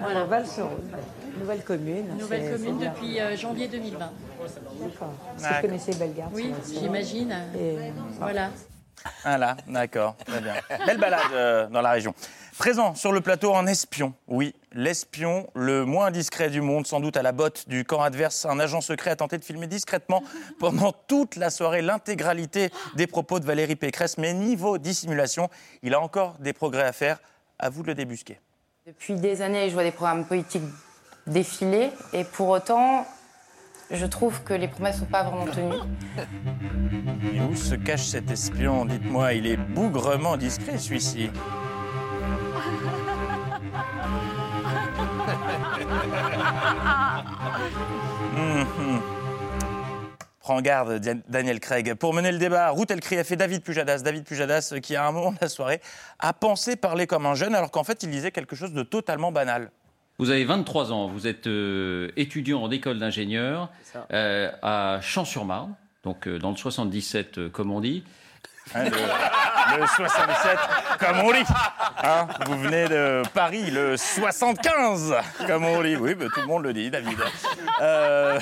Voilà, 0.00 0.24
Valserone. 0.24 0.90
Nouvelle 1.38 1.62
commune. 1.64 2.06
Nouvelle 2.18 2.52
commune 2.52 2.78
depuis 2.78 3.18
euh, 3.20 3.36
janvier 3.36 3.68
2020. 3.68 3.98
D'accord. 3.98 4.10
Est-ce 4.44 4.54
que 4.54 5.42
D'accord. 5.42 5.56
vous 5.62 5.66
connaissez 5.66 5.94
Bellegarde 5.94 6.30
Oui, 6.34 6.52
sur 6.64 6.80
j'imagine. 6.82 7.34
Et- 7.58 7.76
Voilà. 8.18 8.50
Voilà, 9.24 9.56
d'accord, 9.66 10.14
très 10.26 10.40
bien. 10.40 10.52
Belle 10.86 10.98
balade 10.98 11.20
euh, 11.32 11.66
dans 11.68 11.80
la 11.80 11.90
région. 11.90 12.14
Présent 12.58 12.94
sur 12.94 13.12
le 13.12 13.22
plateau 13.22 13.54
un 13.54 13.66
espion, 13.66 14.12
oui, 14.28 14.54
l'espion 14.72 15.48
le 15.54 15.86
moins 15.86 16.10
discret 16.10 16.50
du 16.50 16.60
monde, 16.60 16.86
sans 16.86 17.00
doute 17.00 17.16
à 17.16 17.22
la 17.22 17.32
botte 17.32 17.66
du 17.66 17.84
camp 17.84 18.02
adverse. 18.02 18.44
Un 18.44 18.60
agent 18.60 18.82
secret 18.82 19.10
a 19.10 19.16
tenté 19.16 19.38
de 19.38 19.44
filmer 19.44 19.66
discrètement 19.66 20.22
pendant 20.60 20.92
toute 20.92 21.36
la 21.36 21.48
soirée 21.48 21.80
l'intégralité 21.80 22.70
des 22.94 23.06
propos 23.06 23.40
de 23.40 23.46
Valérie 23.46 23.76
Pécresse. 23.76 24.18
Mais 24.18 24.34
niveau 24.34 24.76
dissimulation, 24.76 25.48
il 25.82 25.94
a 25.94 26.00
encore 26.00 26.36
des 26.40 26.52
progrès 26.52 26.84
à 26.84 26.92
faire. 26.92 27.20
À 27.58 27.70
vous 27.70 27.82
de 27.82 27.88
le 27.88 27.94
débusquer. 27.94 28.40
Depuis 28.86 29.14
des 29.14 29.40
années, 29.40 29.68
je 29.68 29.74
vois 29.74 29.84
des 29.84 29.92
programmes 29.92 30.26
politiques 30.26 30.62
défiler 31.26 31.90
et 32.12 32.24
pour 32.24 32.48
autant, 32.48 33.06
je 33.90 34.04
trouve 34.06 34.42
que 34.42 34.52
les 34.52 34.68
promesses 34.68 34.96
ne 34.96 35.00
sont 35.02 35.06
pas 35.06 35.22
vraiment 35.22 35.46
tenues. 35.46 35.80
Et 37.32 37.40
où 37.40 37.54
se 37.54 37.76
cache 37.76 38.06
cet 38.06 38.30
espion? 38.30 38.84
Dites-moi, 38.84 39.34
il 39.34 39.46
est 39.46 39.56
bougrement 39.56 40.36
discret 40.36 40.76
celui-ci. 40.78 41.30
Mhm. 48.36 49.00
Prends 50.40 50.60
garde, 50.60 51.00
Daniel 51.28 51.60
Craig. 51.60 51.94
Pour 51.94 52.14
mener 52.14 52.32
le 52.32 52.38
débat, 52.38 52.70
Ruth 52.70 52.90
Elkrief 52.90 53.30
et 53.30 53.36
David 53.36 53.62
Pujadas. 53.62 54.02
David 54.02 54.24
Pujadas, 54.24 54.72
euh, 54.72 54.80
qui 54.80 54.96
à 54.96 55.06
un 55.06 55.12
moment 55.12 55.30
de 55.30 55.38
la 55.40 55.48
soirée 55.48 55.80
a 56.18 56.32
pensé 56.32 56.74
parler 56.74 57.06
comme 57.06 57.26
un 57.26 57.34
jeune, 57.34 57.54
alors 57.54 57.70
qu'en 57.70 57.84
fait, 57.84 58.02
il 58.02 58.10
disait 58.10 58.32
quelque 58.32 58.56
chose 58.56 58.72
de 58.72 58.82
totalement 58.82 59.30
banal. 59.30 59.70
Vous 60.18 60.30
avez 60.30 60.44
23 60.44 60.92
ans, 60.92 61.08
vous 61.08 61.26
êtes 61.26 61.46
euh, 61.46 62.10
étudiant 62.16 62.62
en 62.62 62.70
école 62.70 62.98
d'ingénieur 62.98 63.70
euh, 64.12 64.50
à 64.62 64.98
Champs-sur-Marne, 65.00 65.74
donc 66.04 66.28
euh, 66.28 66.38
dans 66.38 66.50
le 66.50 66.56
77, 66.56 67.38
euh, 67.38 67.48
comme 67.48 67.70
on 67.70 67.80
dit. 67.80 68.04
Hein, 68.74 68.84
le, 68.84 69.80
le 69.80 69.86
77, 69.86 70.58
comme 70.98 71.18
on 71.20 71.32
dit. 71.32 71.44
Hein, 72.04 72.26
vous 72.46 72.58
venez 72.58 72.88
de 72.88 73.22
Paris, 73.34 73.70
le 73.70 73.96
75, 73.96 75.14
comme 75.46 75.64
on 75.64 75.82
dit. 75.82 75.96
Oui, 75.96 76.16
tout 76.16 76.40
le 76.40 76.46
monde 76.46 76.62
le 76.64 76.72
dit, 76.72 76.90
David. 76.90 77.18
Euh, 77.80 78.38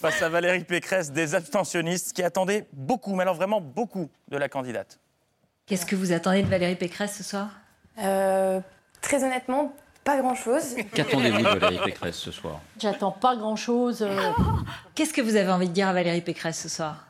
face 0.00 0.22
à 0.22 0.28
Valérie 0.28 0.64
Pécresse, 0.64 1.10
des 1.12 1.34
abstentionnistes 1.34 2.12
qui 2.12 2.22
attendaient 2.22 2.66
beaucoup, 2.72 3.14
mais 3.14 3.22
alors 3.22 3.34
vraiment 3.34 3.60
beaucoup, 3.60 4.08
de 4.28 4.36
la 4.36 4.48
candidate. 4.48 4.98
Qu'est-ce 5.66 5.86
que 5.86 5.96
vous 5.96 6.12
attendez 6.12 6.42
de 6.42 6.48
Valérie 6.48 6.76
Pécresse 6.76 7.16
ce 7.18 7.22
soir? 7.24 7.48
Euh, 8.02 8.60
très 9.02 9.22
honnêtement, 9.22 9.74
pas 10.04 10.16
grand-chose. 10.18 10.76
Qu'attendez-vous 10.94 11.42
de 11.42 11.58
Valérie 11.58 11.84
Pécresse 11.84 12.16
ce 12.16 12.30
soir? 12.32 12.60
J'attends 12.78 13.12
pas 13.12 13.36
grand-chose. 13.36 14.02
euh. 14.02 14.30
Qu'est-ce 14.94 15.12
que 15.12 15.20
vous 15.20 15.36
avez 15.36 15.50
envie 15.50 15.68
de 15.68 15.74
dire 15.74 15.88
à 15.88 15.92
Valérie 15.92 16.22
Pécresse 16.22 16.60
ce 16.62 16.68
soir? 16.68 17.04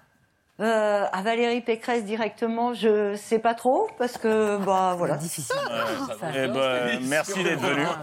Euh, 0.60 1.06
à 1.10 1.22
Valérie 1.22 1.62
Pécresse 1.62 2.04
directement, 2.04 2.74
je 2.74 3.16
sais 3.16 3.38
pas 3.38 3.54
trop 3.54 3.88
parce 3.98 4.18
que 4.18 4.58
bah 4.58 4.94
voilà. 4.98 5.16
Difficile. 5.16 5.56
Eh 6.34 6.48
ben, 6.48 7.00
merci 7.02 7.42
d'être 7.42 7.60
venu. 7.60 7.86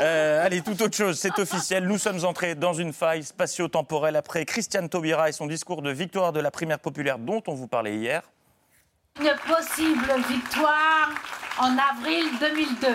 Euh, 0.00 0.44
allez, 0.44 0.60
tout 0.60 0.80
autre 0.82 0.96
chose, 0.96 1.18
c'est 1.18 1.38
officiel. 1.38 1.86
Nous 1.86 1.98
sommes 1.98 2.24
entrés 2.24 2.54
dans 2.54 2.72
une 2.72 2.92
faille 2.92 3.22
spatio-temporelle 3.22 4.16
après 4.16 4.44
Christiane 4.44 4.88
Taubira 4.88 5.28
et 5.28 5.32
son 5.32 5.46
discours 5.46 5.82
de 5.82 5.90
victoire 5.90 6.32
de 6.32 6.40
la 6.40 6.50
primaire 6.50 6.78
populaire 6.78 7.18
dont 7.18 7.42
on 7.46 7.54
vous 7.54 7.68
parlait 7.68 7.96
hier. 7.96 8.22
Une 9.20 9.32
possible 9.46 10.12
victoire 10.28 11.10
en 11.58 11.76
avril 11.78 12.24
2002. 12.40 12.88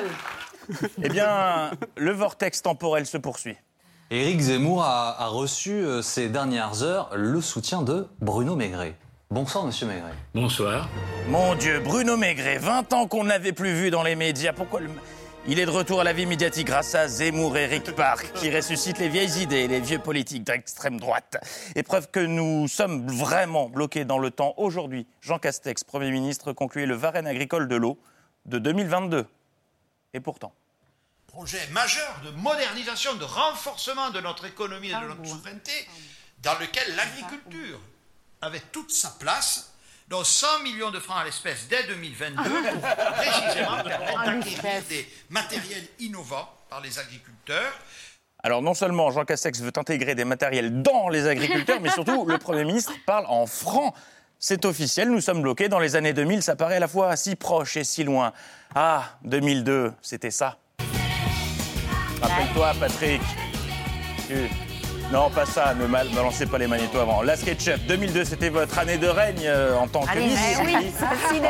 Eh 1.04 1.10
bien, 1.10 1.72
le 1.96 2.12
vortex 2.12 2.62
temporel 2.62 3.06
se 3.06 3.18
poursuit. 3.18 3.58
Éric 4.12 4.40
Zemmour 4.40 4.84
a, 4.84 5.22
a 5.22 5.28
reçu 5.28 5.72
euh, 5.72 6.02
ces 6.02 6.30
dernières 6.30 6.84
heures 6.84 7.10
le 7.16 7.42
soutien 7.42 7.82
de 7.82 8.08
Bruno 8.20 8.56
Maigret. 8.56 8.96
Bonsoir, 9.32 9.64
monsieur 9.64 9.86
Maigret. 9.86 10.16
Bonsoir. 10.34 10.90
Mon 11.28 11.54
Dieu, 11.54 11.80
Bruno 11.82 12.18
Maigret, 12.18 12.58
20 12.58 12.94
ans 12.94 13.08
qu'on 13.08 13.24
ne 13.24 13.30
l'avait 13.30 13.54
plus 13.54 13.76
vu 13.76 13.92
dans 13.92 14.02
les 14.02 14.16
médias. 14.16 14.54
Pourquoi 14.54 14.80
le... 14.80 14.90
Il 15.46 15.60
est 15.60 15.68
de 15.68 15.70
retour 15.70 16.02
à 16.02 16.04
la 16.04 16.14
vie 16.14 16.26
médiatique 16.26 16.66
grâce 16.66 16.96
à 16.96 17.08
Zemmour 17.08 17.56
et 17.56 17.66
Eric 17.66 17.92
Park, 17.92 18.32
qui 18.34 18.50
ressuscitent 18.50 18.98
les 18.98 19.08
vieilles 19.08 19.40
idées 19.40 19.66
et 19.66 19.68
les 19.68 19.82
vieux 19.82 20.00
politiques 20.00 20.44
d'extrême 20.46 21.00
droite. 21.00 21.38
Et 21.76 21.84
preuve 21.84 22.10
que 22.10 22.20
nous 22.20 22.68
sommes 22.68 23.06
vraiment 23.06 23.70
bloqués 23.70 24.04
dans 24.04 24.18
le 24.18 24.32
temps. 24.32 24.56
Aujourd'hui, 24.58 25.06
Jean 25.22 25.38
Castex, 25.38 25.84
Premier 25.84 26.10
ministre, 26.10 26.52
concluait 26.52 26.88
le 26.88 26.96
Varenne 26.96 27.28
agricole 27.28 27.68
de 27.68 27.76
l'eau 27.76 28.00
de 28.48 28.58
2022. 28.58 29.28
Et 30.16 30.22
pourtant. 30.22 30.54
projet 31.28 31.68
majeur 31.72 32.20
de 32.26 32.32
modernisation, 32.32 33.14
de 33.14 33.26
renforcement 33.26 34.10
de 34.10 34.22
notre 34.22 34.46
économie 34.46 34.90
et 34.90 35.00
de 35.00 35.08
notre 35.08 35.24
souveraineté, 35.28 35.88
dans 36.42 36.58
lequel 36.58 36.96
l'agriculture 36.96 37.80
avait 38.42 38.62
toute 38.72 38.92
sa 38.92 39.10
place, 39.20 39.74
dont 40.08 40.24
100 40.24 40.60
millions 40.64 40.92
de 40.92 41.00
francs 41.00 41.22
à 41.22 41.26
l'espèce 41.26 41.68
dès 41.70 41.84
2022, 41.84 42.42
pour 42.42 42.82
précisément 43.14 43.84
permettre 43.84 44.24
d'acquérir 44.24 44.82
des 44.90 45.08
matériels 45.30 45.88
innovants 46.00 46.50
par 46.70 46.82
les 46.82 46.98
agriculteurs. 47.00 47.74
Alors 48.42 48.62
non 48.62 48.74
seulement 48.74 49.12
Jean 49.12 49.26
Castex 49.26 49.60
veut 49.60 49.74
intégrer 49.76 50.16
des 50.16 50.24
matériels 50.24 50.82
dans 50.82 51.10
les 51.10 51.28
agriculteurs, 51.28 51.82
mais 51.82 51.90
surtout 51.90 52.26
le 52.26 52.38
Premier 52.38 52.64
ministre 52.64 52.94
parle 53.06 53.26
en 53.28 53.46
franc. 53.46 53.94
C'est 54.40 54.64
officiel, 54.64 55.10
nous 55.10 55.20
sommes 55.20 55.42
bloqués. 55.42 55.68
Dans 55.68 55.80
les 55.80 55.98
années 55.98 56.14
2000, 56.14 56.42
ça 56.42 56.56
paraît 56.56 56.78
à 56.78 56.80
la 56.80 56.88
fois 56.88 57.18
si 57.18 57.36
proche 57.36 57.76
et 57.76 57.84
si 57.84 58.06
loin. 58.06 58.32
Ah, 58.74 59.18
2002, 59.26 59.92
c'était 60.02 60.32
ça. 60.32 60.58
Rappelle-toi, 62.22 62.74
Patrick. 62.80 63.22
Non, 65.12 65.32
pas 65.32 65.46
ça, 65.48 65.74
ne 65.74 65.88
mal 65.88 66.08
balancez 66.10 66.46
pas 66.46 66.60
les 66.60 66.68
magnétos 66.68 67.00
avant. 67.00 67.24
La 67.24 67.36
SketchUp 67.36 67.80
2002, 67.88 68.26
c'était 68.26 68.50
votre 68.50 68.78
année 68.78 69.00
de 69.00 69.08
règne 69.08 69.42
euh, 69.46 69.76
en 69.76 69.88
tant 69.88 70.02
que 70.06 70.12
Allez, 70.12 70.28
Miss. 70.28 70.40
eh 70.62 70.66
oui, 70.66 70.92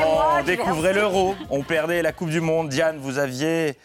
On 0.05 0.43
découvrait 0.43 0.93
l'euro, 0.93 1.35
on 1.49 1.61
perdait 1.63 2.01
la 2.01 2.13
Coupe 2.13 2.29
du 2.29 2.39
Monde. 2.39 2.69
Diane, 2.69 2.97
vous 2.99 3.17
aviez 3.17 3.77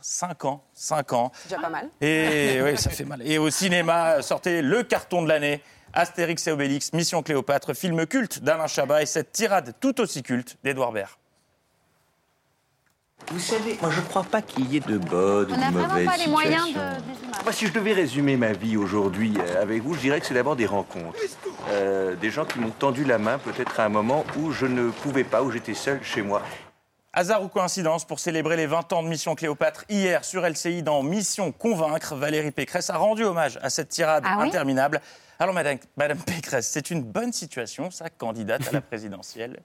5 0.00 0.44
ans, 0.44 0.62
5 0.74 1.12
ans. 1.12 1.32
Déjà 1.48 1.60
pas 1.60 1.70
mal. 1.70 1.88
Et 2.00 2.60
oui, 2.62 2.78
ça 2.78 2.90
fait 2.90 3.04
mal. 3.04 3.20
Et 3.26 3.36
au 3.38 3.50
cinéma, 3.50 4.22
sortait 4.22 4.62
le 4.62 4.84
carton 4.84 5.22
de 5.22 5.28
l'année, 5.28 5.60
Astérix 5.92 6.46
et 6.46 6.52
Obélix, 6.52 6.92
Mission 6.92 7.22
Cléopâtre, 7.24 7.74
film 7.74 8.06
culte 8.06 8.44
d'Alain 8.44 8.68
Chabat 8.68 9.02
et 9.02 9.06
cette 9.06 9.32
tirade 9.32 9.74
tout 9.80 10.00
aussi 10.00 10.22
culte 10.22 10.56
d'Edouard 10.62 10.92
Baird. 10.92 11.10
Vous 13.30 13.38
savez, 13.40 13.78
moi 13.80 13.90
je 13.90 14.00
crois 14.02 14.22
pas 14.22 14.42
qu'il 14.42 14.70
y 14.72 14.76
ait 14.76 14.80
de 14.80 14.98
bonnes 14.98 15.50
ou 15.50 15.54
On 15.54 15.56
n'a 15.58 15.68
de 15.68 15.72
vraiment 15.72 15.88
mauvaises 15.88 16.06
pas 16.06 16.16
les 16.16 16.26
moyens 16.26 16.66
situations. 16.66 16.90
de, 16.98 17.12
des 17.12 17.24
images. 17.24 17.42
Moi, 17.44 17.52
si 17.52 17.66
je 17.66 17.72
devais 17.72 17.92
résumer 17.92 18.36
ma 18.36 18.52
vie 18.52 18.76
aujourd'hui 18.76 19.34
euh, 19.38 19.62
avec 19.62 19.82
vous, 19.82 19.94
je 19.94 20.00
dirais 20.00 20.20
que 20.20 20.26
c'est 20.26 20.34
d'abord 20.34 20.56
des 20.56 20.66
rencontres. 20.66 21.18
Euh, 21.70 22.14
des 22.16 22.30
gens 22.30 22.44
qui 22.44 22.58
m'ont 22.58 22.70
tendu 22.70 23.04
la 23.04 23.18
main 23.18 23.38
peut-être 23.38 23.80
à 23.80 23.84
un 23.84 23.88
moment 23.88 24.24
où 24.38 24.52
je 24.52 24.66
ne 24.66 24.90
pouvais 24.90 25.24
pas, 25.24 25.42
où 25.42 25.50
j'étais 25.50 25.74
seul 25.74 26.00
chez 26.02 26.22
moi. 26.22 26.42
Hasard 27.12 27.42
ou 27.44 27.48
coïncidence, 27.48 28.04
pour 28.04 28.18
célébrer 28.18 28.56
les 28.56 28.66
20 28.66 28.92
ans 28.92 29.02
de 29.02 29.08
Mission 29.08 29.34
Cléopâtre, 29.34 29.84
hier 29.88 30.24
sur 30.24 30.46
LCI 30.46 30.82
dans 30.82 31.02
Mission 31.02 31.52
Convaincre, 31.52 32.16
Valérie 32.16 32.50
Pécresse 32.50 32.90
a 32.90 32.96
rendu 32.96 33.24
hommage 33.24 33.58
à 33.62 33.70
cette 33.70 33.88
tirade 33.88 34.24
Ah 34.26 34.36
oui 34.40 34.48
interminable. 34.48 35.00
Alors, 35.38 35.54
Madame, 35.54 35.78
Madame 35.96 36.18
Pécresse, 36.18 36.68
c'est 36.68 36.90
une 36.90 37.02
bonne 37.02 37.32
situation, 37.32 37.90
ça, 37.90 38.10
candidate 38.10 38.68
à 38.68 38.72
la 38.72 38.80
présidentielle 38.80 39.60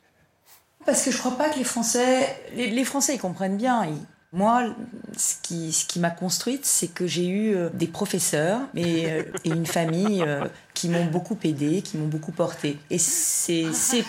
Parce 0.91 1.03
que 1.03 1.11
je 1.11 1.17
crois 1.17 1.37
pas 1.37 1.49
que 1.49 1.57
les 1.57 1.63
Français, 1.63 2.35
les, 2.55 2.69
les 2.69 2.83
Français, 2.85 3.15
ils 3.15 3.19
comprennent 3.19 3.57
bien. 3.57 3.85
Ils- 3.85 4.05
Moi, 4.31 4.63
ce 5.17 5.35
qui, 5.41 5.71
ce 5.73 5.85
qui 5.85 5.99
m'a 5.99 6.11
construite, 6.11 6.63
c'est 6.65 6.87
que 6.87 7.07
j'ai 7.07 7.27
eu 7.27 7.55
euh, 7.55 7.69
des 7.73 7.87
professeurs 7.87 8.59
et, 8.75 9.07
euh, 9.09 9.23
et 9.43 9.49
une 9.49 9.65
famille 9.65 10.21
euh, 10.21 10.45
qui 10.75 10.87
m'ont 10.89 11.05
beaucoup 11.05 11.35
aidé, 11.43 11.81
qui 11.81 11.97
m'ont 11.97 12.07
beaucoup 12.07 12.31
porté. 12.31 12.77
Et 12.91 12.99
c'est 12.99 13.65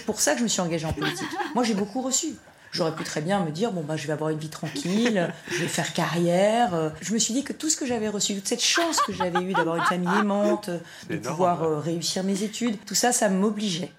pour 0.07 0.21
ça 0.21 0.33
que 0.33 0.39
je 0.41 0.45
me 0.45 0.49
suis 0.49 0.61
engagée 0.61 0.85
en 0.87 0.93
politique. 0.93 1.27
Moi, 1.55 1.65
j'ai 1.65 1.75
beaucoup 1.75 2.03
reçu. 2.03 2.29
J'aurais 2.73 2.95
pu 2.95 3.03
très 3.03 3.21
bien 3.21 3.43
me 3.45 3.51
dire, 3.51 3.73
bon, 3.73 3.81
bah, 3.83 3.97
je 3.97 4.07
vais 4.07 4.13
avoir 4.13 4.31
une 4.31 4.39
vie 4.39 4.49
tranquille, 4.51 5.33
je 5.51 5.57
vais 5.63 5.69
faire 5.69 5.93
carrière. 5.93 6.93
Je 7.01 7.13
me 7.15 7.19
suis 7.19 7.35
dit 7.35 7.43
que 7.43 7.53
tout 7.53 7.69
ce 7.69 7.77
que 7.77 7.85
j'avais 7.87 8.09
reçu, 8.09 8.35
toute 8.37 8.47
cette 8.47 8.63
chance 8.63 9.01
que 9.01 9.13
j'avais 9.13 9.41
eue 9.43 9.53
d'avoir 9.55 9.77
une 9.77 9.85
famille 9.85 10.19
aimante, 10.21 10.71
de 11.09 11.15
énorme. 11.17 11.27
pouvoir 11.27 11.83
réussir 11.83 12.23
mes 12.25 12.43
études, 12.45 12.77
tout 12.87 12.95
ça, 12.95 13.11
ça 13.11 13.29
m'obligeait 13.29 13.91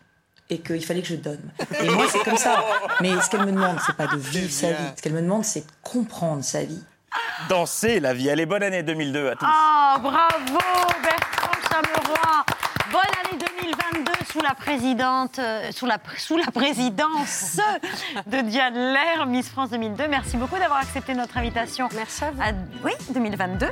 et 0.52 0.60
qu'il 0.60 0.86
fallait 0.86 1.02
que 1.02 1.08
je 1.08 1.16
donne. 1.16 1.40
Et 1.82 1.90
moi, 1.90 2.06
c'est 2.12 2.24
comme 2.24 2.38
ça. 2.38 2.64
Mais 3.00 3.20
ce 3.22 3.30
qu'elle 3.30 3.46
me 3.46 3.52
demande, 3.54 3.78
c'est 3.86 3.96
pas 3.96 4.08
de 4.08 4.18
vivre 4.18 4.52
sa 4.52 4.68
vie. 4.68 4.84
Ce 4.98 5.02
qu'elle 5.02 5.14
me 5.14 5.22
demande, 5.22 5.46
c'est 5.46 5.62
de 5.62 5.72
comprendre 5.82 6.44
sa 6.44 6.64
vie. 6.64 6.84
Danser 7.50 8.00
la 8.02 8.14
vie. 8.14 8.30
Allez, 8.30 8.46
bonne 8.46 8.62
année 8.62 8.84
2002 8.84 9.30
à 9.30 9.36
tous. 9.36 9.46
Oh, 9.46 10.00
bravo 10.02 10.60
Bertrand 11.02 11.58
Chameroy 11.70 12.46
Bonne 12.92 13.02
année 13.26 13.40
2022 13.40 14.12
sous 14.32 14.42
la 14.42 14.54
présidente, 14.54 15.40
euh, 15.40 15.72
sous 15.72 15.86
la, 15.86 15.98
sous 16.18 16.38
la 16.38 16.52
présidence 16.52 17.58
de 18.28 18.42
Diane 18.42 18.76
Lair, 18.94 19.26
Miss 19.28 19.48
France 19.50 19.70
2002. 19.70 20.08
Merci 20.10 20.36
beaucoup 20.36 20.58
d'avoir 20.58 20.80
accepté 20.80 21.14
notre 21.14 21.38
invitation. 21.38 21.88
Merci 21.96 22.24
à 22.26 22.32
vous. 22.32 22.60
oui, 22.84 22.92
2022. 23.14 23.68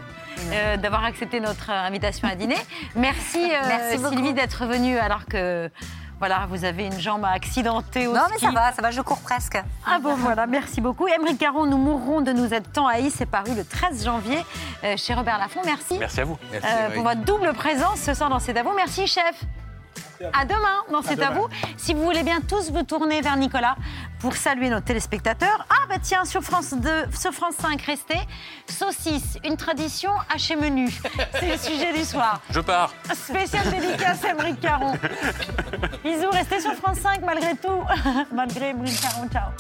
euh, 0.51 0.77
d'avoir 0.77 1.03
accepté 1.03 1.41
notre 1.41 1.69
invitation 1.69 2.27
à 2.30 2.36
dîner. 2.36 2.57
Merci, 2.95 3.43
euh, 3.43 3.59
Merci. 3.67 3.97
Sylvie 4.09 4.34
d'être 4.34 4.65
venue 4.65 4.97
alors 4.97 5.25
que 5.25 5.69
voilà, 6.20 6.45
vous 6.49 6.65
avez 6.65 6.86
une 6.86 6.99
jambe 6.99 7.26
accidentée 7.26 8.07
au 8.07 8.13
Non, 8.13 8.22
mais 8.30 8.38
ça 8.38 8.51
va, 8.51 8.72
ça 8.74 8.82
va, 8.82 8.91
je 8.91 9.01
cours 9.01 9.20
presque. 9.22 9.61
Ah 9.88 9.99
bon, 9.99 10.15
voilà, 10.15 10.45
merci 10.45 10.82
beaucoup. 10.82 11.07
Émeric 11.07 11.38
Caron, 11.38 11.65
Nous 11.65 11.78
mourrons 11.78 12.22
de 12.22 12.32
nous 12.34 12.53
être 12.53 12.72
tant 12.72 12.88
haïs, 12.88 13.13
c'est 13.17 13.26
paru 13.26 13.55
le 13.55 13.63
13 13.63 14.03
janvier 14.03 14.45
euh, 14.84 14.95
chez 14.97 15.13
Robert 15.13 15.38
Laffont. 15.38 15.61
Merci. 15.65 15.97
Merci 15.97 16.22
à 16.22 16.26
vous. 16.26 16.38
Euh, 16.53 16.89
pour 16.93 17.03
votre 17.03 17.22
double 17.22 17.53
présence 17.53 17.99
ce 17.99 18.13
soir 18.13 18.30
dans 18.30 18.39
C'est 18.39 18.57
à 18.57 18.63
vous. 18.63 18.74
Merci, 18.76 19.07
chef. 19.07 19.45
À 20.33 20.45
demain 20.45 20.83
dans 20.91 21.01
C'est 21.01 21.21
à 21.21 21.31
vous. 21.31 21.47
Si 21.77 21.93
vous 21.93 22.03
voulez 22.03 22.23
bien 22.23 22.41
tous 22.41 22.71
vous 22.71 22.83
tourner 22.83 23.21
vers 23.21 23.37
Nicolas 23.37 23.75
pour 24.19 24.35
saluer 24.35 24.69
nos 24.69 24.81
téléspectateurs. 24.81 25.65
Ah 25.69 25.85
bah 25.87 25.95
tiens, 26.01 26.25
sur 26.25 26.41
France 26.41 26.73
2, 26.73 26.89
sur 27.17 27.31
France 27.31 27.55
5, 27.59 27.81
restez. 27.81 28.19
Saucisse, 28.67 29.37
une 29.43 29.57
tradition 29.57 30.11
haché 30.33 30.55
menu. 30.55 30.89
C'est 31.39 31.49
le 31.49 31.57
sujet 31.57 31.93
du 31.93 32.03
soir. 32.03 32.41
Je 32.49 32.59
pars. 32.59 32.93
Spécial 33.13 33.69
dédicace 33.69 34.23
à 34.25 34.31
Émeric 34.31 34.59
Caron. 34.59 34.93
Bisous, 36.03 36.29
restez 36.31 36.59
sur 36.59 36.73
France 36.73 36.99
5 36.99 37.21
malgré 37.25 37.55
tout. 37.55 37.83
malgré 38.33 38.69
Émeric 38.69 38.99
Caron, 39.01 39.27
ciao. 39.29 39.51